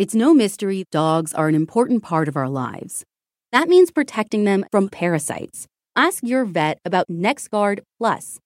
It's 0.00 0.14
no 0.14 0.32
mystery 0.32 0.84
dogs 0.90 1.34
are 1.34 1.46
an 1.48 1.54
important 1.54 2.02
part 2.02 2.26
of 2.26 2.34
our 2.34 2.48
lives. 2.48 3.04
That 3.52 3.68
means 3.68 3.90
protecting 3.90 4.44
them 4.44 4.64
from 4.70 4.88
parasites. 4.88 5.66
Ask 5.94 6.22
your 6.22 6.46
vet 6.46 6.78
about 6.86 7.08
NexGard 7.08 7.80
Plus, 7.98 8.38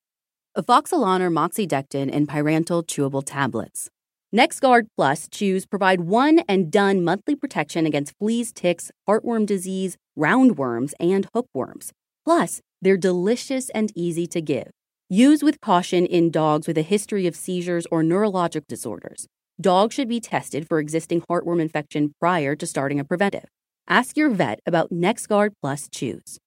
Afoxolaner 0.58 1.30
moxidectin 1.30 2.10
and 2.12 2.26
pyrantel 2.26 2.84
chewable 2.84 3.22
tablets. 3.24 3.88
NexGard 4.34 4.88
Plus 4.96 5.28
chews 5.28 5.64
provide 5.64 6.00
one 6.00 6.40
and 6.48 6.72
done 6.72 7.04
monthly 7.04 7.36
protection 7.36 7.86
against 7.86 8.18
fleas, 8.18 8.52
ticks, 8.52 8.90
heartworm 9.08 9.46
disease, 9.46 9.96
roundworms, 10.18 10.92
and 10.98 11.28
hookworms. 11.32 11.92
Plus, 12.24 12.62
they're 12.82 12.96
delicious 12.96 13.70
and 13.70 13.92
easy 13.94 14.26
to 14.26 14.40
give. 14.40 14.72
Use 15.08 15.44
with 15.44 15.60
caution 15.60 16.04
in 16.04 16.32
dogs 16.32 16.66
with 16.66 16.76
a 16.76 16.82
history 16.82 17.28
of 17.28 17.36
seizures 17.36 17.86
or 17.92 18.02
neurologic 18.02 18.66
disorders. 18.66 19.28
Dogs 19.60 19.94
should 19.94 20.08
be 20.08 20.18
tested 20.18 20.66
for 20.66 20.80
existing 20.80 21.22
heartworm 21.30 21.62
infection 21.62 22.12
prior 22.18 22.56
to 22.56 22.66
starting 22.66 22.98
a 22.98 23.04
preventive. 23.04 23.44
Ask 23.88 24.16
your 24.16 24.28
vet 24.28 24.58
about 24.66 24.90
NexGard 24.90 25.50
Plus 25.60 25.88
Chews. 25.88 26.38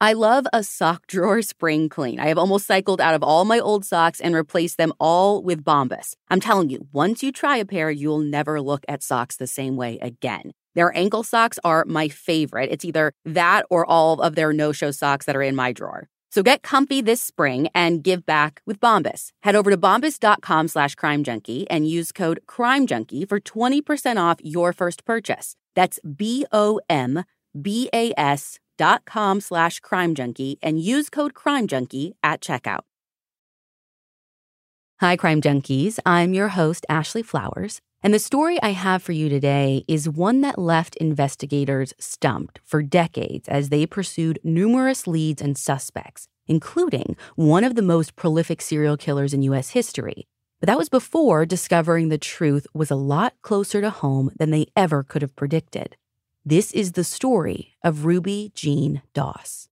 I 0.00 0.14
love 0.14 0.46
a 0.52 0.64
sock 0.64 1.06
drawer 1.06 1.42
spring 1.42 1.88
clean. 1.90 2.18
I 2.18 2.28
have 2.28 2.38
almost 2.38 2.66
cycled 2.66 3.00
out 3.00 3.14
of 3.14 3.22
all 3.22 3.44
my 3.44 3.60
old 3.60 3.84
socks 3.84 4.20
and 4.20 4.34
replaced 4.34 4.78
them 4.78 4.92
all 4.98 5.42
with 5.42 5.62
Bombas. 5.62 6.14
I'm 6.30 6.40
telling 6.40 6.70
you, 6.70 6.88
once 6.92 7.22
you 7.22 7.30
try 7.30 7.58
a 7.58 7.66
pair, 7.66 7.90
you'll 7.90 8.18
never 8.18 8.60
look 8.60 8.84
at 8.88 9.02
socks 9.02 9.36
the 9.36 9.46
same 9.46 9.76
way 9.76 9.98
again. 10.00 10.52
Their 10.74 10.96
ankle 10.96 11.22
socks 11.22 11.58
are 11.62 11.84
my 11.86 12.08
favorite. 12.08 12.70
It's 12.72 12.86
either 12.86 13.12
that 13.26 13.66
or 13.68 13.84
all 13.84 14.22
of 14.22 14.34
their 14.34 14.54
no 14.54 14.72
show 14.72 14.90
socks 14.90 15.26
that 15.26 15.36
are 15.36 15.42
in 15.42 15.54
my 15.54 15.72
drawer. 15.72 16.08
So 16.32 16.42
get 16.42 16.62
comfy 16.62 17.02
this 17.02 17.20
spring 17.20 17.68
and 17.74 18.02
give 18.02 18.24
back 18.24 18.62
with 18.64 18.80
Bombas. 18.80 19.28
Head 19.42 19.54
over 19.54 19.70
to 19.70 19.76
bombas.com 19.76 20.68
slash 20.68 20.94
crime 20.94 21.22
junkie 21.22 21.68
and 21.68 21.86
use 21.86 22.10
code 22.10 22.40
crime 22.46 22.86
junkie 22.86 23.26
for 23.26 23.38
20% 23.38 24.16
off 24.30 24.38
your 24.42 24.72
first 24.72 25.04
purchase. 25.04 25.56
That's 25.76 26.00
B 26.00 26.46
O 26.50 26.80
M 26.88 27.24
B 27.60 27.90
A 27.92 28.14
S 28.16 28.58
dot 28.78 29.04
com 29.04 29.40
slash 29.42 29.80
crime 29.80 30.14
junkie 30.14 30.58
and 30.62 30.80
use 30.80 31.10
code 31.10 31.34
crime 31.34 31.66
junkie 31.66 32.14
at 32.22 32.40
checkout. 32.40 32.84
Hi, 35.00 35.16
crime 35.16 35.42
junkies. 35.42 35.98
I'm 36.06 36.32
your 36.32 36.48
host, 36.48 36.86
Ashley 36.88 37.22
Flowers. 37.22 37.80
And 38.04 38.12
the 38.12 38.18
story 38.18 38.60
I 38.60 38.70
have 38.70 39.00
for 39.00 39.12
you 39.12 39.28
today 39.28 39.84
is 39.86 40.08
one 40.08 40.40
that 40.40 40.58
left 40.58 40.96
investigators 40.96 41.94
stumped 42.00 42.58
for 42.64 42.82
decades 42.82 43.48
as 43.48 43.68
they 43.68 43.86
pursued 43.86 44.40
numerous 44.42 45.06
leads 45.06 45.40
and 45.40 45.56
suspects, 45.56 46.26
including 46.48 47.16
one 47.36 47.62
of 47.62 47.76
the 47.76 47.82
most 47.82 48.16
prolific 48.16 48.60
serial 48.60 48.96
killers 48.96 49.32
in 49.32 49.42
U.S. 49.42 49.70
history. 49.70 50.26
But 50.58 50.66
that 50.66 50.78
was 50.78 50.88
before 50.88 51.46
discovering 51.46 52.08
the 52.08 52.18
truth 52.18 52.66
was 52.74 52.90
a 52.90 52.96
lot 52.96 53.34
closer 53.40 53.80
to 53.80 53.90
home 53.90 54.32
than 54.36 54.50
they 54.50 54.66
ever 54.74 55.04
could 55.04 55.22
have 55.22 55.36
predicted. 55.36 55.96
This 56.44 56.72
is 56.72 56.92
the 56.92 57.04
story 57.04 57.76
of 57.84 58.04
Ruby 58.04 58.50
Jean 58.56 59.02
Doss. 59.14 59.68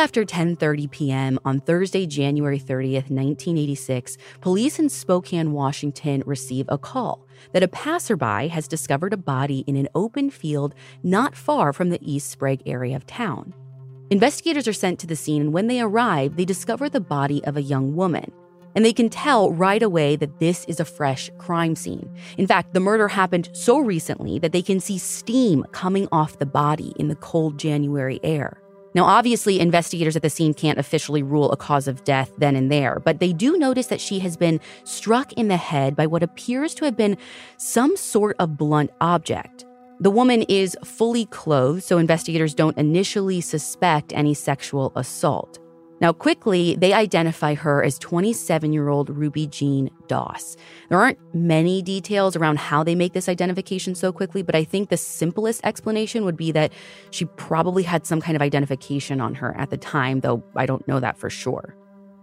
After 0.00 0.24
10:30 0.24 0.90
p.m. 0.90 1.38
on 1.44 1.60
Thursday, 1.60 2.06
January 2.06 2.58
30th, 2.58 3.10
1986, 3.10 4.16
police 4.40 4.78
in 4.78 4.88
Spokane, 4.88 5.52
Washington 5.52 6.22
receive 6.24 6.64
a 6.70 6.78
call 6.78 7.26
that 7.52 7.62
a 7.62 7.68
passerby 7.68 8.48
has 8.48 8.66
discovered 8.66 9.12
a 9.12 9.18
body 9.18 9.62
in 9.66 9.76
an 9.76 9.88
open 9.94 10.30
field 10.30 10.74
not 11.02 11.36
far 11.36 11.74
from 11.74 11.90
the 11.90 11.98
East 12.00 12.30
Sprague 12.30 12.62
area 12.64 12.96
of 12.96 13.06
town. 13.06 13.52
Investigators 14.08 14.66
are 14.66 14.72
sent 14.72 14.98
to 14.98 15.06
the 15.06 15.14
scene 15.14 15.42
and 15.42 15.52
when 15.52 15.66
they 15.66 15.82
arrive, 15.82 16.36
they 16.36 16.46
discover 16.46 16.88
the 16.88 17.00
body 17.00 17.44
of 17.44 17.58
a 17.58 17.62
young 17.62 17.94
woman. 17.94 18.32
And 18.74 18.84
they 18.84 18.94
can 18.94 19.10
tell 19.10 19.52
right 19.52 19.82
away 19.82 20.16
that 20.16 20.38
this 20.38 20.64
is 20.64 20.80
a 20.80 20.84
fresh 20.84 21.30
crime 21.36 21.76
scene. 21.76 22.08
In 22.38 22.46
fact, 22.46 22.72
the 22.72 22.80
murder 22.80 23.08
happened 23.08 23.50
so 23.52 23.78
recently 23.78 24.38
that 24.38 24.52
they 24.52 24.62
can 24.62 24.80
see 24.80 24.96
steam 24.96 25.64
coming 25.72 26.08
off 26.10 26.38
the 26.38 26.46
body 26.46 26.94
in 26.96 27.08
the 27.08 27.16
cold 27.16 27.58
January 27.58 28.18
air. 28.22 28.62
Now, 28.94 29.04
obviously, 29.04 29.60
investigators 29.60 30.16
at 30.16 30.22
the 30.22 30.30
scene 30.30 30.52
can't 30.52 30.78
officially 30.78 31.22
rule 31.22 31.52
a 31.52 31.56
cause 31.56 31.86
of 31.86 32.02
death 32.04 32.32
then 32.38 32.56
and 32.56 32.70
there, 32.70 32.98
but 32.98 33.20
they 33.20 33.32
do 33.32 33.56
notice 33.56 33.86
that 33.86 34.00
she 34.00 34.18
has 34.20 34.36
been 34.36 34.60
struck 34.84 35.32
in 35.34 35.48
the 35.48 35.56
head 35.56 35.94
by 35.94 36.06
what 36.06 36.22
appears 36.22 36.74
to 36.74 36.84
have 36.84 36.96
been 36.96 37.16
some 37.56 37.96
sort 37.96 38.36
of 38.38 38.56
blunt 38.56 38.90
object. 39.00 39.64
The 40.00 40.10
woman 40.10 40.42
is 40.48 40.76
fully 40.82 41.26
clothed, 41.26 41.84
so 41.84 41.98
investigators 41.98 42.54
don't 42.54 42.76
initially 42.78 43.40
suspect 43.40 44.12
any 44.14 44.34
sexual 44.34 44.92
assault. 44.96 45.58
Now, 46.00 46.12
quickly, 46.12 46.76
they 46.76 46.92
identify 46.94 47.54
her 47.54 47.82
as 47.84 47.98
27 47.98 48.72
year 48.72 48.88
old 48.88 49.10
Ruby 49.10 49.46
Jean 49.46 49.90
Doss. 50.08 50.56
There 50.88 50.98
aren't 50.98 51.18
many 51.34 51.82
details 51.82 52.36
around 52.36 52.58
how 52.58 52.82
they 52.82 52.94
make 52.94 53.12
this 53.12 53.28
identification 53.28 53.94
so 53.94 54.12
quickly, 54.12 54.42
but 54.42 54.54
I 54.54 54.64
think 54.64 54.88
the 54.88 54.96
simplest 54.96 55.60
explanation 55.64 56.24
would 56.24 56.36
be 56.36 56.52
that 56.52 56.72
she 57.10 57.26
probably 57.26 57.82
had 57.82 58.06
some 58.06 58.20
kind 58.20 58.34
of 58.34 58.42
identification 58.42 59.20
on 59.20 59.34
her 59.34 59.54
at 59.58 59.70
the 59.70 59.76
time, 59.76 60.20
though 60.20 60.42
I 60.56 60.64
don't 60.64 60.86
know 60.88 61.00
that 61.00 61.18
for 61.18 61.28
sure. 61.28 61.76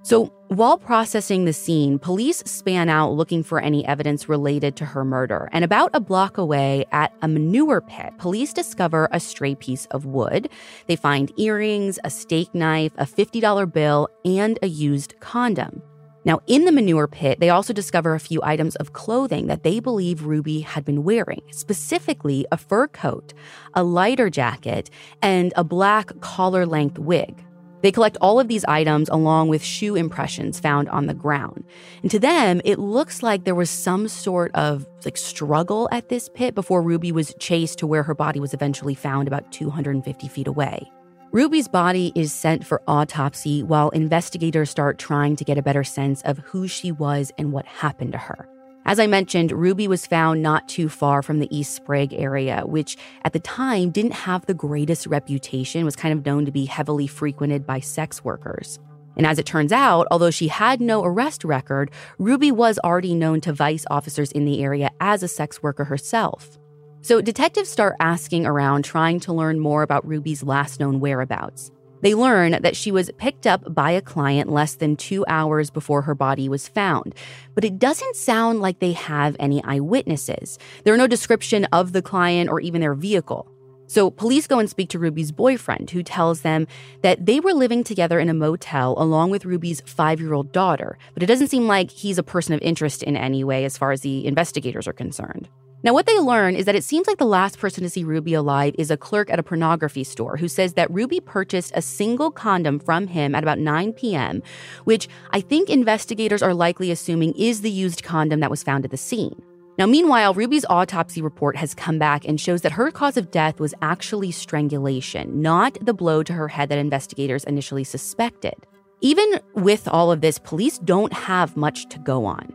So, 0.07 0.31
while 0.47 0.77
processing 0.77 1.43
the 1.43 1.51
scene, 1.51 1.99
police 1.99 2.37
span 2.45 2.87
out 2.87 3.11
looking 3.11 3.43
for 3.43 3.59
any 3.59 3.85
evidence 3.85 4.29
related 4.29 4.77
to 4.77 4.85
her 4.85 5.03
murder. 5.03 5.49
And 5.51 5.65
about 5.65 5.89
a 5.93 5.99
block 5.99 6.37
away 6.37 6.85
at 6.93 7.13
a 7.21 7.27
manure 7.27 7.81
pit, 7.81 8.13
police 8.17 8.53
discover 8.53 9.09
a 9.11 9.19
stray 9.19 9.55
piece 9.55 9.85
of 9.87 10.05
wood. 10.05 10.47
They 10.85 10.95
find 10.95 11.37
earrings, 11.37 11.99
a 12.05 12.09
steak 12.09 12.55
knife, 12.55 12.93
a 12.97 13.05
$50 13.05 13.73
bill, 13.73 14.07
and 14.23 14.57
a 14.61 14.67
used 14.67 15.19
condom. 15.19 15.81
Now, 16.23 16.39
in 16.47 16.63
the 16.63 16.71
manure 16.71 17.09
pit, 17.09 17.41
they 17.41 17.49
also 17.49 17.73
discover 17.73 18.15
a 18.15 18.19
few 18.21 18.41
items 18.43 18.77
of 18.77 18.93
clothing 18.93 19.47
that 19.47 19.63
they 19.63 19.81
believe 19.81 20.23
Ruby 20.23 20.61
had 20.61 20.85
been 20.85 21.03
wearing, 21.03 21.41
specifically 21.51 22.45
a 22.53 22.55
fur 22.55 22.87
coat, 22.87 23.33
a 23.73 23.83
lighter 23.83 24.29
jacket, 24.29 24.89
and 25.21 25.51
a 25.57 25.65
black 25.65 26.17
collar 26.21 26.65
length 26.65 26.97
wig. 26.97 27.43
They 27.81 27.91
collect 27.91 28.17
all 28.21 28.39
of 28.39 28.47
these 28.47 28.65
items 28.65 29.09
along 29.09 29.49
with 29.49 29.63
shoe 29.63 29.95
impressions 29.95 30.59
found 30.59 30.89
on 30.89 31.05
the 31.05 31.13
ground. 31.13 31.63
And 32.01 32.09
to 32.11 32.19
them, 32.19 32.61
it 32.65 32.79
looks 32.79 33.21
like 33.21 33.43
there 33.43 33.55
was 33.55 33.69
some 33.69 34.07
sort 34.07 34.53
of 34.55 34.87
like 35.05 35.17
struggle 35.17 35.87
at 35.91 36.09
this 36.09 36.29
pit 36.29 36.55
before 36.55 36.81
Ruby 36.81 37.11
was 37.11 37.35
chased 37.39 37.79
to 37.79 37.87
where 37.87 38.03
her 38.03 38.15
body 38.15 38.39
was 38.39 38.53
eventually 38.53 38.95
found 38.95 39.27
about 39.27 39.51
250 39.51 40.27
feet 40.27 40.47
away. 40.47 40.89
Ruby's 41.31 41.67
body 41.67 42.11
is 42.15 42.33
sent 42.33 42.65
for 42.65 42.81
autopsy 42.87 43.61
while 43.61 43.89
investigators 43.89 44.69
start 44.69 44.97
trying 44.97 45.35
to 45.35 45.43
get 45.43 45.57
a 45.57 45.61
better 45.61 45.83
sense 45.83 46.21
of 46.23 46.39
who 46.39 46.67
she 46.67 46.91
was 46.91 47.31
and 47.37 47.51
what 47.51 47.65
happened 47.65 48.13
to 48.13 48.17
her. 48.17 48.49
As 48.87 48.99
I 48.99 49.07
mentioned, 49.07 49.51
Ruby 49.51 49.85
was 49.89 50.07
found 50.07 50.41
not 50.41 50.69
too 50.69 50.87
far 50.87 51.21
from 51.21 51.39
the 51.39 51.53
East 51.53 51.75
Sprague 51.75 52.13
area, 52.13 52.63
which 52.65 52.95
at 53.25 53.33
the 53.33 53.39
time 53.39 53.91
didn't 53.91 54.13
have 54.13 54.45
the 54.45 54.53
greatest 54.53 55.07
reputation, 55.07 55.83
was 55.83 55.97
kind 55.97 56.17
of 56.17 56.25
known 56.25 56.45
to 56.45 56.53
be 56.53 56.63
heavily 56.63 57.05
frequented 57.05 57.67
by 57.67 57.81
sex 57.81 58.23
workers. 58.23 58.79
And 59.17 59.25
as 59.25 59.39
it 59.39 59.45
turns 59.45 59.73
out, 59.73 60.07
although 60.09 60.31
she 60.31 60.47
had 60.47 60.79
no 60.79 61.03
arrest 61.03 61.43
record, 61.43 61.91
Ruby 62.17 62.49
was 62.49 62.79
already 62.79 63.13
known 63.13 63.41
to 63.41 63.51
vice 63.51 63.85
officers 63.91 64.31
in 64.31 64.45
the 64.45 64.63
area 64.63 64.89
as 65.01 65.21
a 65.21 65.27
sex 65.27 65.61
worker 65.61 65.83
herself. 65.83 66.57
So 67.01 67.19
detectives 67.19 67.67
start 67.67 67.97
asking 67.99 68.45
around, 68.45 68.85
trying 68.85 69.19
to 69.21 69.33
learn 69.33 69.59
more 69.59 69.83
about 69.83 70.07
Ruby's 70.07 70.43
last 70.43 70.79
known 70.79 71.01
whereabouts. 71.01 71.71
They 72.01 72.13
learn 72.13 72.61
that 72.61 72.75
she 72.75 72.91
was 72.91 73.11
picked 73.17 73.47
up 73.47 73.73
by 73.73 73.91
a 73.91 74.01
client 74.01 74.51
less 74.51 74.75
than 74.75 74.95
two 74.95 75.25
hours 75.27 75.69
before 75.69 76.03
her 76.03 76.15
body 76.15 76.47
was 76.47 76.67
found, 76.67 77.15
but 77.55 77.63
it 77.63 77.79
doesn't 77.79 78.15
sound 78.15 78.61
like 78.61 78.79
they 78.79 78.93
have 78.93 79.35
any 79.39 79.63
eyewitnesses. 79.63 80.59
There 80.83 80.93
are 80.93 80.97
no 80.97 81.07
description 81.07 81.65
of 81.65 81.93
the 81.93 82.01
client 82.01 82.49
or 82.49 82.59
even 82.59 82.81
their 82.81 82.93
vehicle. 82.93 83.51
So 83.87 84.11
police 84.11 84.47
go 84.47 84.59
and 84.59 84.69
speak 84.69 84.89
to 84.89 84.99
Ruby's 84.99 85.31
boyfriend, 85.31 85.89
who 85.91 86.03
tells 86.03 86.41
them 86.41 86.67
that 87.01 87.25
they 87.25 87.39
were 87.39 87.53
living 87.53 87.85
together 87.85 88.19
in 88.19 88.27
a 88.27 88.33
motel 88.33 88.95
along 88.97 89.29
with 89.29 89.45
Ruby's 89.45 89.81
five 89.85 90.19
year 90.19 90.33
old 90.33 90.51
daughter, 90.51 90.97
but 91.13 91.23
it 91.23 91.27
doesn't 91.27 91.47
seem 91.47 91.67
like 91.67 91.89
he's 91.89 92.17
a 92.17 92.23
person 92.23 92.53
of 92.53 92.61
interest 92.61 93.01
in 93.01 93.15
any 93.15 93.45
way 93.45 93.63
as 93.63 93.77
far 93.77 93.93
as 93.93 94.01
the 94.01 94.27
investigators 94.27 94.87
are 94.87 94.93
concerned. 94.93 95.47
Now, 95.83 95.93
what 95.93 96.07
they 96.07 96.19
learn 96.19 96.55
is 96.55 96.65
that 96.65 96.75
it 96.75 96.83
seems 96.83 97.05
like 97.05 97.19
the 97.19 97.25
last 97.25 97.59
person 97.59 97.83
to 97.83 97.89
see 97.89 98.03
Ruby 98.03 98.33
alive 98.33 98.73
is 98.79 98.89
a 98.89 98.97
clerk 98.97 99.29
at 99.29 99.37
a 99.37 99.43
pornography 99.43 100.03
store 100.03 100.35
who 100.35 100.47
says 100.47 100.73
that 100.73 100.89
Ruby 100.89 101.19
purchased 101.19 101.71
a 101.75 101.83
single 101.83 102.31
condom 102.31 102.79
from 102.79 103.05
him 103.05 103.35
at 103.35 103.43
about 103.43 103.59
9 103.59 103.93
p.m., 103.93 104.41
which 104.85 105.07
I 105.31 105.39
think 105.39 105.69
investigators 105.69 106.41
are 106.41 106.55
likely 106.55 106.89
assuming 106.89 107.33
is 107.35 107.61
the 107.61 107.69
used 107.69 108.03
condom 108.03 108.39
that 108.39 108.49
was 108.49 108.63
found 108.63 108.85
at 108.85 108.91
the 108.91 108.97
scene. 108.97 109.39
Now, 109.77 109.85
meanwhile, 109.85 110.33
Ruby's 110.33 110.65
autopsy 110.67 111.21
report 111.21 111.55
has 111.55 111.75
come 111.75 111.99
back 111.99 112.25
and 112.25 112.41
shows 112.41 112.61
that 112.61 112.71
her 112.71 112.89
cause 112.89 113.15
of 113.15 113.29
death 113.29 113.59
was 113.59 113.75
actually 113.83 114.31
strangulation, 114.31 115.43
not 115.43 115.77
the 115.79 115.93
blow 115.93 116.23
to 116.23 116.33
her 116.33 116.47
head 116.47 116.69
that 116.69 116.79
investigators 116.79 117.43
initially 117.43 117.83
suspected. 117.83 118.55
Even 119.01 119.39
with 119.53 119.87
all 119.87 120.11
of 120.11 120.21
this, 120.21 120.39
police 120.39 120.79
don't 120.79 121.13
have 121.13 121.55
much 121.55 121.87
to 121.89 121.99
go 121.99 122.25
on. 122.25 122.51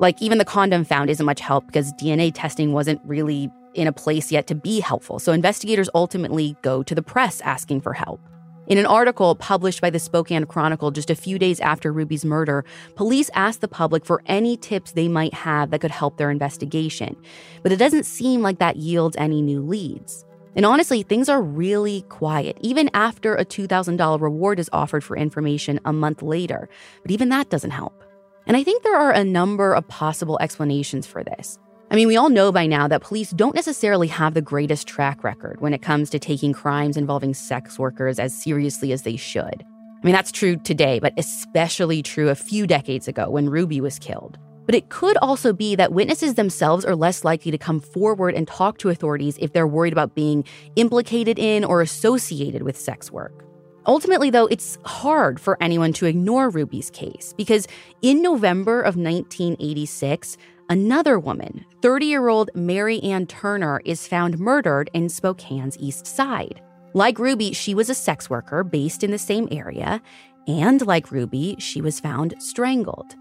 Like, 0.00 0.20
even 0.22 0.38
the 0.38 0.46
condom 0.46 0.82
found 0.84 1.10
isn't 1.10 1.26
much 1.26 1.40
help 1.40 1.66
because 1.66 1.92
DNA 1.92 2.32
testing 2.34 2.72
wasn't 2.72 3.02
really 3.04 3.50
in 3.74 3.86
a 3.86 3.92
place 3.92 4.32
yet 4.32 4.46
to 4.46 4.54
be 4.54 4.80
helpful. 4.80 5.18
So, 5.18 5.32
investigators 5.32 5.90
ultimately 5.94 6.56
go 6.62 6.82
to 6.82 6.94
the 6.94 7.02
press 7.02 7.42
asking 7.42 7.82
for 7.82 7.92
help. 7.92 8.18
In 8.66 8.78
an 8.78 8.86
article 8.86 9.34
published 9.34 9.82
by 9.82 9.90
the 9.90 9.98
Spokane 9.98 10.46
Chronicle 10.46 10.90
just 10.90 11.10
a 11.10 11.14
few 11.14 11.38
days 11.38 11.60
after 11.60 11.92
Ruby's 11.92 12.24
murder, 12.24 12.64
police 12.94 13.28
asked 13.34 13.60
the 13.60 13.68
public 13.68 14.06
for 14.06 14.22
any 14.24 14.56
tips 14.56 14.92
they 14.92 15.06
might 15.06 15.34
have 15.34 15.70
that 15.70 15.80
could 15.82 15.90
help 15.90 16.16
their 16.16 16.30
investigation. 16.30 17.14
But 17.62 17.72
it 17.72 17.76
doesn't 17.76 18.06
seem 18.06 18.40
like 18.40 18.58
that 18.58 18.76
yields 18.76 19.16
any 19.18 19.42
new 19.42 19.60
leads. 19.60 20.24
And 20.56 20.64
honestly, 20.64 21.02
things 21.02 21.28
are 21.28 21.42
really 21.42 22.02
quiet, 22.08 22.56
even 22.62 22.88
after 22.94 23.34
a 23.34 23.44
$2,000 23.44 24.20
reward 24.20 24.58
is 24.58 24.70
offered 24.72 25.04
for 25.04 25.16
information 25.16 25.78
a 25.84 25.92
month 25.92 26.22
later. 26.22 26.70
But 27.02 27.10
even 27.10 27.28
that 27.28 27.50
doesn't 27.50 27.70
help. 27.70 28.04
And 28.50 28.56
I 28.56 28.64
think 28.64 28.82
there 28.82 28.96
are 28.96 29.12
a 29.12 29.22
number 29.22 29.74
of 29.74 29.86
possible 29.86 30.36
explanations 30.40 31.06
for 31.06 31.22
this. 31.22 31.56
I 31.88 31.94
mean, 31.94 32.08
we 32.08 32.16
all 32.16 32.28
know 32.28 32.50
by 32.50 32.66
now 32.66 32.88
that 32.88 33.00
police 33.00 33.30
don't 33.30 33.54
necessarily 33.54 34.08
have 34.08 34.34
the 34.34 34.42
greatest 34.42 34.88
track 34.88 35.22
record 35.22 35.60
when 35.60 35.72
it 35.72 35.82
comes 35.82 36.10
to 36.10 36.18
taking 36.18 36.52
crimes 36.52 36.96
involving 36.96 37.32
sex 37.32 37.78
workers 37.78 38.18
as 38.18 38.34
seriously 38.34 38.90
as 38.90 39.02
they 39.02 39.14
should. 39.14 39.62
I 39.62 40.00
mean, 40.02 40.12
that's 40.12 40.32
true 40.32 40.56
today, 40.56 40.98
but 40.98 41.12
especially 41.16 42.02
true 42.02 42.28
a 42.28 42.34
few 42.34 42.66
decades 42.66 43.06
ago 43.06 43.30
when 43.30 43.48
Ruby 43.48 43.80
was 43.80 44.00
killed. 44.00 44.36
But 44.66 44.74
it 44.74 44.88
could 44.88 45.16
also 45.18 45.52
be 45.52 45.76
that 45.76 45.92
witnesses 45.92 46.34
themselves 46.34 46.84
are 46.84 46.96
less 46.96 47.22
likely 47.22 47.52
to 47.52 47.58
come 47.58 47.78
forward 47.78 48.34
and 48.34 48.48
talk 48.48 48.78
to 48.78 48.88
authorities 48.88 49.38
if 49.38 49.52
they're 49.52 49.64
worried 49.68 49.92
about 49.92 50.16
being 50.16 50.42
implicated 50.74 51.38
in 51.38 51.62
or 51.62 51.82
associated 51.82 52.64
with 52.64 52.76
sex 52.76 53.12
work. 53.12 53.44
Ultimately, 53.86 54.30
though, 54.30 54.46
it's 54.46 54.78
hard 54.84 55.40
for 55.40 55.56
anyone 55.62 55.92
to 55.94 56.06
ignore 56.06 56.50
Ruby's 56.50 56.90
case 56.90 57.34
because 57.36 57.66
in 58.02 58.22
November 58.22 58.80
of 58.80 58.96
1986, 58.96 60.36
another 60.68 61.18
woman, 61.18 61.64
30 61.82 62.06
year 62.06 62.28
old 62.28 62.50
Mary 62.54 63.00
Ann 63.02 63.26
Turner, 63.26 63.80
is 63.84 64.06
found 64.06 64.38
murdered 64.38 64.90
in 64.92 65.08
Spokane's 65.08 65.78
East 65.78 66.06
Side. 66.06 66.60
Like 66.92 67.18
Ruby, 67.18 67.52
she 67.52 67.74
was 67.74 67.88
a 67.88 67.94
sex 67.94 68.28
worker 68.28 68.64
based 68.64 69.02
in 69.02 69.10
the 69.10 69.18
same 69.18 69.48
area, 69.50 70.02
and 70.46 70.84
like 70.86 71.10
Ruby, 71.10 71.56
she 71.58 71.80
was 71.80 72.00
found 72.00 72.34
strangled. 72.38 73.14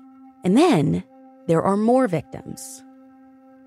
And 0.44 0.58
then 0.58 1.04
there 1.48 1.62
are 1.62 1.78
more 1.78 2.08
victims. 2.08 2.84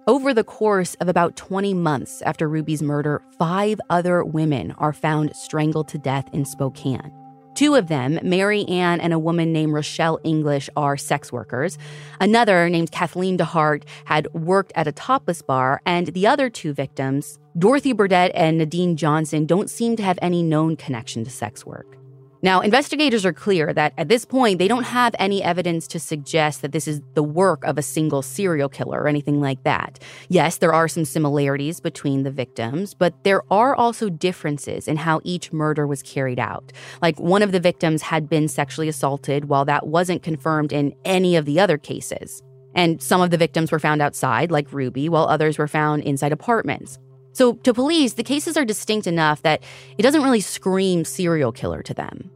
Over 0.09 0.35
the 0.35 0.43
course 0.43 0.95
of 0.97 1.07
about 1.07 1.37
20 1.37 1.75
months 1.75 2.23
after 2.23 2.49
Ruby's 2.49 2.83
murder, 2.83 3.23
five 3.39 3.81
other 3.89 4.25
women 4.25 4.73
are 4.73 4.93
found 4.93 5.37
strangled 5.37 5.87
to 5.89 5.99
death 5.99 6.29
in 6.33 6.45
Spokane. 6.45 7.13
Two 7.55 7.77
of 7.77 7.87
them, 7.87 8.19
Mary 8.21 8.65
Ann 8.65 9.01
and 9.01 9.13
a 9.13 9.19
woman 9.19 9.53
named 9.53 9.73
Rochelle 9.73 10.19
English, 10.25 10.69
are 10.77 10.97
sex 10.97 11.31
workers. 11.31 11.79
Another, 12.21 12.69
named 12.69 12.91
Kathleen 12.91 13.39
DeHart, 13.39 13.85
had 14.05 14.27
worked 14.35 14.73
at 14.75 14.89
a 14.89 14.93
topless 14.93 15.41
bar. 15.41 15.81
And 15.87 16.09
the 16.09 16.27
other 16.27 16.51
two 16.51 16.73
victims, 16.73 17.39
Dorothy 17.57 17.93
Burdett 17.93 18.33
and 18.35 18.59
Nadine 18.59 18.97
Johnson, 18.97 19.47
don't 19.47 19.71
seem 19.71 19.95
to 19.97 20.03
have 20.03 20.19
any 20.21 20.43
known 20.43 20.75
connection 20.75 21.23
to 21.23 21.31
sex 21.31 21.65
work. 21.65 21.97
Now, 22.45 22.61
investigators 22.61 23.25
are 23.25 23.33
clear 23.33 23.73
that 23.73 23.93
at 23.97 24.09
this 24.09 24.25
point, 24.25 24.59
they 24.59 24.67
don't 24.67 24.83
have 24.83 25.15
any 25.21 25.45
evidence 25.45 25.87
to 25.89 26.01
suggest 26.01 26.61
that 26.63 26.73
this 26.73 26.89
is 26.89 27.01
the 27.15 27.23
work 27.23 27.63
of 27.65 27.79
a 27.79 27.83
single 27.83 28.21
serial 28.21 28.69
killer 28.69 29.01
or 29.01 29.07
anything 29.07 29.41
like 29.41 29.63
that. 29.63 30.01
Yes, 30.29 30.59
there 30.59 30.75
are 30.75 30.89
some 30.89 31.05
similarities 31.05 31.79
between 31.79 32.25
the 32.25 32.33
victims, 32.33 32.95
but 32.95 33.23
there 33.23 33.43
are 33.53 33.77
also 33.77 34.09
differences 34.09 34.89
in 34.89 34.97
how 34.97 35.21
each 35.23 35.53
murder 35.53 35.87
was 35.87 36.03
carried 36.03 36.41
out. 36.41 36.73
Like 37.01 37.21
one 37.21 37.43
of 37.43 37.53
the 37.53 37.61
victims 37.61 38.03
had 38.03 38.29
been 38.29 38.49
sexually 38.49 38.89
assaulted, 38.89 39.45
while 39.45 39.65
that 39.67 39.87
wasn't 39.87 40.25
confirmed 40.25 40.73
in 40.73 40.97
any 41.05 41.37
of 41.37 41.45
the 41.45 41.61
other 41.61 41.79
cases. 41.79 42.43
And 42.75 43.01
some 43.01 43.21
of 43.21 43.31
the 43.31 43.39
victims 43.39 43.71
were 43.71 43.79
found 43.79 44.03
outside, 44.03 44.51
like 44.51 44.73
Ruby, 44.73 45.09
while 45.09 45.27
others 45.27 45.59
were 45.59 45.69
found 45.69 46.03
inside 46.03 46.33
apartments. 46.33 46.99
So, 47.33 47.55
to 47.55 47.73
police, 47.73 48.15
the 48.15 48.23
cases 48.23 48.57
are 48.57 48.65
distinct 48.65 49.07
enough 49.07 49.43
that 49.43 49.63
it 49.97 50.03
doesn't 50.03 50.23
really 50.23 50.41
scream 50.41 51.05
serial 51.05 51.53
killer 51.53 51.83
to 51.83 51.95
them. 51.95 52.31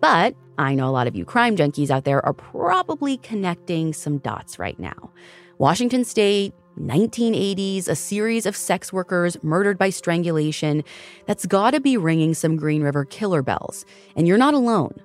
But 0.00 0.34
I 0.58 0.74
know 0.74 0.88
a 0.88 0.90
lot 0.90 1.06
of 1.06 1.14
you 1.14 1.24
crime 1.24 1.56
junkies 1.56 1.90
out 1.90 2.04
there 2.04 2.24
are 2.24 2.32
probably 2.32 3.18
connecting 3.18 3.92
some 3.92 4.18
dots 4.18 4.58
right 4.58 4.78
now. 4.78 5.12
Washington 5.58 6.04
State, 6.04 6.54
1980s, 6.78 7.88
a 7.88 7.96
series 7.96 8.46
of 8.46 8.56
sex 8.56 8.92
workers 8.92 9.36
murdered 9.42 9.76
by 9.76 9.90
strangulation. 9.90 10.84
That's 11.26 11.46
gotta 11.46 11.80
be 11.80 11.96
ringing 11.96 12.34
some 12.34 12.56
Green 12.56 12.82
River 12.82 13.04
killer 13.04 13.42
bells. 13.42 13.84
And 14.16 14.28
you're 14.28 14.38
not 14.38 14.54
alone. 14.54 15.00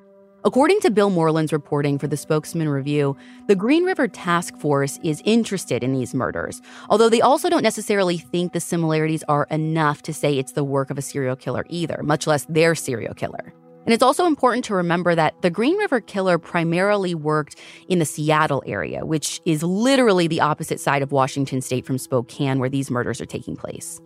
According 0.46 0.82
to 0.82 0.92
Bill 0.92 1.10
Morlin's 1.10 1.54
reporting 1.54 1.98
for 1.98 2.08
the 2.08 2.18
Spokesman 2.18 2.68
Review, 2.68 3.16
the 3.48 3.56
Green 3.56 3.86
River 3.86 4.10
Task 4.10 4.58
Force 4.58 5.00
is 5.02 5.22
interested 5.24 5.86
in 5.86 5.94
these 5.94 6.14
murders, 6.14 6.62
although 6.90 7.08
they 7.08 7.22
also 7.22 7.50
don't 7.50 7.64
necessarily 7.64 8.18
think 8.18 8.52
the 8.52 8.60
similarities 8.60 9.24
are 9.30 9.48
enough 9.52 10.02
to 10.02 10.14
say 10.14 10.38
it's 10.38 10.52
the 10.52 10.64
work 10.66 10.90
of 10.90 10.98
a 10.98 11.02
serial 11.02 11.38
killer 11.38 11.66
either, 11.70 12.02
much 12.04 12.28
less 12.28 12.46
their 12.50 12.76
serial 12.76 13.14
killer. 13.14 13.54
And 13.86 13.94
it's 13.94 14.04
also 14.04 14.26
important 14.26 14.66
to 14.66 14.76
remember 14.76 15.16
that 15.16 15.42
the 15.42 15.50
Green 15.50 15.78
River 15.78 16.02
Killer 16.02 16.38
primarily 16.38 17.16
worked 17.16 17.58
in 17.88 18.00
the 18.00 18.06
Seattle 18.06 18.64
area, 18.66 19.06
which 19.06 19.40
is 19.46 19.64
literally 19.64 20.28
the 20.28 20.42
opposite 20.42 20.82
side 20.82 21.02
of 21.02 21.14
Washington 21.14 21.62
state 21.62 21.86
from 21.86 21.98
Spokane, 21.98 22.60
where 22.60 22.70
these 22.70 22.92
murders 22.92 23.22
are 23.22 23.26
taking 23.26 23.56
place. 23.56 24.02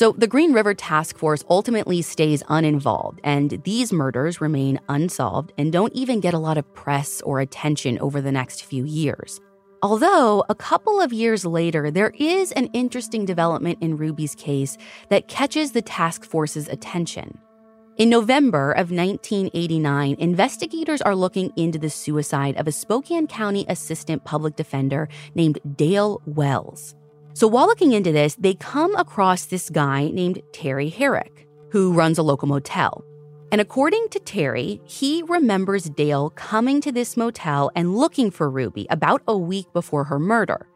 So 0.00 0.12
the 0.16 0.26
Green 0.26 0.54
River 0.54 0.72
Task 0.72 1.18
Force 1.18 1.44
ultimately 1.50 2.00
stays 2.00 2.42
uninvolved, 2.48 3.20
and 3.22 3.60
these 3.64 3.92
murders 3.92 4.40
remain 4.40 4.80
unsolved 4.88 5.52
and 5.58 5.70
don't 5.70 5.92
even 5.92 6.20
get 6.20 6.32
a 6.32 6.38
lot 6.38 6.56
of 6.56 6.72
press 6.72 7.20
or 7.20 7.38
attention 7.38 7.98
over 7.98 8.22
the 8.22 8.32
next 8.32 8.64
few 8.64 8.86
years. 8.86 9.38
Although, 9.82 10.42
a 10.48 10.54
couple 10.54 11.02
of 11.02 11.12
years 11.12 11.44
later, 11.44 11.90
there 11.90 12.14
is 12.18 12.50
an 12.52 12.70
interesting 12.72 13.26
development 13.26 13.76
in 13.82 13.98
Ruby's 13.98 14.34
case 14.34 14.78
that 15.10 15.28
catches 15.28 15.72
the 15.72 15.82
task 15.82 16.24
force's 16.24 16.66
attention. 16.68 17.38
In 17.98 18.08
November 18.08 18.72
of 18.72 18.90
1989, 18.90 20.16
investigators 20.18 21.02
are 21.02 21.14
looking 21.14 21.52
into 21.56 21.78
the 21.78 21.90
suicide 21.90 22.56
of 22.56 22.66
a 22.66 22.72
Spokane 22.72 23.26
County 23.26 23.66
assistant 23.68 24.24
public 24.24 24.56
defender 24.56 25.10
named 25.34 25.58
Dale 25.76 26.22
Wells. 26.24 26.94
So 27.32 27.46
while 27.46 27.66
looking 27.66 27.92
into 27.92 28.12
this, 28.12 28.34
they 28.34 28.54
come 28.54 28.94
across 28.96 29.46
this 29.46 29.70
guy 29.70 30.08
named 30.08 30.42
Terry 30.52 30.88
Herrick, 30.88 31.46
who 31.70 31.92
runs 31.92 32.18
a 32.18 32.22
local 32.22 32.48
motel. 32.48 33.04
And 33.52 33.60
according 33.60 34.08
to 34.10 34.20
Terry, 34.20 34.80
he 34.84 35.24
remembers 35.26 35.84
Dale 35.84 36.30
coming 36.30 36.80
to 36.82 36.92
this 36.92 37.16
motel 37.16 37.72
and 37.74 37.96
looking 37.96 38.30
for 38.30 38.48
Ruby 38.48 38.86
about 38.90 39.22
a 39.26 39.36
week 39.36 39.72
before 39.72 40.04
her 40.04 40.20
murder. 40.20 40.68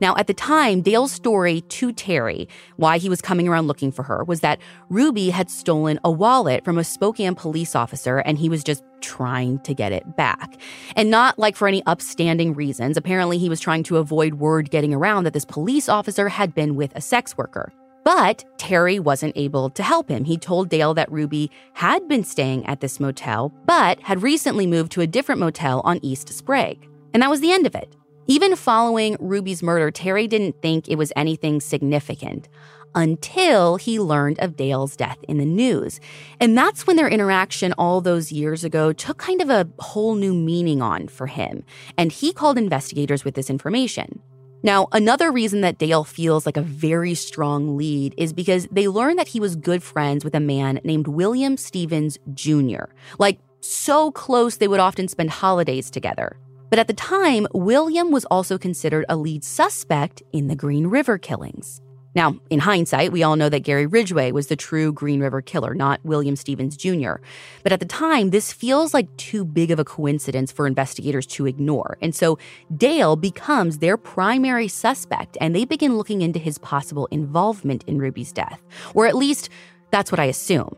Now, 0.00 0.16
at 0.16 0.28
the 0.28 0.34
time, 0.34 0.80
Dale's 0.80 1.12
story 1.12 1.60
to 1.60 1.92
Terry, 1.92 2.48
why 2.76 2.96
he 2.96 3.10
was 3.10 3.20
coming 3.20 3.48
around 3.48 3.66
looking 3.66 3.92
for 3.92 4.04
her, 4.04 4.24
was 4.24 4.40
that 4.40 4.60
Ruby 4.88 5.28
had 5.28 5.50
stolen 5.50 6.00
a 6.04 6.10
wallet 6.10 6.64
from 6.64 6.78
a 6.78 6.84
Spokane 6.84 7.34
police 7.34 7.74
officer 7.76 8.18
and 8.18 8.38
he 8.38 8.48
was 8.48 8.64
just 8.64 8.82
trying 9.02 9.58
to 9.60 9.74
get 9.74 9.92
it 9.92 10.16
back. 10.16 10.56
And 10.96 11.10
not 11.10 11.38
like 11.38 11.56
for 11.56 11.68
any 11.68 11.82
upstanding 11.86 12.54
reasons. 12.54 12.96
Apparently, 12.96 13.38
he 13.38 13.48
was 13.48 13.60
trying 13.60 13.82
to 13.84 13.98
avoid 13.98 14.34
word 14.34 14.70
getting 14.70 14.94
around 14.94 15.24
that 15.24 15.32
this 15.32 15.44
police 15.44 15.88
officer 15.88 16.28
had 16.28 16.54
been 16.54 16.76
with 16.76 16.92
a 16.94 17.00
sex 17.00 17.36
worker. 17.36 17.72
But 18.04 18.44
Terry 18.58 18.98
wasn't 18.98 19.36
able 19.36 19.70
to 19.70 19.82
help 19.82 20.08
him. 20.08 20.24
He 20.24 20.36
told 20.36 20.68
Dale 20.68 20.94
that 20.94 21.12
Ruby 21.12 21.50
had 21.74 22.08
been 22.08 22.24
staying 22.24 22.66
at 22.66 22.80
this 22.80 22.98
motel, 22.98 23.52
but 23.64 24.00
had 24.00 24.22
recently 24.22 24.66
moved 24.66 24.92
to 24.92 25.02
a 25.02 25.06
different 25.06 25.40
motel 25.40 25.82
on 25.84 26.00
East 26.02 26.28
Sprague. 26.30 26.88
And 27.14 27.22
that 27.22 27.30
was 27.30 27.40
the 27.40 27.52
end 27.52 27.66
of 27.66 27.74
it. 27.74 27.96
Even 28.26 28.56
following 28.56 29.16
Ruby's 29.20 29.62
murder, 29.62 29.90
Terry 29.90 30.26
didn't 30.26 30.62
think 30.62 30.88
it 30.88 30.96
was 30.96 31.12
anything 31.16 31.60
significant 31.60 32.48
until 32.94 33.76
he 33.76 33.98
learned 33.98 34.38
of 34.40 34.56
Dale's 34.56 34.96
death 34.96 35.18
in 35.28 35.38
the 35.38 35.44
news. 35.44 36.00
And 36.40 36.56
that's 36.56 36.86
when 36.86 36.96
their 36.96 37.08
interaction 37.08 37.72
all 37.74 38.00
those 38.00 38.32
years 38.32 38.64
ago 38.64 38.92
took 38.92 39.18
kind 39.18 39.40
of 39.40 39.50
a 39.50 39.68
whole 39.78 40.14
new 40.14 40.34
meaning 40.34 40.82
on 40.82 41.08
for 41.08 41.26
him. 41.26 41.64
And 41.96 42.12
he 42.12 42.32
called 42.32 42.58
investigators 42.58 43.24
with 43.24 43.34
this 43.34 43.50
information. 43.50 44.20
Now, 44.64 44.86
another 44.92 45.32
reason 45.32 45.60
that 45.62 45.78
Dale 45.78 46.04
feels 46.04 46.46
like 46.46 46.56
a 46.56 46.62
very 46.62 47.14
strong 47.14 47.76
lead 47.76 48.14
is 48.16 48.32
because 48.32 48.68
they 48.70 48.86
learned 48.86 49.18
that 49.18 49.28
he 49.28 49.40
was 49.40 49.56
good 49.56 49.82
friends 49.82 50.24
with 50.24 50.36
a 50.36 50.40
man 50.40 50.80
named 50.84 51.08
William 51.08 51.56
Stevens 51.56 52.18
Jr., 52.32 52.84
like 53.18 53.40
so 53.60 54.12
close 54.12 54.56
they 54.56 54.68
would 54.68 54.80
often 54.80 55.08
spend 55.08 55.30
holidays 55.30 55.90
together. 55.90 56.36
But 56.70 56.78
at 56.78 56.86
the 56.86 56.94
time, 56.94 57.46
William 57.52 58.10
was 58.10 58.24
also 58.26 58.56
considered 58.56 59.04
a 59.08 59.16
lead 59.16 59.44
suspect 59.44 60.22
in 60.32 60.46
the 60.46 60.56
Green 60.56 60.86
River 60.86 61.18
killings. 61.18 61.82
Now, 62.14 62.36
in 62.50 62.58
hindsight, 62.58 63.10
we 63.10 63.22
all 63.22 63.36
know 63.36 63.48
that 63.48 63.60
Gary 63.60 63.86
Ridgway 63.86 64.32
was 64.32 64.48
the 64.48 64.56
true 64.56 64.92
Green 64.92 65.20
River 65.20 65.40
killer, 65.40 65.74
not 65.74 66.00
William 66.04 66.36
Stevens 66.36 66.76
Jr. 66.76 67.14
But 67.62 67.72
at 67.72 67.80
the 67.80 67.86
time, 67.86 68.30
this 68.30 68.52
feels 68.52 68.92
like 68.92 69.14
too 69.16 69.44
big 69.44 69.70
of 69.70 69.78
a 69.78 69.84
coincidence 69.84 70.52
for 70.52 70.66
investigators 70.66 71.26
to 71.28 71.46
ignore. 71.46 71.96
And 72.02 72.14
so 72.14 72.38
Dale 72.76 73.16
becomes 73.16 73.78
their 73.78 73.96
primary 73.96 74.68
suspect, 74.68 75.38
and 75.40 75.56
they 75.56 75.64
begin 75.64 75.96
looking 75.96 76.20
into 76.20 76.38
his 76.38 76.58
possible 76.58 77.06
involvement 77.06 77.84
in 77.86 77.98
Ruby's 77.98 78.32
death. 78.32 78.60
Or 78.94 79.06
at 79.06 79.16
least, 79.16 79.48
that's 79.90 80.12
what 80.12 80.20
I 80.20 80.24
assume. 80.24 80.76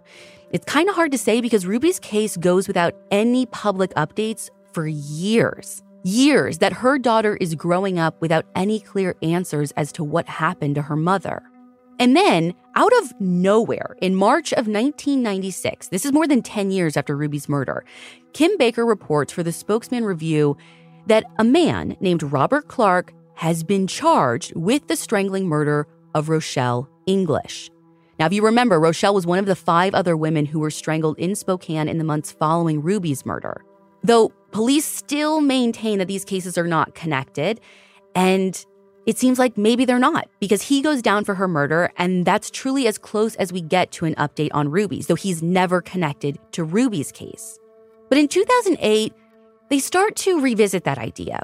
It's 0.52 0.64
kind 0.66 0.88
of 0.88 0.94
hard 0.94 1.10
to 1.12 1.18
say 1.18 1.40
because 1.40 1.66
Ruby's 1.66 1.98
case 1.98 2.36
goes 2.36 2.68
without 2.68 2.94
any 3.10 3.46
public 3.46 3.92
updates 3.94 4.50
for 4.72 4.86
years 4.86 5.82
years 6.04 6.58
that 6.58 6.72
her 6.72 6.98
daughter 6.98 7.36
is 7.36 7.54
growing 7.54 7.98
up 7.98 8.20
without 8.20 8.46
any 8.54 8.78
clear 8.78 9.16
answers 9.22 9.72
as 9.72 9.90
to 9.92 10.04
what 10.04 10.28
happened 10.28 10.76
to 10.76 10.82
her 10.82 10.96
mother. 10.96 11.42
And 11.98 12.16
then, 12.16 12.54
out 12.74 12.92
of 13.02 13.20
nowhere, 13.20 13.96
in 14.00 14.14
March 14.14 14.52
of 14.52 14.66
1996, 14.66 15.88
this 15.88 16.04
is 16.04 16.12
more 16.12 16.26
than 16.26 16.42
10 16.42 16.70
years 16.70 16.96
after 16.96 17.16
Ruby's 17.16 17.48
murder, 17.48 17.84
Kim 18.32 18.56
Baker 18.58 18.84
reports 18.84 19.32
for 19.32 19.42
the 19.42 19.52
Spokesman 19.52 20.04
Review 20.04 20.56
that 21.06 21.24
a 21.38 21.44
man 21.44 21.96
named 22.00 22.22
Robert 22.22 22.68
Clark 22.68 23.12
has 23.34 23.62
been 23.62 23.86
charged 23.86 24.54
with 24.56 24.88
the 24.88 24.96
strangling 24.96 25.46
murder 25.46 25.86
of 26.14 26.28
Rochelle 26.28 26.88
English. 27.06 27.70
Now, 28.18 28.26
if 28.26 28.32
you 28.32 28.44
remember, 28.44 28.78
Rochelle 28.78 29.14
was 29.14 29.26
one 29.26 29.38
of 29.38 29.46
the 29.46 29.56
five 29.56 29.94
other 29.94 30.16
women 30.16 30.46
who 30.46 30.60
were 30.60 30.70
strangled 30.70 31.18
in 31.18 31.34
Spokane 31.34 31.88
in 31.88 31.98
the 31.98 32.04
months 32.04 32.32
following 32.32 32.82
Ruby's 32.82 33.26
murder. 33.26 33.64
Though 34.04 34.28
police 34.52 34.84
still 34.84 35.40
maintain 35.40 35.98
that 35.98 36.08
these 36.08 36.24
cases 36.24 36.56
are 36.56 36.66
not 36.66 36.94
connected, 36.94 37.60
and 38.14 38.64
it 39.06 39.18
seems 39.18 39.38
like 39.38 39.58
maybe 39.58 39.84
they're 39.84 39.98
not 39.98 40.28
because 40.40 40.62
he 40.62 40.82
goes 40.82 41.02
down 41.02 41.24
for 41.24 41.34
her 41.34 41.48
murder, 41.48 41.90
and 41.96 42.24
that's 42.24 42.50
truly 42.50 42.86
as 42.86 42.98
close 42.98 43.34
as 43.36 43.52
we 43.52 43.60
get 43.60 43.90
to 43.92 44.04
an 44.04 44.14
update 44.14 44.50
on 44.52 44.70
Ruby's, 44.70 45.06
though 45.06 45.14
he's 45.14 45.42
never 45.42 45.80
connected 45.80 46.38
to 46.52 46.64
Ruby's 46.64 47.10
case. 47.12 47.58
But 48.08 48.18
in 48.18 48.28
2008, 48.28 49.12
they 49.70 49.78
start 49.78 50.16
to 50.16 50.40
revisit 50.40 50.84
that 50.84 50.98
idea. 50.98 51.42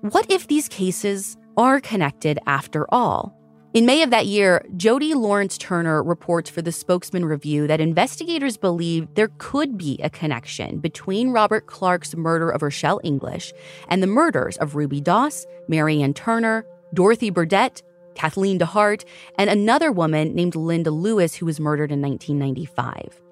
What 0.00 0.30
if 0.30 0.48
these 0.48 0.68
cases 0.68 1.36
are 1.56 1.80
connected 1.80 2.38
after 2.46 2.92
all? 2.92 3.36
In 3.74 3.86
May 3.86 4.02
of 4.02 4.10
that 4.10 4.26
year, 4.26 4.62
Jody 4.76 5.14
Lawrence 5.14 5.56
Turner 5.56 6.02
reports 6.02 6.50
for 6.50 6.60
the 6.60 6.70
Spokesman 6.70 7.24
Review 7.24 7.66
that 7.68 7.80
investigators 7.80 8.58
believe 8.58 9.08
there 9.14 9.30
could 9.38 9.78
be 9.78 9.98
a 10.02 10.10
connection 10.10 10.78
between 10.78 11.30
Robert 11.30 11.64
Clark's 11.66 12.14
murder 12.14 12.50
of 12.50 12.60
Rochelle 12.60 13.00
English 13.02 13.50
and 13.88 14.02
the 14.02 14.06
murders 14.06 14.58
of 14.58 14.74
Ruby 14.74 15.00
Doss, 15.00 15.46
Mary 15.68 16.02
Ann 16.02 16.12
Turner, 16.12 16.66
Dorothy 16.92 17.30
Burdett, 17.30 17.82
Kathleen 18.14 18.58
DeHart, 18.58 19.06
and 19.38 19.48
another 19.48 19.90
woman 19.90 20.34
named 20.34 20.54
Linda 20.54 20.90
Lewis 20.90 21.34
who 21.34 21.46
was 21.46 21.58
murdered 21.58 21.90
in 21.90 22.02
1995. 22.02 23.22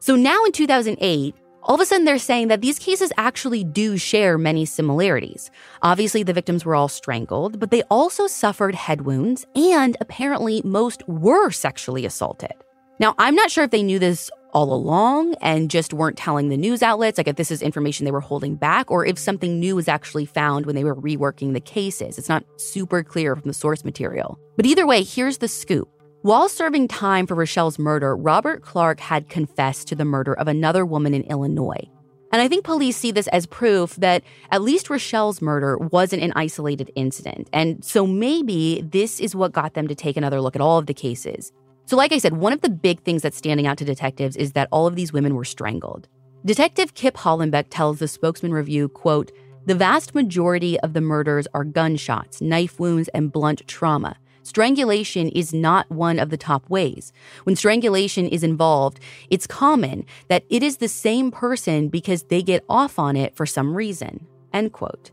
So 0.00 0.16
now 0.16 0.44
in 0.44 0.50
2008, 0.50 1.36
all 1.64 1.74
of 1.74 1.80
a 1.80 1.86
sudden 1.86 2.04
they're 2.04 2.18
saying 2.18 2.48
that 2.48 2.60
these 2.60 2.78
cases 2.78 3.12
actually 3.16 3.64
do 3.64 3.96
share 3.96 4.36
many 4.36 4.64
similarities. 4.64 5.50
Obviously, 5.82 6.22
the 6.22 6.32
victims 6.32 6.64
were 6.64 6.74
all 6.74 6.88
strangled, 6.88 7.58
but 7.58 7.70
they 7.70 7.82
also 7.84 8.26
suffered 8.26 8.74
head 8.74 9.02
wounds, 9.02 9.46
and 9.56 9.96
apparently, 10.00 10.60
most 10.64 11.02
were 11.08 11.50
sexually 11.50 12.04
assaulted. 12.04 12.52
Now, 13.00 13.14
I'm 13.18 13.34
not 13.34 13.50
sure 13.50 13.64
if 13.64 13.70
they 13.70 13.82
knew 13.82 13.98
this 13.98 14.30
all 14.52 14.72
along 14.72 15.34
and 15.40 15.68
just 15.70 15.92
weren't 15.92 16.16
telling 16.16 16.48
the 16.48 16.56
news 16.56 16.82
outlets, 16.82 17.18
like 17.18 17.26
if 17.26 17.36
this 17.36 17.50
is 17.50 17.60
information 17.60 18.04
they 18.04 18.12
were 18.12 18.20
holding 18.20 18.54
back, 18.54 18.90
or 18.90 19.04
if 19.04 19.18
something 19.18 19.58
new 19.58 19.74
was 19.74 19.88
actually 19.88 20.26
found 20.26 20.64
when 20.64 20.76
they 20.76 20.84
were 20.84 20.94
reworking 20.94 21.54
the 21.54 21.60
cases. 21.60 22.18
It's 22.18 22.28
not 22.28 22.44
super 22.56 23.02
clear 23.02 23.34
from 23.34 23.48
the 23.48 23.54
source 23.54 23.84
material. 23.84 24.38
But 24.56 24.66
either 24.66 24.86
way, 24.86 25.02
here's 25.02 25.38
the 25.38 25.48
scoop. 25.48 25.88
While 26.24 26.48
serving 26.48 26.88
time 26.88 27.26
for 27.26 27.34
Rochelle's 27.34 27.78
murder, 27.78 28.16
Robert 28.16 28.62
Clark 28.62 28.98
had 28.98 29.28
confessed 29.28 29.88
to 29.88 29.94
the 29.94 30.06
murder 30.06 30.32
of 30.32 30.48
another 30.48 30.86
woman 30.86 31.12
in 31.12 31.20
Illinois. 31.24 31.86
And 32.32 32.40
I 32.40 32.48
think 32.48 32.64
police 32.64 32.96
see 32.96 33.10
this 33.10 33.28
as 33.28 33.44
proof 33.44 33.94
that 33.96 34.22
at 34.50 34.62
least 34.62 34.88
Rochelle's 34.88 35.42
murder 35.42 35.76
wasn't 35.76 36.22
an 36.22 36.32
isolated 36.34 36.90
incident. 36.96 37.50
And 37.52 37.84
so 37.84 38.06
maybe 38.06 38.82
this 38.90 39.20
is 39.20 39.36
what 39.36 39.52
got 39.52 39.74
them 39.74 39.86
to 39.86 39.94
take 39.94 40.16
another 40.16 40.40
look 40.40 40.56
at 40.56 40.62
all 40.62 40.78
of 40.78 40.86
the 40.86 40.94
cases. 40.94 41.52
So, 41.84 41.94
like 41.94 42.10
I 42.10 42.16
said, 42.16 42.38
one 42.38 42.54
of 42.54 42.62
the 42.62 42.70
big 42.70 43.02
things 43.02 43.20
that's 43.20 43.36
standing 43.36 43.66
out 43.66 43.76
to 43.76 43.84
detectives 43.84 44.34
is 44.34 44.52
that 44.52 44.68
all 44.72 44.86
of 44.86 44.96
these 44.96 45.12
women 45.12 45.34
were 45.34 45.44
strangled. 45.44 46.08
Detective 46.46 46.94
Kip 46.94 47.18
Hollenbeck 47.18 47.66
tells 47.68 47.98
the 47.98 48.08
Spokesman 48.08 48.54
Review, 48.54 48.88
quote, 48.88 49.30
the 49.66 49.74
vast 49.74 50.14
majority 50.14 50.80
of 50.80 50.94
the 50.94 51.02
murders 51.02 51.46
are 51.52 51.64
gunshots, 51.64 52.40
knife 52.40 52.80
wounds, 52.80 53.08
and 53.08 53.30
blunt 53.30 53.68
trauma. 53.68 54.16
Strangulation 54.44 55.28
is 55.30 55.54
not 55.54 55.90
one 55.90 56.18
of 56.18 56.28
the 56.28 56.36
top 56.36 56.68
ways. 56.68 57.12
When 57.44 57.56
strangulation 57.56 58.28
is 58.28 58.44
involved, 58.44 59.00
it's 59.30 59.46
common 59.46 60.04
that 60.28 60.44
it 60.50 60.62
is 60.62 60.76
the 60.76 60.88
same 60.88 61.30
person 61.30 61.88
because 61.88 62.24
they 62.24 62.42
get 62.42 62.62
off 62.68 62.98
on 62.98 63.16
it 63.16 63.34
for 63.34 63.46
some 63.46 63.74
reason. 63.74 64.26
End 64.52 64.72
quote. 64.72 65.10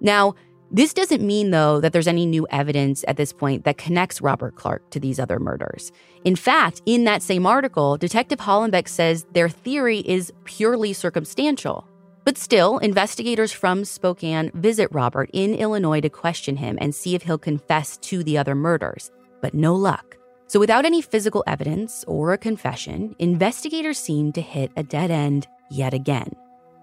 Now, 0.00 0.34
this 0.70 0.92
doesn't 0.92 1.22
mean, 1.22 1.52
though, 1.52 1.80
that 1.80 1.92
there's 1.92 2.08
any 2.08 2.26
new 2.26 2.46
evidence 2.50 3.02
at 3.08 3.16
this 3.16 3.32
point 3.32 3.64
that 3.64 3.78
connects 3.78 4.20
Robert 4.20 4.56
Clark 4.56 4.90
to 4.90 5.00
these 5.00 5.18
other 5.18 5.38
murders. 5.38 5.90
In 6.24 6.36
fact, 6.36 6.82
in 6.84 7.04
that 7.04 7.22
same 7.22 7.46
article, 7.46 7.96
Detective 7.96 8.40
Hollenbeck 8.40 8.88
says 8.88 9.26
their 9.32 9.48
theory 9.48 10.00
is 10.00 10.32
purely 10.44 10.92
circumstantial. 10.92 11.88
But 12.26 12.38
still, 12.38 12.78
investigators 12.78 13.52
from 13.52 13.84
Spokane 13.84 14.50
visit 14.52 14.88
Robert 14.90 15.30
in 15.32 15.54
Illinois 15.54 16.00
to 16.00 16.08
question 16.08 16.56
him 16.56 16.76
and 16.80 16.92
see 16.92 17.14
if 17.14 17.22
he'll 17.22 17.38
confess 17.38 17.96
to 17.98 18.24
the 18.24 18.36
other 18.36 18.56
murders. 18.56 19.12
But 19.40 19.54
no 19.54 19.76
luck. 19.76 20.16
So, 20.48 20.58
without 20.58 20.84
any 20.84 21.00
physical 21.00 21.44
evidence 21.46 22.04
or 22.08 22.32
a 22.32 22.38
confession, 22.38 23.14
investigators 23.20 23.98
seem 23.98 24.32
to 24.32 24.40
hit 24.40 24.72
a 24.76 24.82
dead 24.82 25.12
end 25.12 25.46
yet 25.70 25.94
again. 25.94 26.32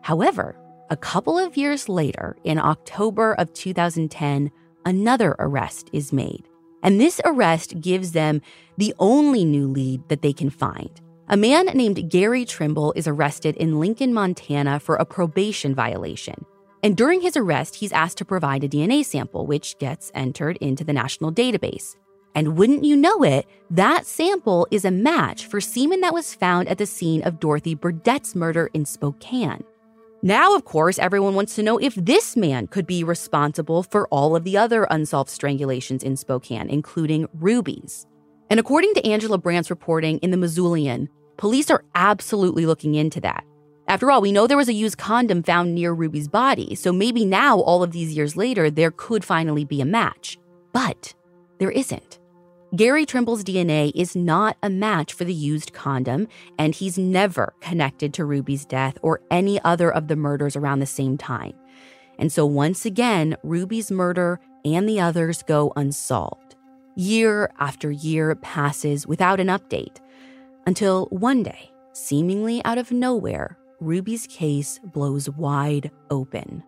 However, 0.02 0.56
a 0.90 0.96
couple 0.96 1.38
of 1.38 1.58
years 1.58 1.90
later, 1.90 2.38
in 2.46 2.58
October 2.58 3.34
of 3.34 3.52
2010, 3.52 4.50
another 4.86 5.36
arrest 5.40 5.90
is 5.92 6.14
made. 6.14 6.48
And 6.84 7.02
this 7.02 7.20
arrest 7.26 7.82
gives 7.82 8.14
them 8.14 8.42
the 8.78 8.94
only 8.98 9.44
new 9.44 9.68
lead 9.68 10.08
that 10.08 10.22
they 10.22 10.32
can 10.32 10.50
find. 10.50 11.02
A 11.34 11.36
man 11.36 11.66
named 11.74 12.12
Gary 12.12 12.46
Trimble 12.46 12.94
is 12.96 13.08
arrested 13.08 13.56
in 13.56 13.80
Lincoln, 13.80 14.14
Montana 14.14 14.80
for 14.80 14.98
a 14.98 15.04
probation 15.04 15.74
violation. 15.74 16.46
And 16.84 16.96
during 16.96 17.22
his 17.22 17.36
arrest, 17.36 17.74
he's 17.74 17.92
asked 17.92 18.20
to 18.20 18.26
provide 18.26 18.64
a 18.64 18.70
DNA 18.70 19.04
sample, 19.04 19.48
which 19.48 19.76
gets 19.80 20.12
entered 20.14 20.58
into 20.58 20.84
the 20.84 20.94
national 20.94 21.32
database. 21.32 21.96
And 22.36 22.56
wouldn't 22.56 22.84
you 22.84 22.96
know 22.96 23.24
it, 23.24 23.48
that 23.72 24.06
sample 24.06 24.68
is 24.70 24.86
a 24.86 24.92
match 24.92 25.48
for 25.48 25.60
semen 25.60 26.02
that 26.02 26.14
was 26.14 26.36
found 26.36 26.68
at 26.68 26.78
the 26.78 26.86
scene 26.86 27.24
of 27.24 27.40
Dorothy 27.40 27.74
Burdett's 27.74 28.36
murder 28.36 28.70
in 28.76 28.86
Spokane. 28.86 29.64
Now, 30.22 30.56
of 30.56 30.66
course, 30.66 31.00
everyone 31.00 31.34
wants 31.34 31.56
to 31.56 31.64
know 31.64 31.80
if 31.80 31.96
this 31.96 32.38
man 32.38 32.68
could 32.68 32.86
be 32.86 33.04
responsible 33.04 33.82
for 33.82 34.08
all 34.10 34.36
of 34.36 34.44
the 34.44 34.56
other 34.56 34.84
unsolved 34.92 35.32
strangulations 35.32 36.04
in 36.04 36.16
Spokane, 36.16 36.70
including 36.70 37.28
Ruby's. 37.34 38.06
And 38.52 38.60
according 38.60 38.94
to 38.94 39.08
Angela 39.08 39.40
Brandt's 39.40 39.72
reporting 39.72 40.20
in 40.20 40.30
the 40.30 40.38
Missoulian, 40.38 41.10
police 41.38 41.70
are 41.70 41.84
absolutely 41.96 42.66
looking 42.66 42.96
into 42.96 43.22
that. 43.22 43.44
After 43.88 44.10
all, 44.10 44.22
we 44.22 44.32
know 44.32 44.48
there 44.48 44.58
was 44.58 44.70
a 44.70 44.74
used 44.74 44.98
condom 44.98 45.44
found 45.44 45.76
near 45.76 45.94
Ruby's 45.94 46.28
body, 46.28 46.74
so 46.74 46.94
maybe 46.94 47.26
now, 47.26 47.60
all 47.60 47.84
of 47.84 47.92
these 47.92 48.16
years 48.16 48.38
later, 48.38 48.70
there 48.70 48.92
could 48.92 49.26
finally 49.26 49.66
be 49.66 49.82
a 49.82 49.86
match. 49.86 50.38
But 50.72 51.14
there 51.60 51.72
isn't. 51.72 52.20
Gary 52.76 53.06
Trimble's 53.06 53.44
DNA 53.44 53.92
is 53.94 54.16
not 54.16 54.58
a 54.64 54.70
match 54.70 55.14
for 55.14 55.26
the 55.26 55.34
used 55.34 55.74
condom, 55.74 56.28
and 56.58 56.74
he's 56.74 56.98
never 56.98 57.54
connected 57.62 58.14
to 58.16 58.26
Ruby's 58.26 58.66
death 58.66 58.98
or 59.02 59.22
any 59.30 59.62
other 59.62 59.94
of 59.94 60.08
the 60.08 60.16
murders 60.16 60.56
around 60.56 60.80
the 60.80 60.86
same 60.88 61.18
time. 61.18 61.54
And 62.18 62.32
so, 62.32 62.46
once 62.46 62.86
again, 62.86 63.36
Ruby's 63.44 63.92
murder 63.92 64.40
and 64.66 64.88
the 64.88 65.00
others 65.00 65.44
go 65.44 65.74
unsolved. 65.76 66.56
Year 66.96 67.52
after 67.60 67.92
year 67.92 68.34
passes 68.36 69.06
without 69.06 69.40
an 69.40 69.48
update 69.48 69.98
until 70.66 71.08
one 71.08 71.44
day, 71.44 71.72
seemingly 71.94 72.64
out 72.66 72.78
of 72.78 72.92
nowhere, 72.92 73.58
Ruby's 73.80 74.28
case 74.28 74.80
blows 74.84 75.30
wide 75.30 75.92
open. 76.10 76.64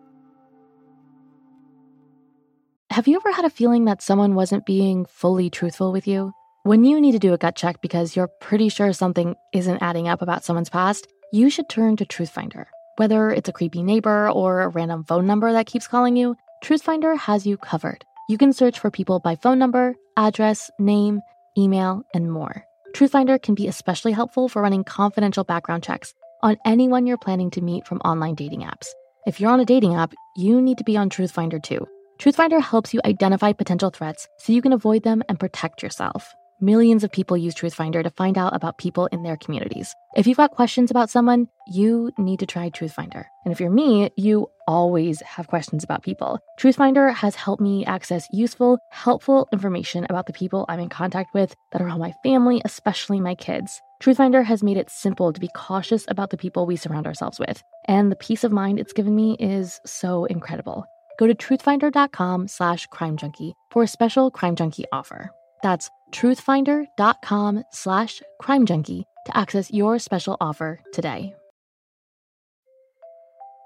Have 2.90 3.08
you 3.08 3.16
ever 3.16 3.32
had 3.32 3.44
a 3.44 3.50
feeling 3.50 3.84
that 3.86 4.02
someone 4.02 4.34
wasn't 4.34 4.64
being 4.66 5.04
fully 5.06 5.50
truthful 5.50 5.92
with 5.92 6.06
you? 6.06 6.32
When 6.62 6.84
you 6.84 7.00
need 7.00 7.12
to 7.12 7.18
do 7.18 7.32
a 7.32 7.38
gut 7.38 7.54
check 7.54 7.80
because 7.80 8.16
you're 8.16 8.30
pretty 8.40 8.68
sure 8.68 8.92
something 8.92 9.34
isn't 9.52 9.82
adding 9.82 10.08
up 10.08 10.22
about 10.22 10.44
someone's 10.44 10.70
past, 10.70 11.06
you 11.32 11.50
should 11.50 11.68
turn 11.68 11.96
to 11.96 12.04
Truthfinder. 12.04 12.66
Whether 12.96 13.30
it's 13.30 13.48
a 13.48 13.52
creepy 13.52 13.82
neighbor 13.82 14.30
or 14.30 14.62
a 14.62 14.68
random 14.68 15.04
phone 15.04 15.26
number 15.26 15.52
that 15.52 15.66
keeps 15.66 15.86
calling 15.86 16.16
you, 16.16 16.36
Truthfinder 16.64 17.16
has 17.18 17.46
you 17.46 17.56
covered. 17.56 18.04
You 18.28 18.38
can 18.38 18.52
search 18.52 18.78
for 18.80 18.90
people 18.90 19.20
by 19.20 19.36
phone 19.36 19.58
number, 19.58 19.94
address, 20.16 20.70
name, 20.78 21.20
email, 21.56 22.02
and 22.14 22.32
more. 22.32 22.65
Truthfinder 22.96 23.42
can 23.42 23.54
be 23.54 23.68
especially 23.68 24.12
helpful 24.12 24.48
for 24.48 24.62
running 24.62 24.82
confidential 24.82 25.44
background 25.44 25.82
checks 25.82 26.14
on 26.42 26.56
anyone 26.64 27.06
you're 27.06 27.18
planning 27.18 27.50
to 27.50 27.60
meet 27.60 27.86
from 27.86 27.98
online 27.98 28.34
dating 28.34 28.62
apps. 28.62 28.86
If 29.26 29.38
you're 29.38 29.50
on 29.50 29.60
a 29.60 29.66
dating 29.66 29.94
app, 29.94 30.14
you 30.34 30.62
need 30.62 30.78
to 30.78 30.84
be 30.84 30.96
on 30.96 31.10
Truthfinder 31.10 31.62
too. 31.62 31.86
Truthfinder 32.18 32.58
helps 32.58 32.94
you 32.94 33.02
identify 33.04 33.52
potential 33.52 33.90
threats 33.90 34.26
so 34.38 34.54
you 34.54 34.62
can 34.62 34.72
avoid 34.72 35.02
them 35.02 35.22
and 35.28 35.38
protect 35.38 35.82
yourself. 35.82 36.34
Millions 36.60 37.04
of 37.04 37.12
people 37.12 37.36
use 37.36 37.54
Truthfinder 37.54 38.02
to 38.02 38.08
find 38.08 38.38
out 38.38 38.56
about 38.56 38.78
people 38.78 39.04
in 39.12 39.22
their 39.22 39.36
communities. 39.36 39.94
If 40.16 40.26
you've 40.26 40.38
got 40.38 40.52
questions 40.52 40.90
about 40.90 41.10
someone, 41.10 41.48
you 41.66 42.10
need 42.16 42.38
to 42.38 42.46
try 42.46 42.70
Truthfinder. 42.70 43.26
And 43.44 43.52
if 43.52 43.60
you're 43.60 43.68
me, 43.68 44.08
you 44.16 44.46
always 44.66 45.20
have 45.20 45.48
questions 45.48 45.84
about 45.84 46.02
people. 46.02 46.40
Truthfinder 46.58 47.12
has 47.12 47.34
helped 47.34 47.60
me 47.60 47.84
access 47.84 48.26
useful, 48.32 48.78
helpful 48.90 49.48
information 49.52 50.06
about 50.08 50.24
the 50.24 50.32
people 50.32 50.64
I'm 50.66 50.80
in 50.80 50.88
contact 50.88 51.34
with 51.34 51.54
that 51.72 51.82
are 51.82 51.90
all 51.90 51.98
my 51.98 52.14
family, 52.22 52.62
especially 52.64 53.20
my 53.20 53.34
kids. 53.34 53.78
Truthfinder 54.02 54.42
has 54.42 54.62
made 54.62 54.78
it 54.78 54.88
simple 54.88 55.34
to 55.34 55.40
be 55.40 55.50
cautious 55.54 56.06
about 56.08 56.30
the 56.30 56.38
people 56.38 56.64
we 56.64 56.76
surround 56.76 57.06
ourselves 57.06 57.38
with. 57.38 57.62
And 57.84 58.10
the 58.10 58.16
peace 58.16 58.44
of 58.44 58.52
mind 58.52 58.80
it's 58.80 58.94
given 58.94 59.14
me 59.14 59.36
is 59.38 59.78
so 59.84 60.24
incredible 60.24 60.86
go 61.18 61.26
to 61.26 61.34
truthfinder.com 61.34 62.48
slash 62.48 62.86
crime 62.88 63.16
junkie 63.16 63.54
for 63.70 63.82
a 63.82 63.88
special 63.88 64.30
crime 64.30 64.54
junkie 64.54 64.84
offer. 64.92 65.30
That's 65.62 65.90
truthfinder.com 66.12 67.64
slash 67.70 68.22
crime 68.40 68.66
junkie 68.66 69.04
to 69.26 69.36
access 69.36 69.70
your 69.70 69.98
special 69.98 70.36
offer 70.40 70.80
today. 70.92 71.34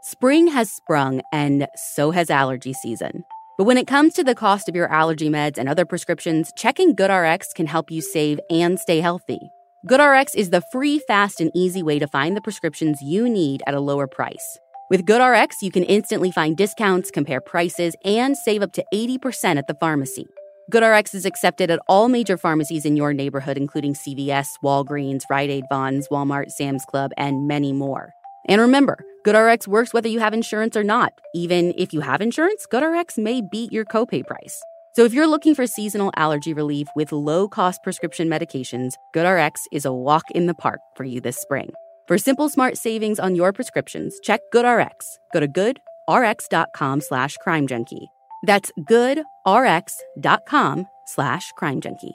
Spring 0.02 0.46
has 0.46 0.70
sprung, 0.72 1.20
and 1.30 1.68
so 1.94 2.10
has 2.10 2.30
allergy 2.30 2.72
season. 2.72 3.22
But 3.58 3.64
when 3.64 3.76
it 3.76 3.86
comes 3.86 4.14
to 4.14 4.24
the 4.24 4.34
cost 4.34 4.66
of 4.66 4.74
your 4.74 4.90
allergy 4.90 5.28
meds 5.28 5.58
and 5.58 5.68
other 5.68 5.84
prescriptions, 5.84 6.50
checking 6.56 6.96
GoodRx 6.96 7.54
can 7.54 7.66
help 7.66 7.90
you 7.90 8.00
save 8.00 8.40
and 8.48 8.80
stay 8.80 9.00
healthy. 9.00 9.38
GoodRx 9.86 10.34
is 10.34 10.48
the 10.48 10.62
free, 10.72 11.00
fast, 11.00 11.38
and 11.42 11.50
easy 11.54 11.82
way 11.82 11.98
to 11.98 12.06
find 12.06 12.34
the 12.34 12.40
prescriptions 12.40 13.02
you 13.02 13.28
need 13.28 13.62
at 13.66 13.74
a 13.74 13.80
lower 13.80 14.06
price. 14.06 14.58
With 14.88 15.04
GoodRx, 15.04 15.60
you 15.60 15.70
can 15.70 15.84
instantly 15.84 16.30
find 16.30 16.56
discounts, 16.56 17.10
compare 17.10 17.42
prices, 17.42 17.94
and 18.02 18.36
save 18.36 18.62
up 18.62 18.72
to 18.72 18.84
80% 18.92 19.58
at 19.58 19.66
the 19.66 19.74
pharmacy. 19.74 20.26
GoodRx 20.70 21.14
is 21.14 21.26
accepted 21.26 21.70
at 21.70 21.80
all 21.88 22.08
major 22.08 22.36
pharmacies 22.36 22.84
in 22.84 22.96
your 22.96 23.12
neighborhood, 23.12 23.56
including 23.56 23.94
CVS, 23.94 24.46
Walgreens, 24.62 25.24
Rite 25.28 25.50
Aid, 25.50 25.64
Vons, 25.68 26.06
Walmart, 26.08 26.52
Sam's 26.52 26.84
Club, 26.84 27.10
and 27.16 27.48
many 27.48 27.72
more. 27.72 28.12
And 28.48 28.60
remember, 28.60 28.96
GoodRx 29.26 29.66
works 29.66 29.92
whether 29.92 30.08
you 30.08 30.20
have 30.20 30.32
insurance 30.32 30.76
or 30.76 30.84
not. 30.84 31.12
Even 31.34 31.74
if 31.76 31.92
you 31.92 32.00
have 32.02 32.20
insurance, 32.20 32.66
GoodRx 32.72 33.18
may 33.18 33.42
beat 33.42 33.72
your 33.72 33.84
copay 33.84 34.24
price. 34.24 34.62
So 34.94 35.04
if 35.04 35.12
you're 35.12 35.26
looking 35.26 35.56
for 35.56 35.66
seasonal 35.66 36.12
allergy 36.16 36.52
relief 36.52 36.86
with 36.94 37.10
low-cost 37.10 37.82
prescription 37.82 38.28
medications, 38.28 38.92
GoodRx 39.14 39.54
is 39.72 39.84
a 39.84 39.92
walk 39.92 40.24
in 40.34 40.46
the 40.46 40.54
park 40.54 40.80
for 40.96 41.02
you 41.02 41.20
this 41.20 41.36
spring. 41.36 41.70
For 42.06 42.16
simple, 42.16 42.48
smart 42.48 42.76
savings 42.76 43.18
on 43.18 43.34
your 43.34 43.52
prescriptions, 43.52 44.18
check 44.22 44.40
GoodRx. 44.54 45.18
Go 45.32 45.40
to 45.40 45.48
goodrx.com 45.48 47.00
slash 47.00 47.36
crime 47.38 47.66
junkie. 47.66 48.08
That's 48.42 48.72
goodrx.com 48.90 50.86
slash 51.06 51.52
crime 51.52 51.80
junkie. 51.80 52.14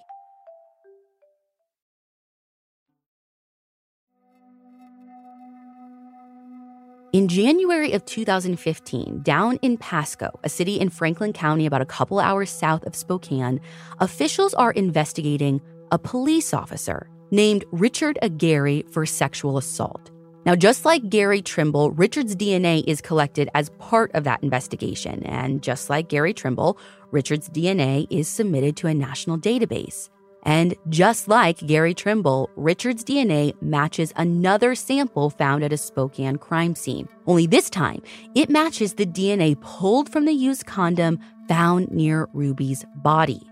In 7.15 7.29
January 7.29 7.93
of 7.93 8.03
2015, 8.03 9.21
down 9.23 9.57
in 9.61 9.77
Pasco, 9.77 10.37
a 10.43 10.49
city 10.49 10.77
in 10.81 10.89
Franklin 10.89 11.31
County 11.31 11.65
about 11.65 11.79
a 11.79 11.85
couple 11.85 12.19
hours 12.19 12.49
south 12.49 12.85
of 12.85 12.93
Spokane, 12.93 13.61
officials 14.01 14.53
are 14.55 14.71
investigating 14.73 15.61
a 15.93 15.97
police 15.97 16.53
officer 16.53 17.07
named 17.31 17.63
Richard 17.71 18.19
Aguirre 18.21 18.83
for 18.91 19.05
sexual 19.05 19.57
assault. 19.57 20.11
Now, 20.45 20.55
just 20.55 20.85
like 20.85 21.09
Gary 21.09 21.41
Trimble, 21.41 21.89
Richard's 21.91 22.35
DNA 22.35 22.83
is 22.85 23.01
collected 23.01 23.49
as 23.55 23.69
part 23.79 24.11
of 24.13 24.25
that 24.25 24.43
investigation. 24.43 25.23
And 25.23 25.63
just 25.63 25.89
like 25.89 26.07
Gary 26.07 26.33
Trimble, 26.33 26.77
Richard's 27.09 27.49
DNA 27.49 28.05
is 28.11 28.27
submitted 28.27 28.77
to 28.77 28.87
a 28.87 28.93
national 28.93 29.39
database. 29.39 30.09
And 30.43 30.75
just 30.89 31.27
like 31.27 31.65
Gary 31.65 31.95
Trimble, 31.95 32.51
Richard's 32.55 33.03
DNA 33.03 33.59
matches 33.59 34.13
another 34.15 34.75
sample 34.75 35.31
found 35.31 35.63
at 35.63 35.73
a 35.73 35.77
Spokane 35.77 36.35
crime 36.35 36.75
scene. 36.75 37.09
Only 37.25 37.47
this 37.47 37.67
time, 37.67 38.03
it 38.35 38.51
matches 38.51 38.93
the 38.93 39.07
DNA 39.07 39.59
pulled 39.59 40.11
from 40.11 40.25
the 40.25 40.33
used 40.33 40.67
condom 40.67 41.19
found 41.47 41.89
near 41.89 42.29
Ruby's 42.33 42.85
body. 42.97 43.49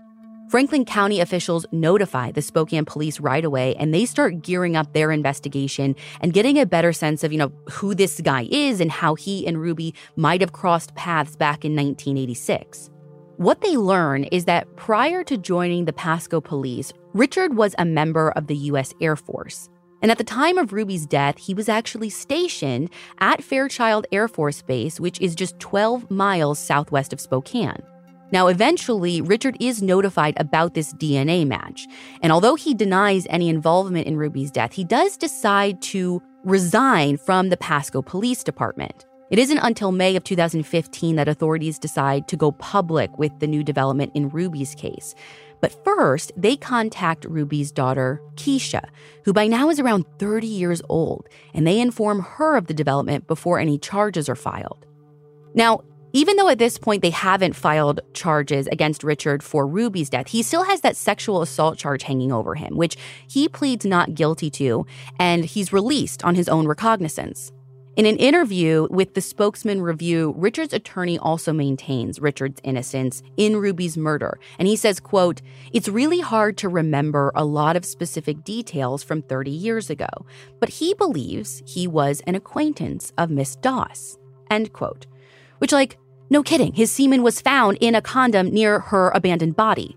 Franklin 0.54 0.84
County 0.84 1.18
officials 1.18 1.66
notify 1.72 2.30
the 2.30 2.40
Spokane 2.40 2.84
police 2.84 3.18
right 3.18 3.44
away 3.44 3.74
and 3.74 3.92
they 3.92 4.04
start 4.04 4.40
gearing 4.40 4.76
up 4.76 4.92
their 4.92 5.10
investigation 5.10 5.96
and 6.20 6.32
getting 6.32 6.60
a 6.60 6.64
better 6.64 6.92
sense 6.92 7.24
of, 7.24 7.32
you 7.32 7.38
know, 7.38 7.50
who 7.72 7.92
this 7.92 8.20
guy 8.20 8.46
is 8.52 8.80
and 8.80 8.92
how 8.92 9.16
he 9.16 9.48
and 9.48 9.60
Ruby 9.60 9.96
might 10.14 10.40
have 10.40 10.52
crossed 10.52 10.94
paths 10.94 11.34
back 11.34 11.64
in 11.64 11.74
1986. 11.74 12.88
What 13.36 13.62
they 13.62 13.76
learn 13.76 14.22
is 14.30 14.44
that 14.44 14.76
prior 14.76 15.24
to 15.24 15.36
joining 15.36 15.86
the 15.86 15.92
Pasco 15.92 16.40
police, 16.40 16.92
Richard 17.14 17.56
was 17.56 17.74
a 17.76 17.84
member 17.84 18.30
of 18.36 18.46
the 18.46 18.56
U.S. 18.70 18.94
Air 19.00 19.16
Force. 19.16 19.68
And 20.02 20.12
at 20.12 20.18
the 20.18 20.22
time 20.22 20.56
of 20.56 20.72
Ruby's 20.72 21.04
death, 21.04 21.36
he 21.36 21.52
was 21.52 21.68
actually 21.68 22.10
stationed 22.10 22.90
at 23.18 23.42
Fairchild 23.42 24.06
Air 24.12 24.28
Force 24.28 24.62
Base, 24.62 25.00
which 25.00 25.20
is 25.20 25.34
just 25.34 25.58
12 25.58 26.12
miles 26.12 26.60
southwest 26.60 27.12
of 27.12 27.20
Spokane. 27.20 27.82
Now, 28.34 28.48
eventually, 28.48 29.20
Richard 29.20 29.56
is 29.60 29.80
notified 29.80 30.34
about 30.38 30.74
this 30.74 30.92
DNA 30.94 31.46
match. 31.46 31.86
And 32.20 32.32
although 32.32 32.56
he 32.56 32.74
denies 32.74 33.28
any 33.30 33.48
involvement 33.48 34.08
in 34.08 34.16
Ruby's 34.16 34.50
death, 34.50 34.72
he 34.72 34.82
does 34.82 35.16
decide 35.16 35.80
to 35.82 36.20
resign 36.42 37.16
from 37.16 37.50
the 37.50 37.56
Pasco 37.56 38.02
Police 38.02 38.42
Department. 38.42 39.06
It 39.30 39.38
isn't 39.38 39.58
until 39.58 39.92
May 39.92 40.16
of 40.16 40.24
2015 40.24 41.14
that 41.14 41.28
authorities 41.28 41.78
decide 41.78 42.26
to 42.26 42.36
go 42.36 42.50
public 42.50 43.16
with 43.16 43.38
the 43.38 43.46
new 43.46 43.62
development 43.62 44.10
in 44.16 44.30
Ruby's 44.30 44.74
case. 44.74 45.14
But 45.60 45.84
first, 45.84 46.32
they 46.36 46.56
contact 46.56 47.26
Ruby's 47.26 47.70
daughter, 47.70 48.20
Keisha, 48.34 48.88
who 49.24 49.32
by 49.32 49.46
now 49.46 49.70
is 49.70 49.78
around 49.78 50.06
30 50.18 50.48
years 50.48 50.82
old, 50.88 51.28
and 51.54 51.64
they 51.64 51.80
inform 51.80 52.18
her 52.18 52.56
of 52.56 52.66
the 52.66 52.74
development 52.74 53.28
before 53.28 53.60
any 53.60 53.78
charges 53.78 54.28
are 54.28 54.34
filed. 54.34 54.86
Now, 55.54 55.82
even 56.14 56.36
though 56.36 56.48
at 56.48 56.58
this 56.58 56.78
point 56.78 57.02
they 57.02 57.10
haven't 57.10 57.56
filed 57.56 58.00
charges 58.14 58.66
against 58.68 59.04
Richard 59.04 59.42
for 59.42 59.66
Ruby's 59.66 60.08
death, 60.08 60.28
he 60.28 60.42
still 60.42 60.62
has 60.62 60.80
that 60.80 60.96
sexual 60.96 61.42
assault 61.42 61.76
charge 61.76 62.04
hanging 62.04 62.32
over 62.32 62.54
him, 62.54 62.76
which 62.76 62.96
he 63.28 63.48
pleads 63.48 63.84
not 63.84 64.14
guilty 64.14 64.48
to, 64.50 64.86
and 65.18 65.44
he's 65.44 65.72
released 65.72 66.24
on 66.24 66.36
his 66.36 66.48
own 66.48 66.66
recognizance. 66.68 67.52
In 67.96 68.06
an 68.06 68.16
interview 68.16 68.88
with 68.90 69.14
the 69.14 69.20
Spokesman 69.20 69.80
Review, 69.80 70.34
Richard's 70.36 70.72
attorney 70.72 71.16
also 71.18 71.52
maintains 71.52 72.20
Richard's 72.20 72.60
innocence 72.64 73.22
in 73.36 73.56
Ruby's 73.56 73.96
murder, 73.96 74.38
and 74.58 74.66
he 74.66 74.74
says, 74.74 74.98
quote, 74.98 75.42
"It's 75.72 75.88
really 75.88 76.20
hard 76.20 76.56
to 76.58 76.68
remember 76.68 77.30
a 77.34 77.44
lot 77.44 77.76
of 77.76 77.84
specific 77.84 78.42
details 78.42 79.04
from 79.04 79.22
30 79.22 79.52
years 79.52 79.90
ago, 79.90 80.08
but 80.58 80.68
he 80.70 80.94
believes 80.94 81.62
he 81.66 81.86
was 81.86 82.20
an 82.26 82.34
acquaintance 82.34 83.12
of 83.16 83.30
Miss 83.30 83.54
Doss." 83.56 84.18
End 84.50 84.72
quote. 84.72 85.06
Which 85.58 85.72
like 85.72 85.96
no 86.30 86.42
kidding, 86.42 86.72
his 86.72 86.90
semen 86.90 87.22
was 87.22 87.40
found 87.40 87.78
in 87.80 87.94
a 87.94 88.02
condom 88.02 88.48
near 88.48 88.80
her 88.80 89.10
abandoned 89.14 89.56
body. 89.56 89.96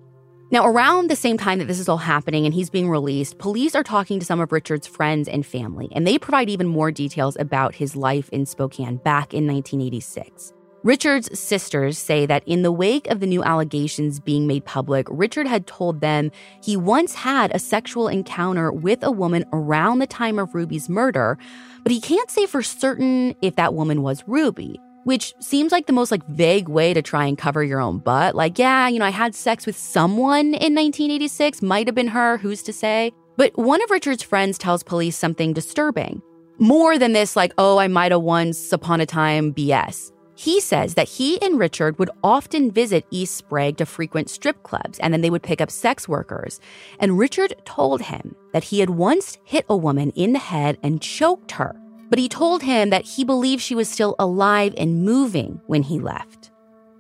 Now, 0.50 0.66
around 0.66 1.10
the 1.10 1.16
same 1.16 1.38
time 1.38 1.60
that 1.60 1.68
this 1.68 1.80
is 1.80 1.90
all 1.90 1.98
happening 1.98 2.46
and 2.46 2.54
he's 2.54 2.70
being 2.70 2.90
released, 2.90 3.38
police 3.38 3.76
are 3.76 3.84
talking 3.84 4.18
to 4.20 4.26
some 4.26 4.40
of 4.40 4.54
Richard's 4.54 4.88
friends 4.88 5.28
and 5.28 5.46
family, 5.46 5.90
and 5.92 6.08
they 6.08 6.18
provide 6.18 6.50
even 6.50 6.68
more 6.68 6.90
details 6.90 7.36
about 7.38 7.76
his 7.76 7.98
life 7.98 8.30
in 8.30 8.46
Spokane 8.46 8.98
back 8.98 9.34
in 9.34 9.46
1986. 9.46 10.54
Richard's 10.84 11.38
sisters 11.38 11.98
say 11.98 12.26
that 12.28 12.44
in 12.46 12.62
the 12.62 12.72
wake 12.72 13.08
of 13.08 13.20
the 13.20 13.28
new 13.28 13.44
allegations 13.44 14.22
being 14.22 14.48
made 14.48 14.64
public, 14.64 15.06
Richard 15.10 15.48
had 15.48 15.68
told 15.68 16.00
them 16.00 16.32
he 16.64 16.78
once 16.78 17.14
had 17.14 17.54
a 17.54 17.60
sexual 17.60 18.08
encounter 18.08 18.72
with 18.72 19.04
a 19.04 19.12
woman 19.12 19.44
around 19.52 20.00
the 20.00 20.08
time 20.08 20.40
of 20.40 20.56
Ruby's 20.56 20.88
murder, 20.88 21.38
but 21.84 21.92
he 21.92 22.00
can't 22.00 22.32
say 22.32 22.46
for 22.46 22.62
certain 22.62 23.36
if 23.42 23.58
that 23.58 23.74
woman 23.74 24.02
was 24.02 24.24
Ruby, 24.28 24.80
which 25.08 25.34
seems 25.40 25.72
like 25.72 25.86
the 25.86 25.94
most 25.94 26.12
like 26.12 26.28
vague 26.28 26.68
way 26.68 26.94
to 26.94 27.02
try 27.02 27.26
and 27.26 27.38
cover 27.38 27.64
your 27.64 27.80
own 27.80 27.98
butt. 27.98 28.36
Like, 28.36 28.60
yeah, 28.60 28.90
you 28.90 29.00
know, 29.00 29.06
I 29.06 29.10
had 29.10 29.34
sex 29.34 29.66
with 29.66 29.78
someone 29.78 30.48
in 30.48 30.76
1986, 30.76 31.62
might 31.62 31.88
have 31.88 31.96
been 31.96 32.10
her, 32.10 32.38
who's 32.38 32.62
to 32.64 32.74
say? 32.74 33.14
But 33.38 33.58
one 33.58 33.82
of 33.82 33.90
Richard's 33.90 34.22
friends 34.22 34.58
tells 34.58 34.84
police 34.84 35.18
something 35.18 35.54
disturbing. 35.54 36.22
More 36.60 37.00
than 37.00 37.14
this, 37.14 37.38
like, 37.38 37.54
oh, 37.58 37.78
I 37.78 37.88
might 37.88 38.12
have 38.12 38.22
once 38.22 38.74
upon 38.74 39.00
a 39.00 39.06
time 39.06 39.54
BS. 39.54 40.12
He 40.36 40.60
says 40.60 40.96
that 40.96 41.08
he 41.08 41.42
and 41.42 41.58
Richard 41.58 41.98
would 42.00 42.10
often 42.22 42.70
visit 42.70 43.08
East 43.10 43.38
Sprague 43.38 43.78
to 43.78 43.86
frequent 43.86 44.30
strip 44.30 44.62
clubs 44.64 45.00
and 45.00 45.14
then 45.14 45.22
they 45.22 45.30
would 45.30 45.42
pick 45.42 45.62
up 45.62 45.72
sex 45.72 46.10
workers. 46.10 46.60
And 47.00 47.18
Richard 47.18 47.56
told 47.64 48.02
him 48.02 48.36
that 48.52 48.66
he 48.66 48.82
had 48.82 48.90
once 48.90 49.38
hit 49.46 49.66
a 49.70 49.78
woman 49.78 50.12
in 50.12 50.34
the 50.34 50.40
head 50.40 50.78
and 50.84 51.02
choked 51.02 51.52
her, 51.52 51.80
but 52.10 52.20
he 52.20 52.30
told 52.30 52.64
him 52.64 52.90
that 52.90 53.06
he 53.06 53.24
believed 53.24 53.62
she 53.62 53.76
was 53.76 53.90
still 53.90 54.16
alive 54.20 54.74
and 54.78 55.04
moving 55.04 55.62
when 55.68 55.84
he 55.84 56.00
left. 56.00 56.52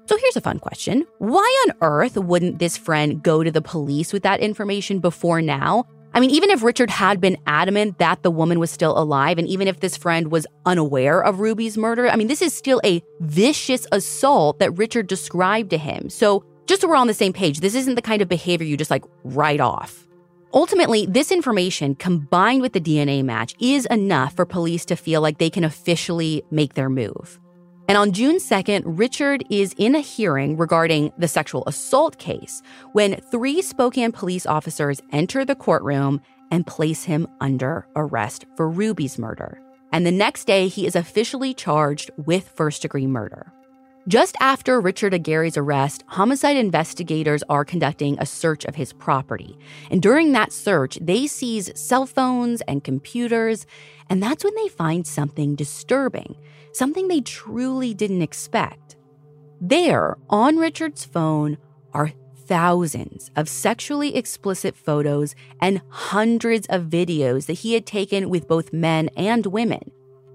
So 0.06 0.18
here's 0.18 0.38
a 0.38 0.42
fun 0.42 0.60
question. 0.60 1.06
Why 1.18 1.66
on 1.68 1.76
earth 1.82 2.16
wouldn't 2.16 2.60
this 2.60 2.78
friend 2.78 3.22
go 3.22 3.44
to 3.44 3.52
the 3.52 3.62
police 3.62 4.14
with 4.14 4.24
that 4.24 4.40
information 4.40 5.00
before 5.00 5.42
now? 5.42 5.86
I 6.14 6.20
mean, 6.20 6.30
even 6.30 6.50
if 6.50 6.64
Richard 6.64 6.90
had 6.90 7.20
been 7.20 7.38
adamant 7.46 8.00
that 8.00 8.24
the 8.24 8.32
woman 8.32 8.60
was 8.60 8.72
still 8.72 8.98
alive, 8.98 9.38
and 9.38 9.48
even 9.48 9.68
if 9.68 9.82
this 9.82 9.98
friend 9.98 10.32
was 10.32 10.48
unaware 10.66 11.22
of 11.22 11.42
Ruby's 11.42 11.78
murder, 11.78 12.08
I 12.08 12.16
mean, 12.16 12.28
this 12.28 12.42
is 12.42 12.54
still 12.54 12.82
a 12.84 13.04
vicious 13.20 13.86
assault 13.92 14.60
that 14.60 14.78
Richard 14.78 15.08
described 15.08 15.70
to 15.72 15.78
him. 15.78 16.10
So, 16.10 16.44
just 16.66 16.82
so 16.82 16.88
we're 16.88 16.96
on 16.96 17.08
the 17.08 17.14
same 17.14 17.34
page, 17.34 17.60
this 17.60 17.76
isn't 17.76 17.96
the 17.96 18.02
kind 18.02 18.22
of 18.22 18.30
behavior 18.30 18.66
you 18.66 18.78
just 18.78 18.92
like 18.92 19.04
write 19.24 19.60
off. 19.60 20.07
Ultimately, 20.54 21.06
this 21.06 21.32
information 21.32 21.96
combined 21.96 22.62
with 22.62 22.74
the 22.74 22.82
DNA 22.82 23.24
match 23.24 23.56
is 23.60 23.86
enough 23.88 24.36
for 24.36 24.46
police 24.46 24.86
to 24.86 24.96
feel 24.96 25.22
like 25.22 25.38
they 25.38 25.50
can 25.50 25.64
officially 25.64 26.44
make 26.52 26.74
their 26.74 26.90
move. 26.90 27.40
And 27.90 27.98
on 27.98 28.12
June 28.12 28.38
2nd, 28.38 28.84
Richard 28.86 29.44
is 29.50 29.74
in 29.78 29.96
a 29.96 30.02
hearing 30.02 30.58
regarding 30.58 31.12
the 31.18 31.28
sexual 31.28 31.64
assault 31.68 32.18
case 32.18 32.62
when 32.92 33.16
three 33.32 33.62
Spokane 33.62 34.12
police 34.12 34.46
officers 34.46 35.02
enter 35.12 35.46
the 35.46 35.56
courtroom 35.56 36.22
and 36.52 36.68
place 36.68 37.04
him 37.04 37.28
under 37.40 37.88
arrest 37.96 38.46
for 38.56 38.70
Ruby's 38.70 39.18
murder. 39.18 39.62
And 39.92 40.06
the 40.06 40.12
next 40.12 40.46
day, 40.46 40.68
he 40.68 40.86
is 40.86 40.96
officially 40.96 41.54
charged 41.54 42.12
with 42.18 42.50
first 42.50 42.82
degree 42.82 43.08
murder. 43.08 43.54
Just 44.08 44.38
after 44.40 44.80
Richard 44.80 45.14
Aguirre's 45.14 45.58
arrest, 45.58 46.04
homicide 46.08 46.56
investigators 46.56 47.44
are 47.50 47.66
conducting 47.66 48.18
a 48.20 48.26
search 48.26 48.64
of 48.64 48.76
his 48.76 48.94
property. 48.94 49.58
And 49.92 50.02
during 50.02 50.32
that 50.32 50.54
search, 50.54 50.98
they 51.02 51.28
seize 51.28 51.78
cell 51.78 52.06
phones 52.06 52.62
and 52.62 52.84
computers, 52.84 53.66
and 54.10 54.24
that's 54.24 54.46
when 54.46 54.56
they 54.56 54.70
find 54.70 55.06
something 55.06 55.56
disturbing 55.56 56.36
something 56.78 57.08
they 57.08 57.22
truly 57.22 57.94
didn't 57.94 58.22
expect. 58.22 58.96
There, 59.60 60.18
on 60.30 60.58
Richard's 60.58 61.04
phone, 61.04 61.58
are 61.94 62.12
thousands 62.46 63.32
of 63.36 63.50
sexually 63.50 64.16
explicit 64.16 64.76
photos 64.76 65.36
and 65.60 65.82
hundreds 65.90 66.68
of 66.68 66.84
videos 66.84 67.48
that 67.48 67.54
he 67.54 67.74
had 67.74 67.86
taken 67.86 68.30
with 68.30 68.48
both 68.48 68.72
men 68.72 69.10
and 69.18 69.46
women. 69.48 69.92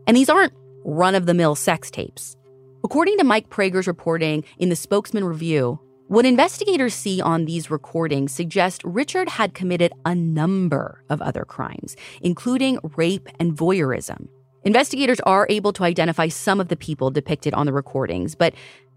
And 0.06 0.16
these 0.16 0.28
aren't 0.28 0.52
run 0.84 1.14
of 1.14 1.26
the 1.26 1.34
mill 1.34 1.54
sex 1.54 1.90
tapes. 1.90 2.36
According 2.84 3.18
to 3.18 3.24
Mike 3.24 3.48
Prager's 3.48 3.86
reporting 3.86 4.42
in 4.58 4.68
the 4.68 4.74
Spokesman 4.74 5.24
Review, 5.24 5.78
what 6.08 6.26
investigators 6.26 6.94
see 6.94 7.20
on 7.20 7.44
these 7.44 7.70
recordings 7.70 8.32
suggest 8.32 8.82
Richard 8.82 9.28
had 9.28 9.54
committed 9.54 9.92
a 10.04 10.16
number 10.16 11.04
of 11.08 11.22
other 11.22 11.44
crimes, 11.44 11.94
including 12.22 12.80
rape 12.96 13.28
and 13.38 13.56
voyeurism. 13.56 14.26
Investigators 14.64 15.20
are 15.20 15.46
able 15.48 15.72
to 15.74 15.84
identify 15.84 16.26
some 16.26 16.60
of 16.60 16.68
the 16.68 16.76
people 16.76 17.10
depicted 17.12 17.54
on 17.54 17.66
the 17.66 17.72
recordings, 17.72 18.34
but 18.34 18.52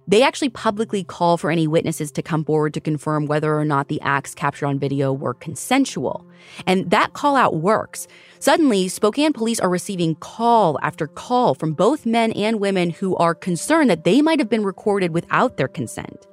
they 0.07 0.21
actually 0.21 0.49
publicly 0.49 1.03
call 1.03 1.37
for 1.37 1.49
any 1.49 1.67
witnesses 1.67 2.11
to 2.11 2.21
come 2.21 2.45
forward 2.45 2.73
to 2.73 2.81
confirm 2.81 3.25
whether 3.25 3.57
or 3.57 3.65
not 3.65 3.87
the 3.87 4.01
acts 4.01 4.35
captured 4.35 4.67
on 4.67 4.79
video 4.79 5.11
were 5.11 5.33
consensual. 5.33 6.25
And 6.67 6.89
that 6.91 7.13
call 7.13 7.35
out 7.35 7.55
works. 7.55 8.07
Suddenly, 8.39 8.87
Spokane 8.87 9.33
police 9.33 9.59
are 9.59 9.69
receiving 9.69 10.15
call 10.15 10.77
after 10.81 11.07
call 11.07 11.55
from 11.55 11.73
both 11.73 12.05
men 12.05 12.31
and 12.33 12.59
women 12.59 12.91
who 12.91 13.15
are 13.15 13.33
concerned 13.33 13.89
that 13.89 14.03
they 14.03 14.21
might 14.21 14.39
have 14.39 14.49
been 14.49 14.63
recorded 14.63 15.11
without 15.11 15.57
their 15.57 15.67
consent. 15.67 16.27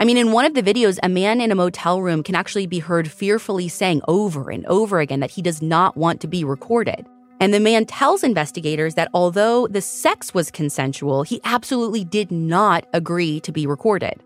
I 0.00 0.04
mean, 0.04 0.16
in 0.16 0.30
one 0.30 0.44
of 0.44 0.54
the 0.54 0.62
videos, 0.62 0.98
a 1.02 1.08
man 1.08 1.40
in 1.40 1.50
a 1.50 1.56
motel 1.56 2.00
room 2.00 2.22
can 2.22 2.36
actually 2.36 2.66
be 2.66 2.78
heard 2.78 3.10
fearfully 3.10 3.68
saying 3.68 4.00
over 4.06 4.48
and 4.48 4.64
over 4.66 5.00
again 5.00 5.20
that 5.20 5.32
he 5.32 5.42
does 5.42 5.60
not 5.60 5.96
want 5.96 6.20
to 6.20 6.28
be 6.28 6.44
recorded. 6.44 7.04
And 7.40 7.54
the 7.54 7.60
man 7.60 7.86
tells 7.86 8.24
investigators 8.24 8.94
that 8.94 9.10
although 9.14 9.68
the 9.68 9.80
sex 9.80 10.34
was 10.34 10.50
consensual, 10.50 11.22
he 11.22 11.40
absolutely 11.44 12.04
did 12.04 12.32
not 12.32 12.86
agree 12.92 13.38
to 13.40 13.52
be 13.52 13.66
recorded. 13.66 14.20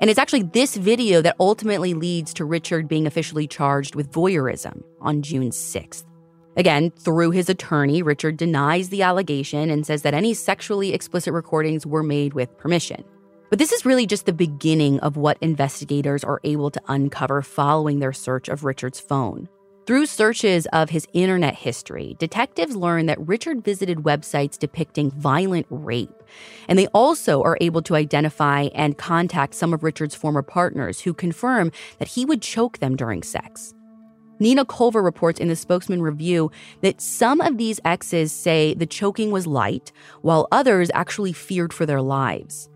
And 0.00 0.10
it's 0.10 0.18
actually 0.18 0.42
this 0.42 0.76
video 0.76 1.22
that 1.22 1.36
ultimately 1.38 1.94
leads 1.94 2.32
to 2.34 2.44
Richard 2.44 2.88
being 2.88 3.06
officially 3.06 3.46
charged 3.46 3.94
with 3.94 4.10
voyeurism 4.10 4.82
on 5.00 5.22
June 5.22 5.50
6th. 5.50 6.04
Again, 6.56 6.90
through 6.90 7.32
his 7.32 7.50
attorney, 7.50 8.02
Richard 8.02 8.38
denies 8.38 8.88
the 8.88 9.02
allegation 9.02 9.68
and 9.68 9.86
says 9.86 10.02
that 10.02 10.14
any 10.14 10.32
sexually 10.32 10.94
explicit 10.94 11.34
recordings 11.34 11.86
were 11.86 12.02
made 12.02 12.32
with 12.32 12.56
permission. 12.56 13.04
But 13.50 13.58
this 13.58 13.72
is 13.72 13.84
really 13.84 14.06
just 14.06 14.26
the 14.26 14.32
beginning 14.32 14.98
of 15.00 15.16
what 15.16 15.38
investigators 15.40 16.24
are 16.24 16.40
able 16.44 16.70
to 16.70 16.80
uncover 16.88 17.42
following 17.42 18.00
their 18.00 18.14
search 18.14 18.48
of 18.48 18.64
Richard's 18.64 18.98
phone. 18.98 19.48
Through 19.86 20.06
searches 20.06 20.66
of 20.72 20.90
his 20.90 21.06
internet 21.12 21.54
history, 21.54 22.16
detectives 22.18 22.74
learn 22.74 23.06
that 23.06 23.24
Richard 23.24 23.62
visited 23.62 23.98
websites 23.98 24.58
depicting 24.58 25.12
violent 25.12 25.66
rape. 25.70 26.10
And 26.66 26.76
they 26.76 26.88
also 26.88 27.40
are 27.44 27.56
able 27.60 27.82
to 27.82 27.94
identify 27.94 28.62
and 28.74 28.98
contact 28.98 29.54
some 29.54 29.72
of 29.72 29.84
Richard's 29.84 30.16
former 30.16 30.42
partners 30.42 31.00
who 31.00 31.14
confirm 31.14 31.70
that 32.00 32.08
he 32.08 32.24
would 32.24 32.42
choke 32.42 32.78
them 32.78 32.96
during 32.96 33.22
sex. 33.22 33.74
Nina 34.40 34.64
Culver 34.64 35.00
reports 35.00 35.38
in 35.38 35.46
the 35.46 35.54
Spokesman 35.54 36.02
Review 36.02 36.50
that 36.80 37.00
some 37.00 37.40
of 37.40 37.56
these 37.56 37.78
exes 37.84 38.32
say 38.32 38.74
the 38.74 38.86
choking 38.86 39.30
was 39.30 39.46
light, 39.46 39.92
while 40.20 40.48
others 40.50 40.90
actually 40.94 41.32
feared 41.32 41.72
for 41.72 41.86
their 41.86 42.02
lives. 42.02 42.68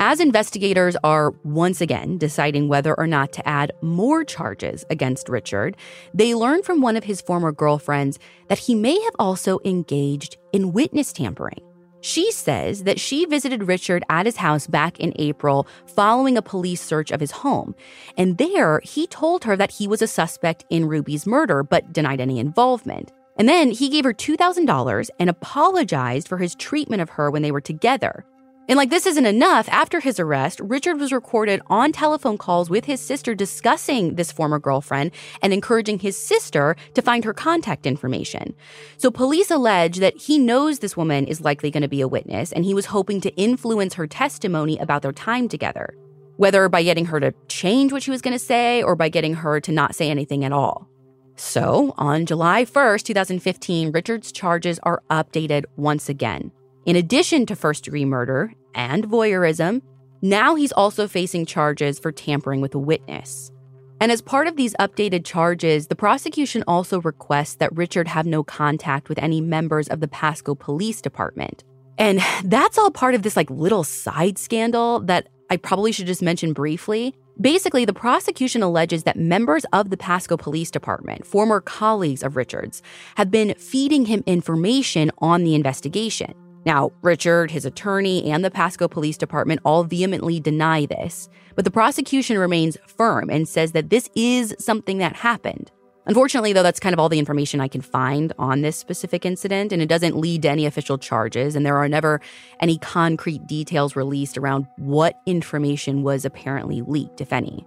As 0.00 0.20
investigators 0.20 0.96
are 1.04 1.30
once 1.44 1.80
again 1.80 2.18
deciding 2.18 2.68
whether 2.68 2.94
or 2.98 3.06
not 3.06 3.32
to 3.34 3.48
add 3.48 3.72
more 3.82 4.24
charges 4.24 4.84
against 4.90 5.28
Richard, 5.28 5.76
they 6.12 6.34
learn 6.34 6.62
from 6.62 6.80
one 6.80 6.96
of 6.96 7.04
his 7.04 7.20
former 7.20 7.52
girlfriends 7.52 8.18
that 8.48 8.58
he 8.58 8.74
may 8.74 9.00
have 9.00 9.14
also 9.18 9.60
engaged 9.64 10.36
in 10.52 10.72
witness 10.72 11.12
tampering. 11.12 11.60
She 12.00 12.32
says 12.32 12.82
that 12.82 12.98
she 12.98 13.26
visited 13.26 13.68
Richard 13.68 14.02
at 14.10 14.26
his 14.26 14.36
house 14.36 14.66
back 14.66 14.98
in 14.98 15.12
April 15.16 15.68
following 15.86 16.36
a 16.36 16.42
police 16.42 16.80
search 16.80 17.12
of 17.12 17.20
his 17.20 17.30
home. 17.30 17.76
And 18.16 18.38
there, 18.38 18.80
he 18.82 19.06
told 19.06 19.44
her 19.44 19.56
that 19.56 19.70
he 19.70 19.86
was 19.86 20.02
a 20.02 20.08
suspect 20.08 20.64
in 20.68 20.88
Ruby's 20.88 21.28
murder, 21.28 21.62
but 21.62 21.92
denied 21.92 22.20
any 22.20 22.40
involvement. 22.40 23.12
And 23.38 23.48
then 23.48 23.70
he 23.70 23.88
gave 23.88 24.04
her 24.04 24.12
$2,000 24.12 25.10
and 25.20 25.30
apologized 25.30 26.26
for 26.26 26.38
his 26.38 26.56
treatment 26.56 27.02
of 27.02 27.10
her 27.10 27.30
when 27.30 27.42
they 27.42 27.52
were 27.52 27.60
together. 27.60 28.24
And 28.68 28.76
like 28.76 28.90
this 28.90 29.06
isn't 29.06 29.26
enough, 29.26 29.68
after 29.70 29.98
his 29.98 30.20
arrest, 30.20 30.60
Richard 30.60 31.00
was 31.00 31.12
recorded 31.12 31.60
on 31.66 31.90
telephone 31.90 32.38
calls 32.38 32.70
with 32.70 32.84
his 32.84 33.00
sister 33.00 33.34
discussing 33.34 34.14
this 34.14 34.30
former 34.30 34.60
girlfriend 34.60 35.10
and 35.42 35.52
encouraging 35.52 35.98
his 35.98 36.16
sister 36.16 36.76
to 36.94 37.02
find 37.02 37.24
her 37.24 37.34
contact 37.34 37.86
information. 37.86 38.54
So 38.98 39.10
police 39.10 39.50
allege 39.50 39.98
that 39.98 40.16
he 40.16 40.38
knows 40.38 40.78
this 40.78 40.96
woman 40.96 41.26
is 41.26 41.40
likely 41.40 41.72
going 41.72 41.82
to 41.82 41.88
be 41.88 42.00
a 42.00 42.08
witness 42.08 42.52
and 42.52 42.64
he 42.64 42.72
was 42.72 42.86
hoping 42.86 43.20
to 43.22 43.34
influence 43.34 43.94
her 43.94 44.06
testimony 44.06 44.78
about 44.78 45.02
their 45.02 45.12
time 45.12 45.48
together, 45.48 45.94
whether 46.36 46.68
by 46.68 46.84
getting 46.84 47.06
her 47.06 47.18
to 47.18 47.34
change 47.48 47.90
what 47.92 48.04
she 48.04 48.12
was 48.12 48.22
going 48.22 48.32
to 48.32 48.38
say 48.38 48.80
or 48.80 48.94
by 48.94 49.08
getting 49.08 49.34
her 49.34 49.60
to 49.60 49.72
not 49.72 49.96
say 49.96 50.08
anything 50.08 50.44
at 50.44 50.52
all. 50.52 50.88
So, 51.34 51.94
on 51.98 52.26
July 52.26 52.64
1st, 52.64 53.02
2015, 53.04 53.90
Richard's 53.90 54.30
charges 54.30 54.78
are 54.84 55.02
updated 55.10 55.64
once 55.76 56.08
again. 56.08 56.52
In 56.84 56.96
addition 56.96 57.46
to 57.46 57.54
first 57.54 57.84
degree 57.84 58.04
murder 58.04 58.52
and 58.74 59.04
voyeurism, 59.04 59.82
now 60.20 60.56
he's 60.56 60.72
also 60.72 61.06
facing 61.06 61.46
charges 61.46 61.98
for 61.98 62.10
tampering 62.10 62.60
with 62.60 62.74
a 62.74 62.78
witness. 62.78 63.52
And 64.00 64.10
as 64.10 64.20
part 64.20 64.48
of 64.48 64.56
these 64.56 64.74
updated 64.80 65.24
charges, 65.24 65.86
the 65.86 65.94
prosecution 65.94 66.64
also 66.66 67.00
requests 67.00 67.54
that 67.56 67.74
Richard 67.76 68.08
have 68.08 68.26
no 68.26 68.42
contact 68.42 69.08
with 69.08 69.20
any 69.20 69.40
members 69.40 69.86
of 69.86 70.00
the 70.00 70.08
Pasco 70.08 70.56
Police 70.56 71.00
Department. 71.00 71.62
And 71.98 72.20
that's 72.44 72.78
all 72.78 72.90
part 72.90 73.14
of 73.14 73.22
this 73.22 73.36
like 73.36 73.48
little 73.48 73.84
side 73.84 74.36
scandal 74.36 74.98
that 75.00 75.28
I 75.50 75.58
probably 75.58 75.92
should 75.92 76.06
just 76.06 76.22
mention 76.22 76.52
briefly. 76.52 77.14
Basically, 77.40 77.84
the 77.84 77.94
prosecution 77.94 78.62
alleges 78.62 79.04
that 79.04 79.16
members 79.16 79.64
of 79.72 79.90
the 79.90 79.96
Pasco 79.96 80.36
Police 80.36 80.70
Department, 80.72 81.24
former 81.26 81.60
colleagues 81.60 82.24
of 82.24 82.36
Richard's, 82.36 82.82
have 83.16 83.30
been 83.30 83.54
feeding 83.54 84.06
him 84.06 84.24
information 84.26 85.12
on 85.18 85.44
the 85.44 85.54
investigation. 85.54 86.34
Now, 86.64 86.92
Richard, 87.02 87.50
his 87.50 87.64
attorney, 87.64 88.30
and 88.30 88.44
the 88.44 88.50
Pasco 88.50 88.86
Police 88.86 89.16
Department 89.16 89.60
all 89.64 89.82
vehemently 89.82 90.38
deny 90.38 90.86
this, 90.86 91.28
but 91.56 91.64
the 91.64 91.70
prosecution 91.70 92.38
remains 92.38 92.76
firm 92.86 93.30
and 93.30 93.48
says 93.48 93.72
that 93.72 93.90
this 93.90 94.08
is 94.14 94.54
something 94.58 94.98
that 94.98 95.16
happened. 95.16 95.72
Unfortunately, 96.06 96.52
though, 96.52 96.62
that's 96.62 96.80
kind 96.80 96.92
of 96.92 96.98
all 96.98 97.08
the 97.08 97.18
information 97.18 97.60
I 97.60 97.68
can 97.68 97.80
find 97.80 98.32
on 98.38 98.62
this 98.62 98.76
specific 98.76 99.24
incident, 99.24 99.72
and 99.72 99.80
it 99.80 99.88
doesn't 99.88 100.16
lead 100.16 100.42
to 100.42 100.50
any 100.50 100.66
official 100.66 100.98
charges, 100.98 101.54
and 101.54 101.64
there 101.64 101.76
are 101.76 101.88
never 101.88 102.20
any 102.60 102.78
concrete 102.78 103.46
details 103.46 103.94
released 103.94 104.36
around 104.36 104.66
what 104.78 105.20
information 105.26 106.02
was 106.02 106.24
apparently 106.24 106.82
leaked, 106.82 107.20
if 107.20 107.32
any. 107.32 107.66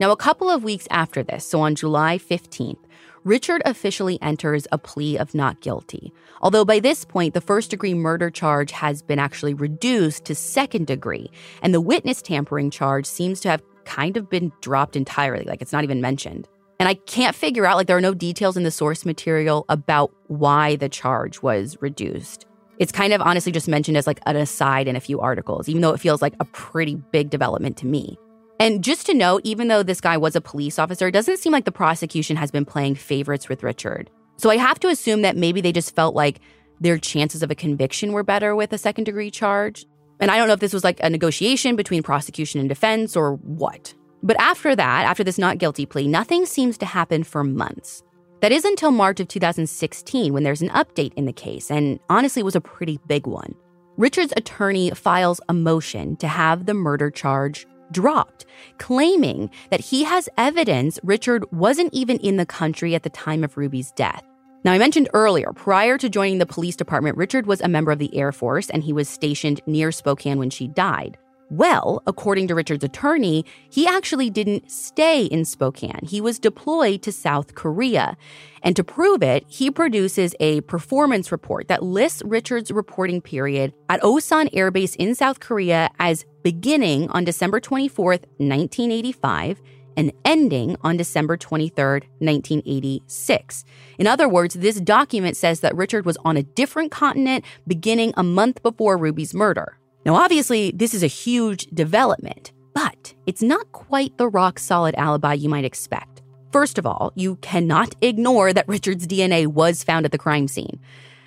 Now, 0.00 0.10
a 0.10 0.16
couple 0.16 0.50
of 0.50 0.64
weeks 0.64 0.88
after 0.90 1.22
this, 1.22 1.46
so 1.46 1.60
on 1.60 1.74
July 1.74 2.18
15th, 2.18 2.84
Richard 3.24 3.62
officially 3.64 4.20
enters 4.20 4.66
a 4.72 4.78
plea 4.78 5.16
of 5.16 5.32
not 5.32 5.60
guilty. 5.60 6.12
Although 6.40 6.64
by 6.64 6.80
this 6.80 7.04
point, 7.04 7.34
the 7.34 7.40
first 7.40 7.70
degree 7.70 7.94
murder 7.94 8.30
charge 8.30 8.72
has 8.72 9.00
been 9.00 9.20
actually 9.20 9.54
reduced 9.54 10.24
to 10.24 10.34
second 10.34 10.88
degree, 10.88 11.30
and 11.62 11.72
the 11.72 11.80
witness 11.80 12.20
tampering 12.20 12.68
charge 12.68 13.06
seems 13.06 13.38
to 13.40 13.48
have 13.48 13.62
kind 13.84 14.16
of 14.16 14.28
been 14.28 14.50
dropped 14.60 14.96
entirely, 14.96 15.44
like 15.44 15.62
it's 15.62 15.72
not 15.72 15.84
even 15.84 16.00
mentioned. 16.00 16.48
And 16.80 16.88
I 16.88 16.94
can't 16.94 17.36
figure 17.36 17.64
out, 17.64 17.76
like, 17.76 17.86
there 17.86 17.96
are 17.96 18.00
no 18.00 18.14
details 18.14 18.56
in 18.56 18.64
the 18.64 18.72
source 18.72 19.06
material 19.06 19.64
about 19.68 20.12
why 20.26 20.74
the 20.74 20.88
charge 20.88 21.40
was 21.42 21.76
reduced. 21.80 22.44
It's 22.78 22.90
kind 22.90 23.12
of 23.12 23.20
honestly 23.20 23.52
just 23.52 23.68
mentioned 23.68 23.96
as 23.96 24.08
like 24.08 24.18
an 24.26 24.34
aside 24.34 24.88
in 24.88 24.96
a 24.96 25.00
few 25.00 25.20
articles, 25.20 25.68
even 25.68 25.82
though 25.82 25.92
it 25.92 26.00
feels 26.00 26.20
like 26.20 26.34
a 26.40 26.44
pretty 26.46 26.96
big 26.96 27.30
development 27.30 27.76
to 27.76 27.86
me. 27.86 28.18
And 28.60 28.84
just 28.84 29.06
to 29.06 29.14
note, 29.14 29.42
even 29.44 29.68
though 29.68 29.82
this 29.82 30.00
guy 30.00 30.16
was 30.16 30.36
a 30.36 30.40
police 30.40 30.78
officer, 30.78 31.08
it 31.08 31.12
doesn't 31.12 31.38
seem 31.38 31.52
like 31.52 31.64
the 31.64 31.72
prosecution 31.72 32.36
has 32.36 32.50
been 32.50 32.64
playing 32.64 32.94
favorites 32.94 33.48
with 33.48 33.62
Richard. 33.62 34.10
So 34.36 34.50
I 34.50 34.56
have 34.56 34.78
to 34.80 34.88
assume 34.88 35.22
that 35.22 35.36
maybe 35.36 35.60
they 35.60 35.72
just 35.72 35.94
felt 35.94 36.14
like 36.14 36.40
their 36.80 36.98
chances 36.98 37.42
of 37.42 37.50
a 37.50 37.54
conviction 37.54 38.12
were 38.12 38.22
better 38.22 38.54
with 38.54 38.72
a 38.72 38.78
second 38.78 39.04
degree 39.04 39.30
charge. 39.30 39.86
And 40.20 40.30
I 40.30 40.36
don't 40.36 40.46
know 40.46 40.54
if 40.54 40.60
this 40.60 40.72
was 40.72 40.84
like 40.84 41.00
a 41.00 41.10
negotiation 41.10 41.76
between 41.76 42.02
prosecution 42.02 42.60
and 42.60 42.68
defense 42.68 43.16
or 43.16 43.34
what. 43.36 43.94
But 44.22 44.40
after 44.40 44.76
that, 44.76 45.04
after 45.04 45.24
this 45.24 45.38
not 45.38 45.58
guilty 45.58 45.84
plea, 45.84 46.06
nothing 46.06 46.46
seems 46.46 46.78
to 46.78 46.86
happen 46.86 47.24
for 47.24 47.42
months. 47.42 48.02
That 48.40 48.52
is 48.52 48.64
until 48.64 48.90
March 48.90 49.20
of 49.20 49.28
2016 49.28 50.32
when 50.32 50.42
there's 50.42 50.62
an 50.62 50.70
update 50.70 51.12
in 51.14 51.26
the 51.26 51.32
case, 51.32 51.70
and 51.70 52.00
honestly, 52.08 52.40
it 52.40 52.44
was 52.44 52.56
a 52.56 52.60
pretty 52.60 52.98
big 53.06 53.26
one. 53.26 53.54
Richard's 53.96 54.32
attorney 54.36 54.90
files 54.90 55.40
a 55.48 55.54
motion 55.54 56.16
to 56.16 56.26
have 56.26 56.66
the 56.66 56.74
murder 56.74 57.10
charge 57.10 57.66
dropped, 57.92 58.46
claiming 58.78 59.50
that 59.70 59.80
he 59.80 60.04
has 60.04 60.28
evidence 60.36 60.98
Richard 61.02 61.44
wasn't 61.52 61.92
even 61.92 62.18
in 62.18 62.36
the 62.36 62.46
country 62.46 62.94
at 62.94 63.02
the 63.02 63.10
time 63.10 63.44
of 63.44 63.56
Ruby's 63.56 63.92
death. 63.92 64.22
Now, 64.64 64.72
I 64.72 64.78
mentioned 64.78 65.08
earlier, 65.12 65.52
prior 65.52 65.98
to 65.98 66.08
joining 66.08 66.38
the 66.38 66.46
police 66.46 66.76
department, 66.76 67.16
Richard 67.16 67.46
was 67.46 67.60
a 67.60 67.68
member 67.68 67.90
of 67.90 67.98
the 67.98 68.16
Air 68.16 68.30
Force 68.30 68.70
and 68.70 68.82
he 68.82 68.92
was 68.92 69.08
stationed 69.08 69.60
near 69.66 69.90
Spokane 69.90 70.38
when 70.38 70.50
she 70.50 70.68
died. 70.68 71.18
Well, 71.52 72.02
according 72.06 72.48
to 72.48 72.54
Richard's 72.54 72.82
attorney, 72.82 73.44
he 73.68 73.86
actually 73.86 74.30
didn't 74.30 74.70
stay 74.70 75.26
in 75.26 75.44
Spokane. 75.44 76.00
He 76.02 76.18
was 76.18 76.38
deployed 76.38 77.02
to 77.02 77.12
South 77.12 77.54
Korea. 77.54 78.16
And 78.62 78.74
to 78.74 78.82
prove 78.82 79.22
it, 79.22 79.44
he 79.48 79.70
produces 79.70 80.34
a 80.40 80.62
performance 80.62 81.30
report 81.30 81.68
that 81.68 81.82
lists 81.82 82.22
Richard's 82.24 82.70
reporting 82.70 83.20
period 83.20 83.74
at 83.90 84.00
Osan 84.00 84.48
Air 84.54 84.70
Base 84.70 84.96
in 84.96 85.14
South 85.14 85.40
Korea 85.40 85.90
as 85.98 86.24
beginning 86.42 87.10
on 87.10 87.22
December 87.22 87.60
24th, 87.60 88.24
1985 88.38 89.60
and 89.98 90.10
ending 90.24 90.78
on 90.80 90.96
December 90.96 91.36
23rd, 91.36 92.04
1986. 92.20 93.64
In 93.98 94.06
other 94.06 94.26
words, 94.26 94.54
this 94.54 94.80
document 94.80 95.36
says 95.36 95.60
that 95.60 95.76
Richard 95.76 96.06
was 96.06 96.16
on 96.24 96.38
a 96.38 96.42
different 96.42 96.90
continent 96.90 97.44
beginning 97.66 98.14
a 98.16 98.22
month 98.22 98.62
before 98.62 98.96
Ruby's 98.96 99.34
murder. 99.34 99.76
Now, 100.04 100.16
obviously, 100.16 100.72
this 100.74 100.94
is 100.94 101.02
a 101.02 101.08
huge 101.08 101.66
development, 101.66 102.52
but 102.74 103.14
it's 103.26 103.42
not 103.42 103.70
quite 103.72 104.16
the 104.18 104.28
rock 104.28 104.58
solid 104.58 104.94
alibi 104.96 105.34
you 105.34 105.48
might 105.48 105.64
expect. 105.64 106.22
First 106.50 106.76
of 106.76 106.86
all, 106.86 107.12
you 107.14 107.36
cannot 107.36 107.94
ignore 108.02 108.52
that 108.52 108.68
Richard's 108.68 109.06
DNA 109.06 109.46
was 109.46 109.84
found 109.84 110.04
at 110.04 110.12
the 110.12 110.18
crime 110.18 110.48
scene. 110.48 110.80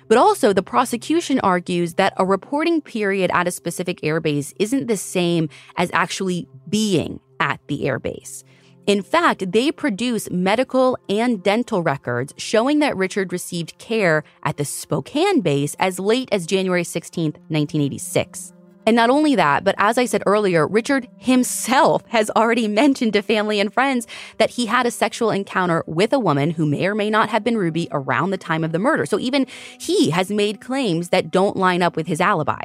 But 0.08 0.18
also, 0.18 0.52
the 0.52 0.62
prosecution 0.62 1.40
argues 1.40 1.94
that 1.94 2.12
a 2.16 2.24
reporting 2.24 2.80
period 2.80 3.30
at 3.34 3.48
a 3.48 3.50
specific 3.50 4.02
airbase 4.02 4.52
isn't 4.60 4.86
the 4.86 4.96
same 4.96 5.48
as 5.76 5.90
actually 5.92 6.46
being 6.68 7.18
at 7.40 7.60
the 7.66 7.82
airbase. 7.82 8.44
In 8.86 9.02
fact, 9.02 9.50
they 9.50 9.72
produce 9.72 10.30
medical 10.30 10.96
and 11.08 11.42
dental 11.42 11.82
records 11.82 12.32
showing 12.36 12.78
that 12.78 12.96
Richard 12.96 13.32
received 13.32 13.76
care 13.78 14.22
at 14.44 14.58
the 14.58 14.64
Spokane 14.64 15.40
base 15.40 15.74
as 15.80 15.98
late 15.98 16.28
as 16.30 16.46
January 16.46 16.84
16, 16.84 17.32
1986. 17.32 18.52
And 18.86 18.94
not 18.94 19.10
only 19.10 19.34
that, 19.34 19.64
but 19.64 19.74
as 19.78 19.98
I 19.98 20.04
said 20.04 20.22
earlier, 20.26 20.66
Richard 20.66 21.08
himself 21.18 22.04
has 22.08 22.30
already 22.30 22.68
mentioned 22.82 23.12
to 23.14 23.22
family 23.22 23.58
and 23.58 23.74
friends 23.74 24.06
that 24.38 24.50
he 24.50 24.66
had 24.66 24.86
a 24.86 24.90
sexual 24.92 25.30
encounter 25.30 25.82
with 25.88 26.12
a 26.12 26.20
woman 26.20 26.52
who 26.52 26.64
may 26.64 26.86
or 26.86 26.94
may 26.94 27.10
not 27.10 27.28
have 27.28 27.42
been 27.42 27.58
Ruby 27.58 27.88
around 27.90 28.30
the 28.30 28.38
time 28.38 28.62
of 28.62 28.70
the 28.70 28.78
murder. 28.78 29.04
So 29.04 29.18
even 29.18 29.46
he 29.80 30.10
has 30.10 30.30
made 30.30 30.60
claims 30.60 31.08
that 31.08 31.32
don't 31.32 31.56
line 31.56 31.82
up 31.82 31.96
with 31.96 32.06
his 32.06 32.20
alibi. 32.20 32.62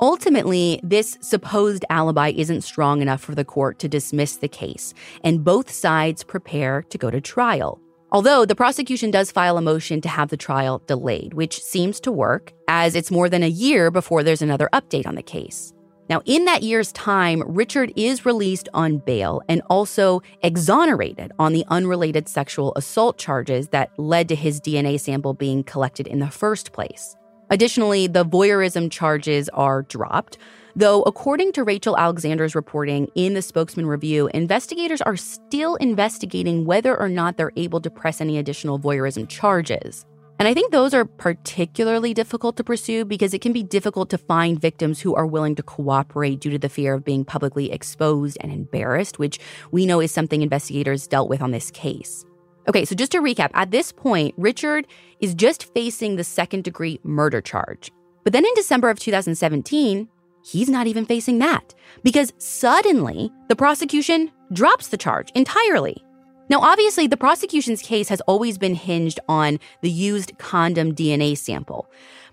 Ultimately, 0.00 0.80
this 0.82 1.18
supposed 1.20 1.84
alibi 1.90 2.32
isn't 2.34 2.62
strong 2.62 3.02
enough 3.02 3.20
for 3.20 3.34
the 3.34 3.44
court 3.44 3.78
to 3.80 3.88
dismiss 3.88 4.36
the 4.36 4.48
case, 4.48 4.94
and 5.22 5.44
both 5.44 5.70
sides 5.70 6.24
prepare 6.24 6.82
to 6.84 6.96
go 6.96 7.10
to 7.10 7.20
trial. 7.20 7.78
Although 8.12 8.44
the 8.44 8.56
prosecution 8.56 9.12
does 9.12 9.30
file 9.30 9.56
a 9.56 9.62
motion 9.62 10.00
to 10.00 10.08
have 10.08 10.30
the 10.30 10.36
trial 10.36 10.82
delayed, 10.86 11.34
which 11.34 11.62
seems 11.62 12.00
to 12.00 12.10
work, 12.10 12.52
as 12.66 12.96
it's 12.96 13.10
more 13.10 13.28
than 13.28 13.44
a 13.44 13.48
year 13.48 13.92
before 13.92 14.24
there's 14.24 14.42
another 14.42 14.68
update 14.72 15.06
on 15.06 15.14
the 15.14 15.22
case. 15.22 15.72
Now, 16.08 16.20
in 16.24 16.44
that 16.46 16.64
year's 16.64 16.90
time, 16.90 17.44
Richard 17.46 17.92
is 17.94 18.26
released 18.26 18.68
on 18.74 18.98
bail 18.98 19.42
and 19.48 19.62
also 19.70 20.22
exonerated 20.42 21.30
on 21.38 21.52
the 21.52 21.64
unrelated 21.68 22.28
sexual 22.28 22.72
assault 22.74 23.16
charges 23.16 23.68
that 23.68 23.96
led 23.96 24.28
to 24.30 24.34
his 24.34 24.60
DNA 24.60 24.98
sample 24.98 25.32
being 25.32 25.62
collected 25.62 26.08
in 26.08 26.18
the 26.18 26.30
first 26.30 26.72
place. 26.72 27.14
Additionally, 27.48 28.08
the 28.08 28.24
voyeurism 28.24 28.90
charges 28.90 29.48
are 29.50 29.82
dropped, 29.82 30.36
Though, 30.76 31.02
according 31.02 31.52
to 31.52 31.64
Rachel 31.64 31.96
Alexander's 31.96 32.54
reporting 32.54 33.08
in 33.14 33.34
the 33.34 33.42
Spokesman 33.42 33.86
Review, 33.86 34.28
investigators 34.32 35.00
are 35.02 35.16
still 35.16 35.74
investigating 35.76 36.64
whether 36.64 36.98
or 36.98 37.08
not 37.08 37.36
they're 37.36 37.52
able 37.56 37.80
to 37.80 37.90
press 37.90 38.20
any 38.20 38.38
additional 38.38 38.78
voyeurism 38.78 39.28
charges. 39.28 40.04
And 40.38 40.48
I 40.48 40.54
think 40.54 40.72
those 40.72 40.94
are 40.94 41.04
particularly 41.04 42.14
difficult 42.14 42.56
to 42.56 42.64
pursue 42.64 43.04
because 43.04 43.34
it 43.34 43.42
can 43.42 43.52
be 43.52 43.62
difficult 43.62 44.08
to 44.08 44.16
find 44.16 44.58
victims 44.58 44.98
who 44.98 45.14
are 45.14 45.26
willing 45.26 45.54
to 45.56 45.62
cooperate 45.62 46.40
due 46.40 46.50
to 46.50 46.58
the 46.58 46.70
fear 46.70 46.94
of 46.94 47.04
being 47.04 47.26
publicly 47.26 47.70
exposed 47.70 48.38
and 48.40 48.50
embarrassed, 48.50 49.18
which 49.18 49.38
we 49.70 49.84
know 49.84 50.00
is 50.00 50.12
something 50.12 50.40
investigators 50.40 51.06
dealt 51.06 51.28
with 51.28 51.42
on 51.42 51.50
this 51.50 51.70
case. 51.70 52.24
Okay, 52.68 52.86
so 52.86 52.94
just 52.94 53.12
to 53.12 53.20
recap, 53.20 53.50
at 53.52 53.70
this 53.70 53.92
point, 53.92 54.34
Richard 54.38 54.86
is 55.20 55.34
just 55.34 55.74
facing 55.74 56.16
the 56.16 56.24
second 56.24 56.64
degree 56.64 57.00
murder 57.02 57.42
charge. 57.42 57.90
But 58.24 58.32
then 58.32 58.46
in 58.46 58.54
December 58.54 58.88
of 58.88 58.98
2017, 58.98 60.08
he's 60.44 60.68
not 60.68 60.86
even 60.86 61.06
facing 61.06 61.38
that 61.38 61.74
because 62.02 62.32
suddenly 62.38 63.30
the 63.48 63.56
prosecution 63.56 64.30
drops 64.52 64.88
the 64.88 64.96
charge 64.96 65.30
entirely. 65.34 66.02
Now, 66.48 66.60
obviously, 66.60 67.06
the 67.06 67.16
prosecution's 67.16 67.80
case 67.80 68.08
has 68.08 68.20
always 68.22 68.58
been 68.58 68.74
hinged 68.74 69.20
on 69.28 69.60
the 69.82 69.90
used 69.90 70.36
condom 70.38 70.94
DNA 70.94 71.38
sample. 71.38 71.86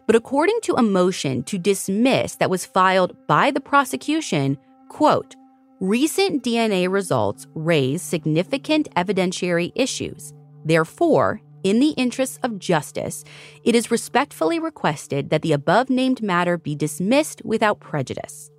But 0.07 0.15
according 0.15 0.59
to 0.61 0.73
a 0.73 0.81
motion 0.81 1.43
to 1.43 1.59
dismiss 1.59 2.35
that 2.35 2.49
was 2.49 2.65
filed 2.65 3.15
by 3.27 3.51
the 3.51 3.59
prosecution, 3.59 4.57
quote, 4.89 5.35
recent 5.79 6.43
DNA 6.43 6.89
results 6.89 7.45
raise 7.53 8.01
significant 8.01 8.87
evidentiary 8.95 9.71
issues. 9.75 10.33
Therefore, 10.65 11.39
in 11.63 11.79
the 11.79 11.89
interests 11.91 12.39
of 12.43 12.59
justice, 12.59 13.23
it 13.63 13.75
is 13.75 13.91
respectfully 13.91 14.59
requested 14.59 15.29
that 15.29 15.41
the 15.41 15.53
above 15.53 15.89
named 15.89 16.21
matter 16.21 16.57
be 16.57 16.75
dismissed 16.75 17.41
without 17.43 17.79
prejudice. 17.79 18.51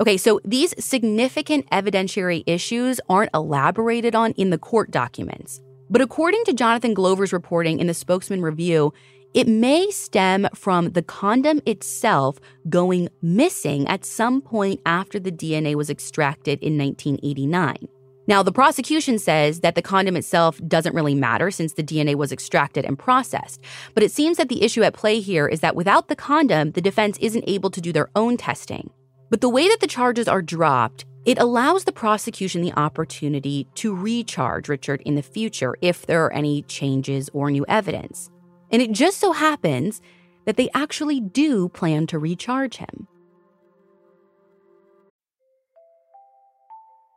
Okay, 0.00 0.16
so 0.16 0.40
these 0.44 0.74
significant 0.82 1.68
evidentiary 1.70 2.42
issues 2.46 3.00
aren't 3.08 3.30
elaborated 3.34 4.14
on 4.14 4.32
in 4.32 4.50
the 4.50 4.58
court 4.58 4.90
documents. 4.90 5.60
But 5.90 6.00
according 6.00 6.44
to 6.44 6.54
Jonathan 6.54 6.94
Glover's 6.94 7.32
reporting 7.32 7.78
in 7.78 7.86
the 7.86 7.94
Spokesman 7.94 8.40
Review, 8.40 8.92
it 9.34 9.48
may 9.48 9.90
stem 9.90 10.48
from 10.54 10.90
the 10.90 11.02
condom 11.02 11.60
itself 11.66 12.38
going 12.68 13.08
missing 13.22 13.86
at 13.88 14.04
some 14.04 14.40
point 14.42 14.80
after 14.84 15.18
the 15.18 15.32
DNA 15.32 15.74
was 15.74 15.88
extracted 15.88 16.58
in 16.62 16.76
1989. 16.78 17.88
Now, 18.28 18.42
the 18.42 18.52
prosecution 18.52 19.18
says 19.18 19.60
that 19.60 19.74
the 19.74 19.82
condom 19.82 20.16
itself 20.16 20.60
doesn't 20.68 20.94
really 20.94 21.14
matter 21.14 21.50
since 21.50 21.72
the 21.72 21.82
DNA 21.82 22.14
was 22.14 22.30
extracted 22.30 22.84
and 22.84 22.98
processed. 22.98 23.60
But 23.94 24.04
it 24.04 24.12
seems 24.12 24.36
that 24.36 24.48
the 24.48 24.62
issue 24.62 24.82
at 24.84 24.94
play 24.94 25.20
here 25.20 25.48
is 25.48 25.60
that 25.60 25.74
without 25.74 26.08
the 26.08 26.16
condom, 26.16 26.70
the 26.72 26.80
defense 26.80 27.18
isn't 27.20 27.44
able 27.48 27.70
to 27.70 27.80
do 27.80 27.92
their 27.92 28.10
own 28.14 28.36
testing. 28.36 28.90
But 29.28 29.40
the 29.40 29.48
way 29.48 29.66
that 29.68 29.80
the 29.80 29.86
charges 29.86 30.28
are 30.28 30.42
dropped, 30.42 31.04
it 31.24 31.38
allows 31.38 31.84
the 31.84 31.92
prosecution 31.92 32.62
the 32.62 32.72
opportunity 32.74 33.66
to 33.76 33.94
recharge 33.94 34.68
Richard 34.68 35.02
in 35.02 35.14
the 35.14 35.22
future 35.22 35.74
if 35.80 36.06
there 36.06 36.24
are 36.24 36.32
any 36.32 36.62
changes 36.62 37.28
or 37.32 37.50
new 37.50 37.64
evidence. 37.68 38.30
And 38.70 38.80
it 38.80 38.92
just 38.92 39.18
so 39.18 39.32
happens 39.32 40.00
that 40.46 40.56
they 40.56 40.68
actually 40.74 41.20
do 41.20 41.68
plan 41.68 42.06
to 42.08 42.18
recharge 42.18 42.76
him. 42.76 43.06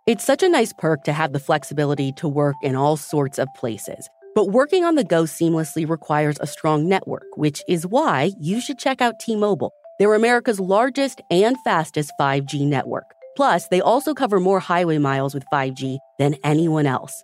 It's 0.07 0.23
such 0.23 0.43
a 0.43 0.49
nice 0.49 0.71
perk 0.71 1.03
to 1.05 1.13
have 1.13 1.33
the 1.33 1.39
flexibility 1.39 2.11
to 2.17 2.27
work 2.27 2.55
in 2.61 2.75
all 2.75 2.95
sorts 2.95 3.39
of 3.39 3.47
places. 3.55 4.07
But 4.35 4.51
working 4.51 4.83
on 4.83 4.93
the 4.93 5.03
go 5.03 5.23
seamlessly 5.23 5.89
requires 5.89 6.37
a 6.39 6.45
strong 6.45 6.87
network, 6.87 7.25
which 7.37 7.63
is 7.67 7.87
why 7.87 8.33
you 8.39 8.61
should 8.61 8.77
check 8.77 9.01
out 9.01 9.19
T 9.19 9.35
Mobile. 9.35 9.73
They're 9.97 10.13
America's 10.13 10.59
largest 10.59 11.21
and 11.31 11.57
fastest 11.63 12.11
5G 12.19 12.67
network. 12.67 13.05
Plus, 13.35 13.67
they 13.69 13.81
also 13.81 14.13
cover 14.13 14.39
more 14.39 14.59
highway 14.59 14.99
miles 14.99 15.33
with 15.33 15.43
5G 15.51 15.97
than 16.19 16.35
anyone 16.43 16.85
else. 16.85 17.23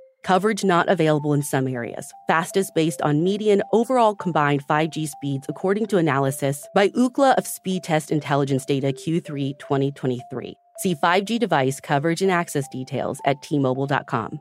Coverage 0.23 0.63
not 0.63 0.87
available 0.87 1.33
in 1.33 1.41
some 1.41 1.67
areas. 1.67 2.13
Fastest 2.27 2.73
based 2.75 3.01
on 3.01 3.23
median 3.23 3.63
overall 3.73 4.15
combined 4.15 4.65
5G 4.67 5.07
speeds, 5.07 5.45
according 5.49 5.87
to 5.87 5.97
analysis 5.97 6.67
by 6.75 6.89
Ookla 6.89 7.35
of 7.35 7.47
Speed 7.47 7.83
Test 7.83 8.11
Intelligence 8.11 8.65
Data 8.65 8.87
Q3 8.87 9.57
2023. 9.59 10.55
See 10.77 10.95
5G 10.95 11.39
device 11.39 11.79
coverage 11.79 12.21
and 12.21 12.31
access 12.31 12.67
details 12.67 13.19
at 13.25 13.41
tmobile.com. 13.41 14.39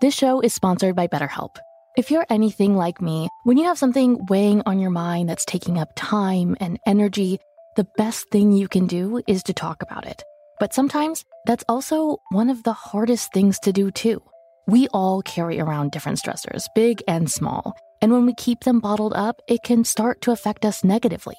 This 0.00 0.14
show 0.14 0.40
is 0.40 0.52
sponsored 0.52 0.94
by 0.94 1.06
BetterHelp. 1.06 1.56
If 1.96 2.10
you're 2.10 2.26
anything 2.28 2.76
like 2.76 3.00
me, 3.00 3.28
when 3.44 3.56
you 3.56 3.64
have 3.64 3.78
something 3.78 4.26
weighing 4.26 4.62
on 4.66 4.78
your 4.78 4.90
mind 4.90 5.30
that's 5.30 5.44
taking 5.46 5.78
up 5.78 5.92
time 5.96 6.56
and 6.60 6.78
energy, 6.86 7.38
the 7.76 7.86
best 7.96 8.30
thing 8.30 8.52
you 8.52 8.68
can 8.68 8.86
do 8.86 9.20
is 9.26 9.42
to 9.44 9.52
talk 9.52 9.82
about 9.82 10.06
it. 10.06 10.22
But 10.60 10.72
sometimes 10.72 11.24
that's 11.46 11.64
also 11.68 12.18
one 12.30 12.50
of 12.50 12.62
the 12.62 12.72
hardest 12.72 13.32
things 13.32 13.58
to 13.60 13.72
do, 13.72 13.90
too. 13.90 14.22
We 14.66 14.88
all 14.88 15.22
carry 15.22 15.60
around 15.60 15.90
different 15.90 16.18
stressors, 16.18 16.66
big 16.74 17.02
and 17.08 17.30
small. 17.30 17.76
And 18.00 18.12
when 18.12 18.26
we 18.26 18.34
keep 18.34 18.60
them 18.60 18.80
bottled 18.80 19.14
up, 19.14 19.40
it 19.48 19.62
can 19.64 19.84
start 19.84 20.20
to 20.22 20.30
affect 20.30 20.64
us 20.64 20.84
negatively. 20.84 21.36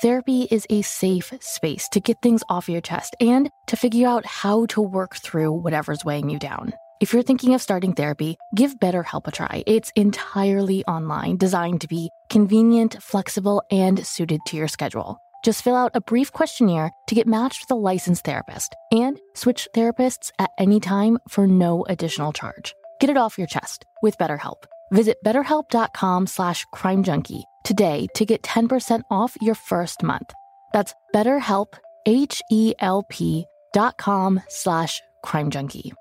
Therapy 0.00 0.46
is 0.50 0.66
a 0.70 0.82
safe 0.82 1.32
space 1.40 1.88
to 1.88 2.00
get 2.00 2.18
things 2.22 2.44
off 2.48 2.68
your 2.68 2.80
chest 2.80 3.16
and 3.20 3.50
to 3.66 3.76
figure 3.76 4.06
out 4.06 4.24
how 4.26 4.66
to 4.66 4.80
work 4.80 5.16
through 5.16 5.52
whatever's 5.52 6.04
weighing 6.04 6.30
you 6.30 6.38
down. 6.38 6.72
If 7.00 7.12
you're 7.12 7.22
thinking 7.22 7.54
of 7.54 7.62
starting 7.62 7.94
therapy, 7.94 8.36
give 8.54 8.78
BetterHelp 8.78 9.26
a 9.26 9.32
try. 9.32 9.64
It's 9.66 9.92
entirely 9.96 10.84
online, 10.84 11.36
designed 11.36 11.80
to 11.80 11.88
be 11.88 12.10
convenient, 12.28 13.02
flexible, 13.02 13.62
and 13.70 14.04
suited 14.06 14.40
to 14.46 14.56
your 14.56 14.68
schedule. 14.68 15.18
Just 15.44 15.62
fill 15.62 15.76
out 15.76 15.92
a 15.94 16.00
brief 16.00 16.32
questionnaire 16.32 16.90
to 17.06 17.14
get 17.14 17.26
matched 17.26 17.62
with 17.62 17.70
a 17.76 17.80
licensed 17.80 18.24
therapist 18.24 18.74
and 18.90 19.20
switch 19.34 19.68
therapists 19.74 20.30
at 20.38 20.50
any 20.58 20.80
time 20.80 21.18
for 21.28 21.46
no 21.46 21.84
additional 21.88 22.32
charge. 22.32 22.74
Get 23.00 23.10
it 23.10 23.16
off 23.16 23.38
your 23.38 23.46
chest 23.46 23.84
with 24.02 24.18
BetterHelp. 24.18 24.64
Visit 24.90 25.18
betterhelp.com 25.24 26.26
slash 26.26 26.66
crimejunkie 26.74 27.44
today 27.64 28.06
to 28.14 28.24
get 28.24 28.42
10% 28.42 29.02
off 29.10 29.36
your 29.40 29.54
first 29.54 30.02
month. 30.02 30.32
That's 30.72 30.94
betterhelp, 31.14 31.74
H-E-L-P 32.06 33.46
dot 33.74 33.98
com 33.98 34.40
slash 34.48 35.02
crimejunkie. 35.24 35.92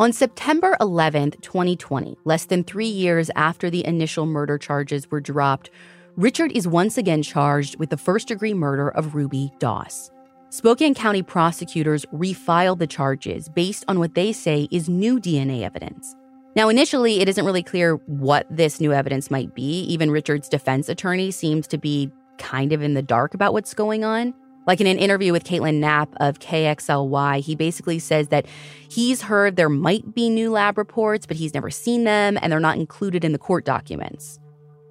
On 0.00 0.12
September 0.12 0.76
11, 0.80 1.32
2020, 1.42 2.18
less 2.24 2.44
than 2.44 2.62
three 2.62 2.86
years 2.86 3.32
after 3.34 3.68
the 3.68 3.84
initial 3.84 4.26
murder 4.26 4.56
charges 4.56 5.10
were 5.10 5.18
dropped, 5.18 5.70
Richard 6.16 6.52
is 6.52 6.68
once 6.68 6.96
again 6.96 7.20
charged 7.20 7.80
with 7.80 7.90
the 7.90 7.96
first 7.96 8.28
degree 8.28 8.54
murder 8.54 8.90
of 8.90 9.16
Ruby 9.16 9.52
Doss. 9.58 10.12
Spokane 10.50 10.94
County 10.94 11.24
prosecutors 11.24 12.06
refiled 12.14 12.78
the 12.78 12.86
charges 12.86 13.48
based 13.48 13.84
on 13.88 13.98
what 13.98 14.14
they 14.14 14.32
say 14.32 14.68
is 14.70 14.88
new 14.88 15.18
DNA 15.18 15.62
evidence. 15.62 16.14
Now, 16.54 16.68
initially, 16.68 17.18
it 17.18 17.28
isn't 17.28 17.44
really 17.44 17.64
clear 17.64 17.96
what 18.06 18.46
this 18.48 18.80
new 18.80 18.92
evidence 18.92 19.32
might 19.32 19.52
be. 19.52 19.80
Even 19.80 20.12
Richard's 20.12 20.48
defense 20.48 20.88
attorney 20.88 21.32
seems 21.32 21.66
to 21.66 21.76
be 21.76 22.12
kind 22.38 22.72
of 22.72 22.82
in 22.82 22.94
the 22.94 23.02
dark 23.02 23.34
about 23.34 23.52
what's 23.52 23.74
going 23.74 24.04
on. 24.04 24.32
Like 24.68 24.82
in 24.82 24.86
an 24.86 24.98
interview 24.98 25.32
with 25.32 25.44
Caitlin 25.44 25.76
Knapp 25.76 26.14
of 26.20 26.40
KXLY, 26.40 27.40
he 27.40 27.54
basically 27.54 27.98
says 27.98 28.28
that 28.28 28.44
he's 28.90 29.22
heard 29.22 29.56
there 29.56 29.70
might 29.70 30.14
be 30.14 30.28
new 30.28 30.50
lab 30.50 30.76
reports, 30.76 31.24
but 31.24 31.38
he's 31.38 31.54
never 31.54 31.70
seen 31.70 32.04
them 32.04 32.38
and 32.42 32.52
they're 32.52 32.60
not 32.60 32.76
included 32.76 33.24
in 33.24 33.32
the 33.32 33.38
court 33.38 33.64
documents. 33.64 34.38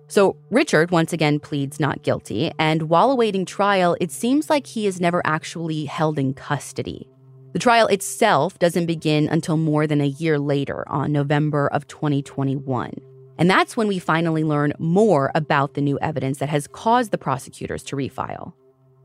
So 0.07 0.35
Richard 0.49 0.89
once 0.89 1.13
again 1.13 1.39
pleads 1.39 1.79
not 1.79 2.01
guilty, 2.01 2.51
and 2.57 2.89
while 2.89 3.11
awaiting 3.11 3.45
trial, 3.45 3.95
it 4.01 4.09
seems 4.09 4.49
like 4.49 4.65
he 4.65 4.87
is 4.87 4.99
never 4.99 5.21
actually 5.27 5.85
held 5.85 6.17
in 6.17 6.33
custody. 6.33 7.07
The 7.53 7.59
trial 7.59 7.85
itself 7.85 8.57
doesn't 8.57 8.87
begin 8.87 9.27
until 9.27 9.57
more 9.57 9.85
than 9.85 10.01
a 10.01 10.05
year 10.05 10.39
later 10.39 10.89
on 10.89 11.11
November 11.11 11.67
of 11.67 11.87
2021. 11.87 12.93
And 13.37 13.47
that's 13.47 13.77
when 13.77 13.87
we 13.87 13.99
finally 13.99 14.43
learn 14.43 14.73
more 14.79 15.29
about 15.35 15.75
the 15.75 15.81
new 15.81 15.99
evidence 15.99 16.39
that 16.39 16.49
has 16.49 16.65
caused 16.65 17.11
the 17.11 17.19
prosecutors 17.19 17.83
to 17.83 17.95
refile. 17.95 18.53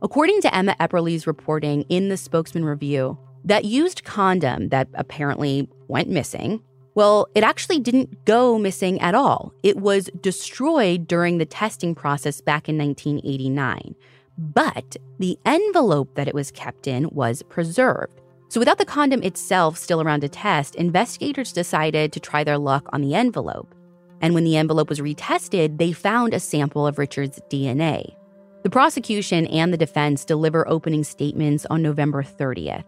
According 0.03 0.41
to 0.41 0.53
Emma 0.53 0.75
Epperly's 0.81 1.29
reporting 1.29 1.83
in 1.83 2.09
the 2.09 2.17
Spokesman 2.17 2.65
Review, 2.65 3.17
that 3.45 3.65
used 3.65 4.03
condom 4.03 4.71
that 4.71 4.89
apparently 4.95 5.69
went 5.87 6.09
missing, 6.09 6.61
well, 6.97 7.29
it 7.37 7.45
actually 7.45 7.79
didn't 7.79 8.25
go 8.25 8.59
missing 8.59 9.01
at 9.01 9.15
all. 9.15 9.55
It 9.63 9.77
was 9.77 10.11
destroyed 10.21 11.07
during 11.07 11.39
the 11.39 11.47
testing 11.47 11.95
process 11.95 12.41
back 12.41 12.69
in 12.69 12.77
1989. 12.77 13.95
But 14.37 14.97
the 15.21 15.39
envelope 15.47 16.17
that 16.17 16.27
it 16.27 16.35
was 16.35 16.51
kept 16.51 16.89
in 16.89 17.09
was 17.13 17.45
preserved. 17.45 18.21
So, 18.49 18.59
without 18.59 18.79
the 18.79 18.85
condom 18.85 19.23
itself 19.23 19.79
still 19.79 20.03
around 20.03 20.23
to 20.23 20.29
test, 20.29 20.75
investigators 20.75 21.53
decided 21.53 22.13
to 22.13 22.21
try 22.21 22.43
their 22.43 22.59
luck 22.59 22.89
on 22.93 23.03
the 23.03 23.15
envelope. 23.15 23.73
And 24.21 24.35
when 24.35 24.45
the 24.45 24.57
envelope 24.57 24.89
was 24.89 25.01
retested, 25.01 25.79
they 25.79 25.93
found 25.93 26.35
a 26.35 26.41
sample 26.41 26.89
of 26.89 26.99
Richard's 26.99 27.41
DNA. 27.49 28.17
The 28.63 28.71
prosecution 28.71 29.47
and 29.49 29.73
the 29.73 29.77
defense 29.77 30.25
deliver 30.25 30.69
opening 30.69 31.03
statements 31.03 31.67
on 31.67 31.83
November 31.83 32.23
30th. 32.23 32.85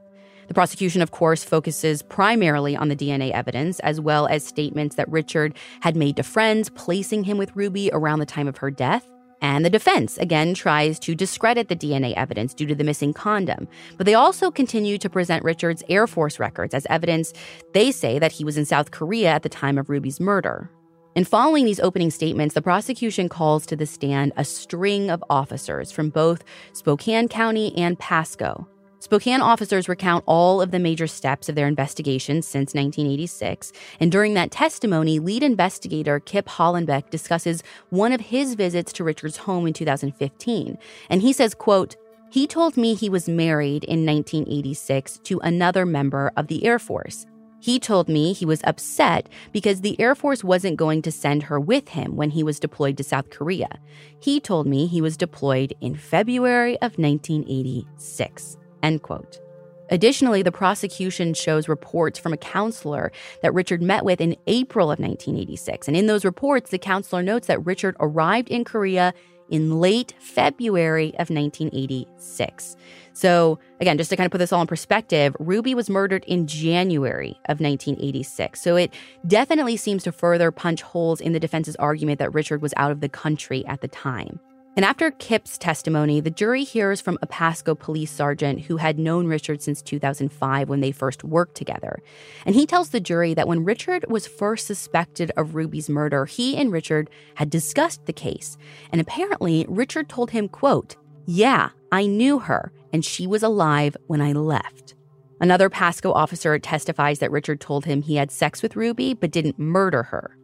The 0.47 0.55
prosecution, 0.55 1.03
of 1.03 1.11
course, 1.11 1.43
focuses 1.43 2.01
primarily 2.01 2.77
on 2.77 2.89
the 2.89 2.97
DNA 2.97 3.33
evidence, 3.33 3.81
as 3.81 4.01
well 4.01 4.29
as 4.29 4.47
statements 4.47 4.95
that 4.97 5.09
Richard 5.09 5.57
had 5.81 5.97
made 5.97 6.17
to 6.17 6.23
friends, 6.23 6.71
placing 6.71 7.25
him 7.25 7.39
with 7.39 7.57
Ruby 7.57 7.91
around 7.93 8.21
the 8.21 8.27
time 8.27 8.47
of 8.47 8.59
her 8.59 8.71
death. 8.71 9.09
And 9.43 9.65
the 9.65 9.71
defense, 9.71 10.17
again, 10.19 10.55
tries 10.55 10.99
to 11.01 11.15
discredit 11.15 11.69
the 11.69 11.77
DNA 11.77 12.15
evidence 12.15 12.55
due 12.55 12.67
to 12.67 12.75
the 12.75 12.85
missing 12.85 13.13
condom. 13.13 13.67
But 13.97 14.07
they 14.07 14.15
also 14.15 14.53
continue 14.53 14.97
to 14.99 15.11
present 15.11 15.43
Richard's 15.43 15.83
Air 15.89 16.07
Force 16.07 16.39
records 16.39 16.73
as 16.73 16.87
evidence 16.89 17.33
they 17.73 17.91
say 17.91 18.21
that 18.21 18.33
he 18.33 18.45
was 18.45 18.57
in 18.57 18.65
South 18.65 18.93
Korea 18.93 19.31
at 19.31 19.43
the 19.43 19.49
time 19.49 19.77
of 19.77 19.91
Ruby's 19.91 20.21
murder. 20.21 20.71
And 21.17 21.29
following 21.29 21.65
these 21.65 21.79
opening 21.79 22.11
statements, 22.11 22.55
the 22.55 22.63
prosecution 22.63 23.29
calls 23.29 23.67
to 23.67 23.77
the 23.77 23.87
stand 23.87 24.33
a 24.37 24.45
string 24.45 25.11
of 25.11 25.23
officers 25.31 25.93
from 25.93 26.11
both 26.11 26.43
Spokane 26.73 27.29
County 27.29 27.77
and 27.77 27.99
Pasco. 27.99 28.67
Spokane 28.99 29.43
officers 29.43 29.89
recount 29.89 30.25
all 30.27 30.63
of 30.63 30.71
the 30.71 30.79
major 30.79 31.07
steps 31.07 31.49
of 31.49 31.55
their 31.55 31.69
investigation 31.69 32.41
since 32.41 32.75
1986, 32.75 33.71
and 34.01 34.11
during 34.11 34.33
that 34.33 34.51
testimony, 34.51 35.19
lead 35.19 35.43
investigator 35.43 36.19
Kip 36.21 36.47
Hollenbeck 36.47 37.11
discusses 37.11 37.63
one 37.91 38.13
of 38.13 38.21
his 38.23 38.55
visits 38.55 38.95
to 38.95 39.05
Richard's 39.05 39.37
home 39.37 39.67
in 39.67 39.75
2015, 39.75 40.79
and 41.11 41.21
he 41.21 41.35
says, 41.35 41.55
quote, 41.55 41.97
he 42.31 42.47
told 42.47 42.79
me 42.79 42.95
he 42.95 43.11
was 43.11 43.29
married 43.29 43.85
in 43.85 44.07
1986 44.07 45.21
to 45.25 45.39
another 45.41 45.85
member 45.85 46.33
of 46.37 46.49
the 46.49 46.65
Air 46.65 46.79
Force. 46.79 47.27
He 47.65 47.81
told 47.81 48.11
me 48.11 48.35
he 48.35 48.45
was 48.45 48.61
upset 48.65 49.27
because 49.51 49.81
the 49.81 49.99
Air 49.99 50.15
Force 50.15 50.45
wasn't 50.45 50.77
going 50.77 51.01
to 51.01 51.11
send 51.11 51.45
her 51.45 51.59
with 51.59 51.89
him 51.89 52.15
when 52.15 52.29
he 52.29 52.43
was 52.43 52.61
deployed 52.61 52.99
to 52.99 53.03
South 53.03 53.31
Korea. 53.31 53.81
He 54.21 54.39
told 54.39 54.67
me 54.67 54.87
he 54.87 55.01
was 55.01 55.17
deployed 55.17 55.73
in 55.81 55.95
February 55.95 56.75
of 56.83 56.99
1986. 56.99 58.59
End 58.83 59.01
quote. 59.01 59.41
Additionally, 59.89 60.43
the 60.43 60.53
prosecution 60.53 61.33
shows 61.33 61.67
reports 61.67 62.19
from 62.19 62.35
a 62.35 62.37
counselor 62.37 63.11
that 63.41 63.55
Richard 63.55 63.81
met 63.81 64.05
with 64.05 64.21
in 64.21 64.37
April 64.47 64.91
of 64.91 64.99
1986. 64.99 65.89
And 65.89 65.97
in 65.97 66.07
those 66.07 66.27
reports, 66.27 66.69
the 66.69 66.79
counselor 66.79 67.23
notes 67.23 67.47
that 67.47 67.65
Richard 67.65 67.97
arrived 67.99 68.51
in 68.51 68.65
Korea 68.65 69.15
in 69.49 69.81
late 69.81 70.15
February 70.19 71.11
of 71.19 71.31
1986. 71.31 72.77
So, 73.13 73.61
again, 73.81 73.97
just 73.97 74.11
to 74.11 74.17
kind 74.17 74.27
of 74.27 74.33
put 74.33 74.39
this 74.39 74.53
all 74.53 74.61
in 74.61 74.67
perspective, 74.67 75.37
Ruby 75.39 75.75
was 75.75 75.89
murdered 75.89 76.25
in 76.25 76.47
January 76.47 77.39
of 77.47 77.61
1986. 77.61 78.61
So, 78.61 78.77
it 78.77 78.93
definitely 79.27 79.77
seems 79.77 80.03
to 80.05 80.13
further 80.13 80.51
punch 80.51 80.83
holes 80.83 81.21
in 81.21 81.33
the 81.33 81.41
defense's 81.41 81.77
argument 81.77 82.19
that 82.19 82.35
Richard 82.35 82.61
was 82.61 82.75
out 82.77 82.91
of 82.91 83.01
the 83.01 83.09
country 83.09 83.65
at 83.67 83.81
the 83.81 83.89
time. 83.89 84.41
And 84.77 84.85
after 84.85 85.13
Kip's 85.13 85.57
testimony, 85.57 86.21
the 86.21 86.31
jury 86.31 86.65
hears 86.65 87.01
from 87.01 87.17
a 87.23 87.29
Pasco 87.29 87.77
police 87.77 88.11
sergeant 88.11 88.63
who 88.63 88.79
had 88.79 88.99
known 88.99 89.29
Richard 89.29 89.63
since 89.63 89.81
2005 89.81 90.69
when 90.69 90.81
they 90.81 90.91
first 90.91 91.23
worked 91.23 91.55
together. 91.55 92.03
And 92.45 92.57
he 92.57 92.67
tells 92.67 92.89
the 92.89 92.99
jury 92.99 93.35
that 93.35 93.47
when 93.47 93.65
Richard 93.65 94.05
was 94.09 94.27
first 94.27 94.67
suspected 94.67 95.31
of 95.37 95.55
Ruby's 95.55 95.89
murder, 95.89 96.25
he 96.25 96.57
and 96.57 96.73
Richard 96.73 97.09
had 97.37 97.51
discussed 97.51 98.07
the 98.07 98.13
case. 98.13 98.59
And 98.91 99.01
apparently, 99.01 99.65
Richard 99.69 100.09
told 100.09 100.33
him, 100.33 100.49
quote, 100.49 100.97
"Yeah, 101.25 101.71
I 101.93 102.07
knew 102.07 102.41
her 102.41 102.73
and 102.93 103.05
she 103.05 103.29
was 103.29 103.45
alive 103.45 103.97
when 104.09 104.21
I 104.21 104.33
left." 104.33 104.97
Another 105.41 105.71
Pasco 105.71 106.13
officer 106.13 106.59
testifies 106.59 107.21
that 107.21 107.31
Richard 107.31 107.61
told 107.61 107.85
him 107.85 108.03
he 108.03 108.17
had 108.17 108.33
sex 108.33 108.61
with 108.61 108.77
Ruby 108.77 109.15
but 109.15 109.31
didn't 109.31 109.59
murder 109.59 110.05
her. 110.05 110.37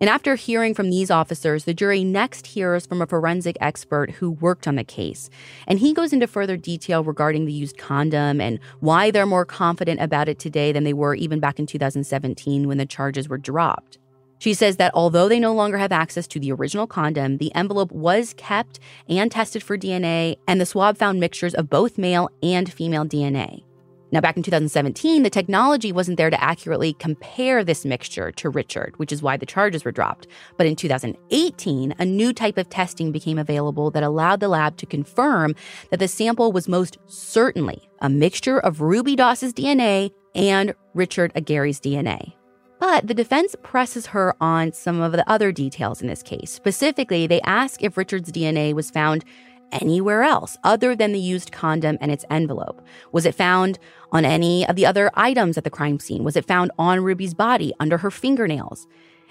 And 0.00 0.10
after 0.10 0.34
hearing 0.34 0.74
from 0.74 0.90
these 0.90 1.10
officers, 1.10 1.64
the 1.64 1.72
jury 1.72 2.04
next 2.04 2.48
hears 2.48 2.86
from 2.86 3.00
a 3.00 3.06
forensic 3.06 3.56
expert 3.60 4.10
who 4.10 4.30
worked 4.30 4.68
on 4.68 4.76
the 4.76 4.84
case. 4.84 5.30
And 5.66 5.78
he 5.78 5.94
goes 5.94 6.12
into 6.12 6.26
further 6.26 6.56
detail 6.56 7.02
regarding 7.02 7.46
the 7.46 7.52
used 7.52 7.78
condom 7.78 8.40
and 8.40 8.58
why 8.80 9.10
they're 9.10 9.26
more 9.26 9.46
confident 9.46 10.00
about 10.00 10.28
it 10.28 10.38
today 10.38 10.70
than 10.72 10.84
they 10.84 10.92
were 10.92 11.14
even 11.14 11.40
back 11.40 11.58
in 11.58 11.66
2017 11.66 12.68
when 12.68 12.78
the 12.78 12.86
charges 12.86 13.28
were 13.28 13.38
dropped. 13.38 13.98
She 14.38 14.52
says 14.52 14.76
that 14.76 14.92
although 14.94 15.28
they 15.28 15.40
no 15.40 15.54
longer 15.54 15.78
have 15.78 15.92
access 15.92 16.26
to 16.28 16.40
the 16.40 16.52
original 16.52 16.86
condom, 16.86 17.38
the 17.38 17.54
envelope 17.54 17.90
was 17.90 18.34
kept 18.36 18.80
and 19.08 19.32
tested 19.32 19.62
for 19.62 19.78
DNA, 19.78 20.36
and 20.46 20.60
the 20.60 20.66
swab 20.66 20.98
found 20.98 21.20
mixtures 21.20 21.54
of 21.54 21.70
both 21.70 21.96
male 21.96 22.28
and 22.42 22.70
female 22.70 23.06
DNA. 23.06 23.65
Now, 24.12 24.20
back 24.20 24.36
in 24.36 24.42
2017, 24.42 25.24
the 25.24 25.30
technology 25.30 25.90
wasn't 25.90 26.16
there 26.16 26.30
to 26.30 26.42
accurately 26.42 26.92
compare 26.94 27.64
this 27.64 27.84
mixture 27.84 28.30
to 28.32 28.48
Richard, 28.48 28.94
which 28.98 29.10
is 29.10 29.22
why 29.22 29.36
the 29.36 29.46
charges 29.46 29.84
were 29.84 29.92
dropped. 29.92 30.28
But 30.56 30.66
in 30.66 30.76
2018, 30.76 31.94
a 31.98 32.04
new 32.04 32.32
type 32.32 32.56
of 32.56 32.68
testing 32.68 33.10
became 33.10 33.38
available 33.38 33.90
that 33.90 34.04
allowed 34.04 34.40
the 34.40 34.48
lab 34.48 34.76
to 34.78 34.86
confirm 34.86 35.54
that 35.90 35.98
the 35.98 36.08
sample 36.08 36.52
was 36.52 36.68
most 36.68 36.98
certainly 37.06 37.88
a 38.00 38.08
mixture 38.08 38.58
of 38.58 38.80
Ruby 38.80 39.16
Doss's 39.16 39.52
DNA 39.52 40.12
and 40.34 40.74
Richard 40.94 41.32
Aguirre's 41.34 41.80
DNA. 41.80 42.34
But 42.78 43.06
the 43.06 43.14
defense 43.14 43.56
presses 43.62 44.06
her 44.06 44.34
on 44.40 44.72
some 44.72 45.00
of 45.00 45.12
the 45.12 45.28
other 45.28 45.50
details 45.50 46.02
in 46.02 46.08
this 46.08 46.22
case. 46.22 46.50
Specifically, 46.50 47.26
they 47.26 47.40
ask 47.40 47.82
if 47.82 47.96
Richard's 47.96 48.30
DNA 48.30 48.74
was 48.74 48.90
found 48.90 49.24
anywhere 49.72 50.22
else 50.22 50.56
other 50.64 50.94
than 50.94 51.12
the 51.12 51.18
used 51.18 51.52
condom 51.52 51.98
and 52.00 52.10
its 52.10 52.24
envelope? 52.30 52.80
Was 53.12 53.26
it 53.26 53.34
found 53.34 53.78
on 54.12 54.24
any 54.24 54.66
of 54.66 54.76
the 54.76 54.86
other 54.86 55.10
items 55.14 55.58
at 55.58 55.64
the 55.64 55.70
crime 55.70 55.98
scene? 55.98 56.24
Was 56.24 56.36
it 56.36 56.46
found 56.46 56.70
on 56.78 57.02
Ruby's 57.02 57.34
body, 57.34 57.72
under 57.80 57.98
her 57.98 58.10
fingernails? 58.10 58.86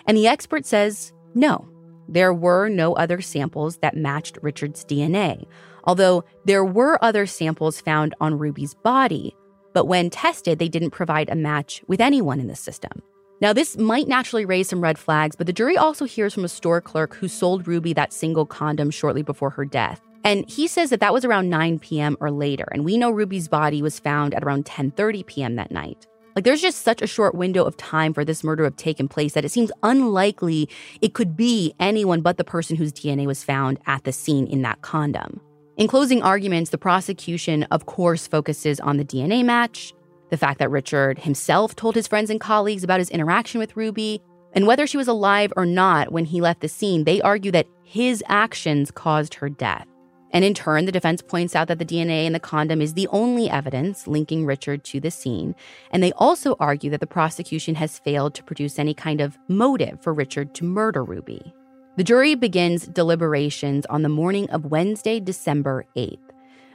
And 0.08 0.18
the 0.18 0.28
expert 0.28 0.66
says 0.66 1.14
no. 1.34 1.68
There 2.08 2.34
were 2.34 2.70
no 2.70 2.94
other 2.94 3.22
samples 3.22 3.78
that 3.78 3.98
matched 3.98 4.38
Richard's 4.42 4.86
DNA, 4.86 5.46
although 5.86 6.24
there 6.46 6.64
were 6.64 7.04
other 7.04 7.26
samples 7.26 7.82
found 7.82 8.14
on 8.22 8.38
Ruby's 8.38 8.76
body, 8.76 9.36
but 9.74 9.86
when 9.86 10.10
tested, 10.10 10.60
they 10.60 10.70
didn't 10.70 10.92
provide 10.92 11.30
a 11.30 11.36
match 11.36 11.84
with 11.88 12.00
anyone 12.00 12.40
in 12.40 12.48
the 12.48 12.56
system. 12.56 13.02
Now, 13.42 13.52
this 13.52 13.78
might 13.78 14.08
naturally 14.08 14.46
raise 14.46 14.70
some 14.70 14.82
red 14.82 14.98
flags, 14.98 15.36
but 15.36 15.46
the 15.46 15.54
jury 15.54 15.78
also 15.78 16.06
hears 16.06 16.34
from 16.34 16.46
a 16.46 16.50
store 16.50 16.80
clerk 16.80 17.16
who 17.16 17.28
sold 17.28 17.68
Ruby 17.68 17.92
that 17.94 18.14
single 18.14 18.46
condom 18.46 18.90
shortly 18.90 19.24
before 19.24 19.50
her 19.50 19.66
death. 19.66 20.02
And 20.26 20.50
he 20.50 20.68
says 20.68 20.90
that 20.90 21.00
that 21.02 21.14
was 21.14 21.24
around 21.24 21.52
9 21.52 21.78
p.m. 21.80 22.18
or 22.20 22.32
later. 22.32 22.68
And 22.72 22.84
we 22.84 22.98
know 22.98 23.12
Ruby's 23.12 23.48
body 23.48 23.84
was 23.84 24.00
found 24.00 24.34
at 24.34 24.44
around 24.44 24.66
10:30 24.66 25.26
p.m. 25.28 25.56
that 25.56 25.72
night. 25.72 26.08
Like 26.36 26.44
there's 26.44 26.62
just 26.62 26.82
such 26.82 27.02
a 27.02 27.08
short 27.08 27.36
window 27.36 27.64
of 27.64 27.78
time 27.78 28.14
for 28.14 28.26
this 28.26 28.44
murder 28.44 28.64
to 28.64 28.68
have 28.68 28.76
taken 28.76 29.08
place 29.08 29.34
that 29.34 29.46
it 29.46 29.52
seems 29.52 29.72
unlikely 29.84 30.68
it 31.00 31.14
could 31.14 31.38
be 31.38 31.74
anyone 31.80 32.22
but 32.22 32.38
the 32.38 32.44
person 32.44 32.76
whose 32.76 32.92
DNA 32.92 33.26
was 33.26 33.44
found 33.44 33.80
at 33.86 34.04
the 34.04 34.12
scene 34.12 34.48
in 34.48 34.62
that 34.64 34.82
condom. 34.82 35.40
In 35.78 35.88
closing 35.88 36.22
arguments, 36.22 36.72
the 36.72 36.78
prosecution, 36.78 37.64
of 37.72 37.86
course, 37.86 38.28
focuses 38.28 38.82
on 38.82 38.98
the 38.98 39.06
DNA 39.06 39.46
match, 39.46 39.94
the 40.30 40.38
fact 40.38 40.60
that 40.60 40.72
Richard 40.72 41.20
himself 41.20 41.76
told 41.76 41.96
his 41.96 42.08
friends 42.08 42.30
and 42.30 42.42
colleagues 42.42 42.84
about 42.84 43.00
his 43.00 43.12
interaction 43.12 43.60
with 43.60 43.78
Ruby, 43.78 44.22
and 44.54 44.68
whether 44.68 44.88
she 44.88 44.98
was 44.98 45.08
alive 45.08 45.54
or 45.56 45.66
not 45.66 46.12
when 46.12 46.26
he 46.26 46.42
left 46.42 46.62
the 46.62 46.68
scene, 46.68 47.04
they 47.04 47.22
argue 47.22 47.52
that 47.52 47.68
his 47.84 48.24
actions 48.28 48.92
caused 48.92 49.36
her 49.36 49.50
death. 49.50 49.88
And 50.36 50.44
in 50.44 50.54
turn, 50.54 50.84
the 50.84 50.92
defense 50.92 51.22
points 51.22 51.56
out 51.56 51.70
that 51.70 51.80
the 51.80 51.86
DNA 51.86 52.26
in 52.26 52.34
the 52.34 52.42
condom 52.42 52.82
is 52.82 52.94
the 52.94 53.08
only 53.08 53.50
evidence 53.50 54.06
linking 54.06 54.46
Richard 54.46 54.84
to 54.84 55.00
the 55.00 55.10
scene. 55.10 55.56
And 55.92 56.04
they 56.04 56.12
also 56.12 56.58
argue 56.60 56.90
that 56.90 57.00
the 57.00 57.08
prosecution 57.08 57.76
has 57.76 58.00
failed 58.00 58.36
to 58.36 58.44
produce 58.44 58.78
any 58.78 58.94
kind 58.94 59.22
of 59.22 59.38
motive 59.48 60.02
for 60.02 60.14
Richard 60.14 60.54
to 60.56 60.66
murder 60.66 61.06
Ruby. 61.06 61.54
The 61.96 62.04
jury 62.04 62.36
begins 62.36 62.86
deliberations 62.86 63.86
on 63.86 64.02
the 64.02 64.10
morning 64.10 64.50
of 64.50 64.66
Wednesday, 64.66 65.22
December 65.22 65.86
8th. 65.96 66.20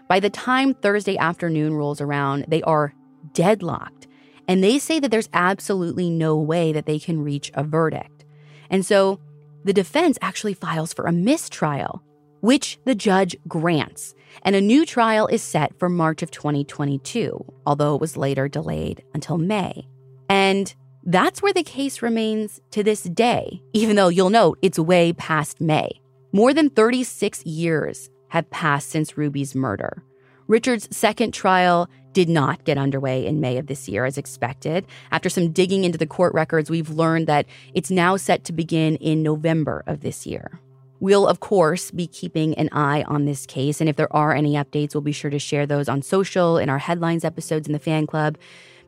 By 0.08 0.20
the 0.20 0.30
time 0.30 0.72
Thursday 0.72 1.18
afternoon 1.18 1.74
rolls 1.74 2.00
around, 2.00 2.46
they 2.48 2.62
are 2.62 2.94
deadlocked. 3.34 4.08
And 4.48 4.64
they 4.64 4.78
say 4.78 5.00
that 5.00 5.10
there's 5.10 5.28
absolutely 5.34 6.08
no 6.08 6.34
way 6.34 6.72
that 6.72 6.86
they 6.86 6.98
can 6.98 7.20
reach 7.20 7.50
a 7.52 7.62
verdict. 7.62 8.24
And 8.70 8.86
so 8.86 9.20
the 9.64 9.74
defense 9.74 10.16
actually 10.22 10.54
files 10.54 10.94
for 10.94 11.04
a 11.04 11.12
mistrial 11.12 12.02
which 12.40 12.78
the 12.84 12.94
judge 12.94 13.36
grants. 13.48 14.14
And 14.42 14.56
a 14.56 14.60
new 14.60 14.86
trial 14.86 15.26
is 15.26 15.42
set 15.42 15.78
for 15.78 15.88
March 15.88 16.22
of 16.22 16.30
2022, 16.30 17.44
although 17.66 17.94
it 17.94 18.00
was 18.00 18.16
later 18.16 18.48
delayed 18.48 19.02
until 19.14 19.38
May. 19.38 19.86
And 20.28 20.74
that's 21.02 21.42
where 21.42 21.52
the 21.52 21.62
case 21.62 22.02
remains 22.02 22.60
to 22.70 22.82
this 22.82 23.02
day, 23.02 23.62
even 23.72 23.96
though 23.96 24.08
you'll 24.08 24.30
note 24.30 24.58
it's 24.62 24.78
way 24.78 25.12
past 25.12 25.60
May. 25.60 26.00
More 26.32 26.54
than 26.54 26.70
36 26.70 27.44
years 27.44 28.10
have 28.28 28.50
passed 28.50 28.90
since 28.90 29.16
Ruby's 29.16 29.54
murder. 29.54 30.04
Richard's 30.46 30.94
second 30.96 31.32
trial 31.32 31.88
did 32.12 32.28
not 32.28 32.64
get 32.64 32.78
underway 32.78 33.24
in 33.24 33.40
May 33.40 33.56
of 33.56 33.66
this 33.66 33.88
year 33.88 34.04
as 34.04 34.18
expected. 34.18 34.86
After 35.10 35.28
some 35.28 35.52
digging 35.52 35.84
into 35.84 35.98
the 35.98 36.06
court 36.06 36.34
records, 36.34 36.70
we've 36.70 36.90
learned 36.90 37.26
that 37.28 37.46
it's 37.72 37.90
now 37.90 38.16
set 38.16 38.44
to 38.44 38.52
begin 38.52 38.96
in 38.96 39.22
November 39.22 39.84
of 39.86 40.00
this 40.00 40.26
year. 40.26 40.60
We'll, 41.00 41.26
of 41.26 41.40
course, 41.40 41.90
be 41.90 42.06
keeping 42.06 42.54
an 42.54 42.68
eye 42.72 43.02
on 43.08 43.24
this 43.24 43.46
case. 43.46 43.80
And 43.80 43.88
if 43.88 43.96
there 43.96 44.14
are 44.14 44.34
any 44.34 44.54
updates, 44.54 44.94
we'll 44.94 45.00
be 45.00 45.12
sure 45.12 45.30
to 45.30 45.38
share 45.38 45.66
those 45.66 45.88
on 45.88 46.02
social, 46.02 46.58
in 46.58 46.68
our 46.68 46.78
headlines 46.78 47.24
episodes 47.24 47.66
in 47.66 47.72
the 47.72 47.78
fan 47.78 48.06
club. 48.06 48.36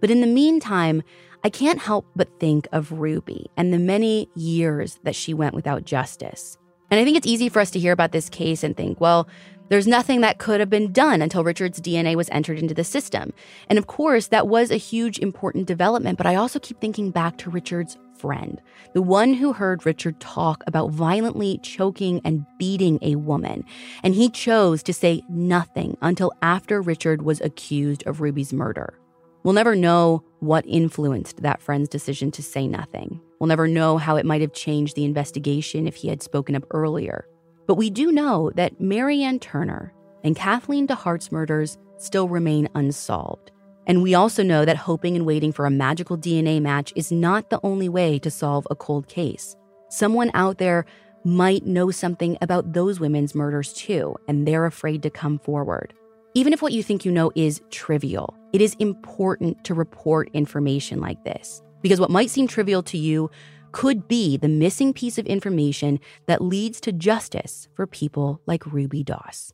But 0.01 0.11
in 0.11 0.21
the 0.21 0.27
meantime, 0.27 1.03
I 1.43 1.49
can't 1.49 1.81
help 1.81 2.07
but 2.15 2.39
think 2.39 2.69
of 2.71 2.93
Ruby 2.93 3.47
and 3.57 3.73
the 3.73 3.79
many 3.79 4.29
years 4.37 5.01
that 5.03 5.17
she 5.17 5.35
went 5.35 5.55
without 5.55 5.85
justice. 5.85 6.59
And 6.91 7.01
I 7.01 7.05
think 7.05 7.17
it's 7.17 7.27
easy 7.27 7.49
for 7.49 7.61
us 7.61 7.71
to 7.71 7.79
hear 7.79 7.93
about 7.93 8.13
this 8.13 8.29
case 8.29 8.63
and 8.63 8.77
think, 8.77 9.01
well, 9.01 9.27
there's 9.71 9.87
nothing 9.87 10.21
that 10.21 10.39
could 10.39 10.61
have 10.61 10.69
been 10.69 10.93
done 10.93 11.23
until 11.23 11.43
Richard's 11.43 11.81
DNA 11.81 12.15
was 12.15 12.29
entered 12.31 12.59
into 12.59 12.75
the 12.75 12.85
system. 12.85 13.33
And 13.71 13.79
of 13.79 13.87
course, 13.87 14.27
that 14.27 14.47
was 14.47 14.71
a 14.71 14.77
huge 14.77 15.19
important 15.19 15.67
development, 15.67 16.19
but 16.19 16.27
I 16.27 16.35
also 16.35 16.59
keep 16.59 16.79
thinking 16.79 17.11
back 17.11 17.39
to 17.39 17.49
Richard's 17.49 17.97
friend, 18.23 18.63
the 18.95 19.03
one 19.03 19.35
who 19.35 19.53
heard 19.53 19.85
Richard 19.85 20.21
talk 20.21 20.63
about 20.67 20.91
violently 20.91 21.59
choking 21.63 22.21
and 22.25 22.47
beating 22.59 22.99
a 23.03 23.17
woman. 23.17 23.65
And 24.03 24.15
he 24.15 24.31
chose 24.31 24.83
to 24.85 24.95
say 24.95 25.23
nothing 25.29 25.99
until 26.01 26.33
after 26.41 26.81
Richard 26.81 27.23
was 27.23 27.41
accused 27.41 28.07
of 28.07 28.21
Ruby's 28.21 28.53
murder. 28.53 28.95
We'll 29.43 29.55
never 29.55 29.75
know 29.75 30.23
what 30.39 30.65
influenced 30.67 31.43
that 31.43 31.61
friend's 31.61 31.89
decision 31.89 32.31
to 32.33 32.43
say 32.43 32.69
nothing. 32.69 33.21
We'll 33.41 33.49
never 33.49 33.67
know 33.67 33.99
how 33.99 34.17
it 34.17 34.25
might 34.25 34.41
have 34.41 34.53
changed 34.53 34.95
the 34.95 35.05
investigation 35.05 35.89
if 35.89 35.97
he 35.97 36.09
had 36.09 36.23
spoken 36.23 36.55
up 36.55 36.65
earlier. 36.71 37.27
But 37.67 37.75
we 37.75 37.91
do 37.91 38.13
know 38.13 38.51
that 38.55 38.81
Mary 38.81 39.23
Ann 39.23 39.41
Turner 39.41 39.93
and 40.23 40.37
Kathleen 40.37 40.87
DeHart's 40.87 41.33
murders 41.33 41.77
still 41.99 42.29
remain 42.29 42.69
unsolved. 42.75 43.52
And 43.87 44.03
we 44.03 44.15
also 44.15 44.43
know 44.43 44.65
that 44.65 44.77
hoping 44.77 45.17
and 45.17 45.27
waiting 45.27 45.53
for 45.53 45.67
a 45.67 45.71
magical 45.71 46.17
DNA 46.17 46.61
match 46.61 46.93
is 46.95 47.11
not 47.11 47.51
the 47.51 47.61
only 47.63 47.89
way 47.89 48.19
to 48.21 48.31
solve 48.31 48.67
a 48.71 48.77
cold 48.77 49.09
case. 49.09 49.57
Someone 49.89 50.31
out 50.35 50.59
there 50.59 50.85
might 51.25 51.67
know 51.67 51.91
something 51.91 52.37
about 52.41 52.73
those 52.73 53.01
women's 53.01 53.35
murders 53.35 53.73
too, 53.73 54.17
and 54.29 54.47
they're 54.47 54.67
afraid 54.67 55.03
to 55.03 55.11
come 55.11 55.39
forward. 55.39 55.95
Even 56.35 56.53
if 56.53 56.63
what 56.63 56.73
you 56.73 56.83
think 56.83 57.05
you 57.05 57.13
know 57.13 57.31
is 57.35 57.61
trivial, 57.71 58.35
it 58.53 58.61
is 58.61 58.75
important 58.79 59.63
to 59.65 59.75
report 59.75 60.31
information 60.33 61.01
like 61.01 61.23
this. 61.25 61.63
Because 61.83 62.01
what 62.01 62.11
might 62.11 62.31
seem 62.31 62.47
trivial 62.47 62.83
to 62.85 62.99
you 62.99 63.31
could 63.73 64.07
be 64.07 64.37
the 64.37 64.49
missing 64.49 64.93
piece 64.93 65.19
of 65.19 65.27
information 65.27 65.99
that 66.27 66.43
leads 66.43 66.81
to 66.81 66.93
justice 66.93 67.69
for 67.75 67.87
people 67.87 68.41
like 68.47 68.67
Ruby 68.67 69.03
Doss. 69.03 69.53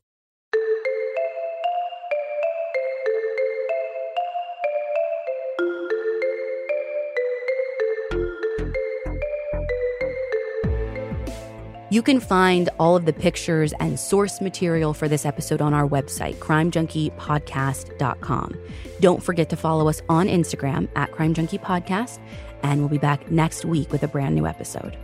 You 11.99 12.03
can 12.03 12.21
find 12.21 12.71
all 12.79 12.95
of 12.95 13.07
the 13.07 13.13
pictures 13.13 13.73
and 13.81 13.99
source 13.99 14.41
material 14.41 14.95
for 14.95 15.09
this 15.09 15.27
episode 15.27 15.61
on 15.61 15.75
our 15.75 15.85
website, 15.85 16.37
crimejunkiepodcast.com. 16.37 18.55
Don't 19.01 19.21
forget 19.21 19.51
to 19.51 19.57
follow 19.57 19.89
us 19.89 20.01
on 20.09 20.29
Instagram 20.29 20.87
at 20.95 21.11
Crime 21.11 21.35
Junkie 21.35 21.59
Podcast, 21.59 22.21
and 22.63 22.79
we'll 22.79 22.89
be 22.89 22.99
back 22.99 23.33
next 23.33 23.65
week 23.65 23.91
with 23.91 24.05
a 24.05 24.07
brand 24.07 24.37
new 24.37 24.47
episode. 24.47 24.97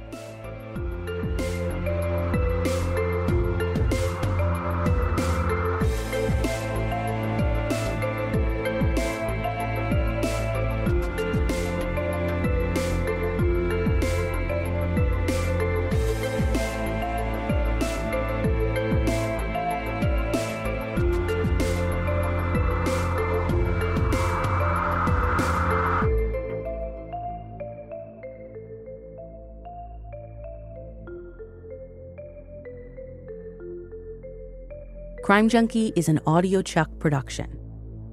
Crime 35.25 35.49
Junkie 35.49 35.91
is 35.97 36.11
an 36.11 36.21
audio 36.27 36.61
Chuck 36.61 36.91
production. 36.99 37.59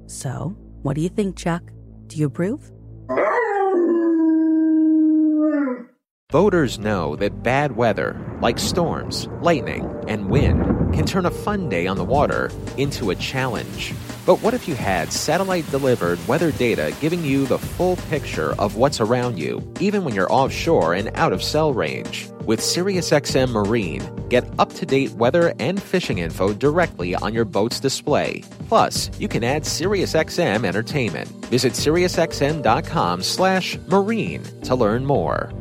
So, 0.06 0.56
what 0.82 0.96
do 0.96 1.02
you 1.02 1.10
think, 1.10 1.36
Chuck? 1.36 1.62
Do 2.08 2.16
you 2.16 2.28
approve? 2.28 2.72
Voters 6.32 6.80
know 6.80 7.18
that 7.18 7.44
bad 7.44 7.76
weather, 7.76 8.18
like 8.40 8.58
storms, 8.58 9.28
lightning, 9.42 9.94
and 10.08 10.30
wind, 10.30 10.64
can 10.94 11.06
turn 11.06 11.26
a 11.26 11.32
fun 11.32 11.68
day 11.68 11.86
on 11.86 11.98
the 11.98 12.06
water 12.06 12.50
into 12.78 13.10
a 13.10 13.16
challenge. 13.16 13.94
But 14.26 14.42
what 14.42 14.54
if 14.54 14.66
you 14.70 14.76
had 14.76 15.12
satellite 15.12 15.70
delivered 15.70 16.26
weather 16.30 16.54
data 16.54 16.96
giving 17.02 17.26
you 17.26 17.46
the 17.46 17.60
full 17.60 17.98
picture 18.10 18.54
of 18.54 18.78
what's 18.78 19.02
around 19.02 19.38
you, 19.38 19.70
even 19.82 20.06
when 20.06 20.16
you're 20.16 20.32
offshore 20.32 20.94
and 20.94 21.12
out 21.16 21.34
of 21.34 21.44
cell 21.44 21.74
range? 21.74 22.30
With 22.46 22.62
SiriusXM 22.62 23.52
Marine, 23.52 24.02
get 24.32 24.46
up 24.58 24.74
to 24.80 24.88
date 24.88 25.12
weather 25.12 25.54
and 25.60 25.80
fishing 25.80 26.18
info 26.18 26.54
directly 26.54 27.14
on 27.14 27.36
your 27.36 27.46
boat's 27.46 27.80
display. 27.80 28.42
Plus, 28.68 29.12
you 29.20 29.28
can 29.28 29.44
add 29.44 29.62
SiriusXM 29.64 30.66
entertainment. 30.66 31.30
Visit 31.46 31.74
SiriusXM.com/slash 31.74 33.78
marine 33.88 34.44
to 34.64 34.74
learn 34.74 35.06
more. 35.06 35.52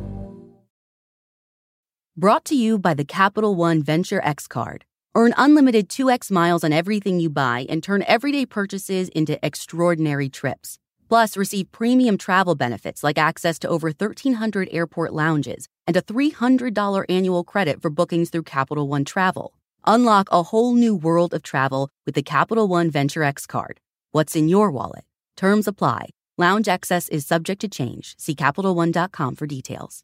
Brought 2.17 2.45
to 2.45 2.55
you 2.55 2.77
by 2.77 2.93
the 2.93 3.05
Capital 3.05 3.55
One 3.55 3.83
Venture 3.83 4.21
X 4.23 4.47
card. 4.47 4.85
Earn 5.15 5.33
unlimited 5.37 5.89
2x 5.89 6.31
miles 6.31 6.63
on 6.63 6.71
everything 6.71 7.19
you 7.19 7.29
buy 7.29 7.65
and 7.69 7.83
turn 7.83 8.03
everyday 8.07 8.45
purchases 8.45 9.09
into 9.09 9.43
extraordinary 9.45 10.29
trips. 10.29 10.77
Plus, 11.09 11.35
receive 11.35 11.71
premium 11.71 12.17
travel 12.17 12.55
benefits 12.55 13.03
like 13.03 13.17
access 13.17 13.59
to 13.59 13.67
over 13.67 13.87
1,300 13.87 14.69
airport 14.71 15.13
lounges 15.13 15.67
and 15.87 15.97
a 15.97 16.01
$300 16.01 17.05
annual 17.09 17.43
credit 17.43 17.81
for 17.81 17.89
bookings 17.89 18.29
through 18.29 18.43
Capital 18.43 18.87
One 18.87 19.05
Travel. 19.05 19.53
Unlock 19.85 20.29
a 20.31 20.43
whole 20.43 20.75
new 20.75 20.95
world 20.95 21.33
of 21.33 21.43
travel 21.43 21.89
with 22.05 22.15
the 22.15 22.23
Capital 22.23 22.67
One 22.67 22.89
Venture 22.91 23.23
X 23.23 23.45
card. 23.45 23.79
What's 24.11 24.35
in 24.35 24.47
your 24.47 24.71
wallet? 24.71 25.05
Terms 25.35 25.67
apply. 25.67 26.09
Lounge 26.37 26.67
access 26.67 27.09
is 27.09 27.25
subject 27.25 27.61
to 27.61 27.67
change. 27.67 28.15
See 28.17 28.35
CapitalOne.com 28.35 29.35
for 29.35 29.47
details. 29.47 30.03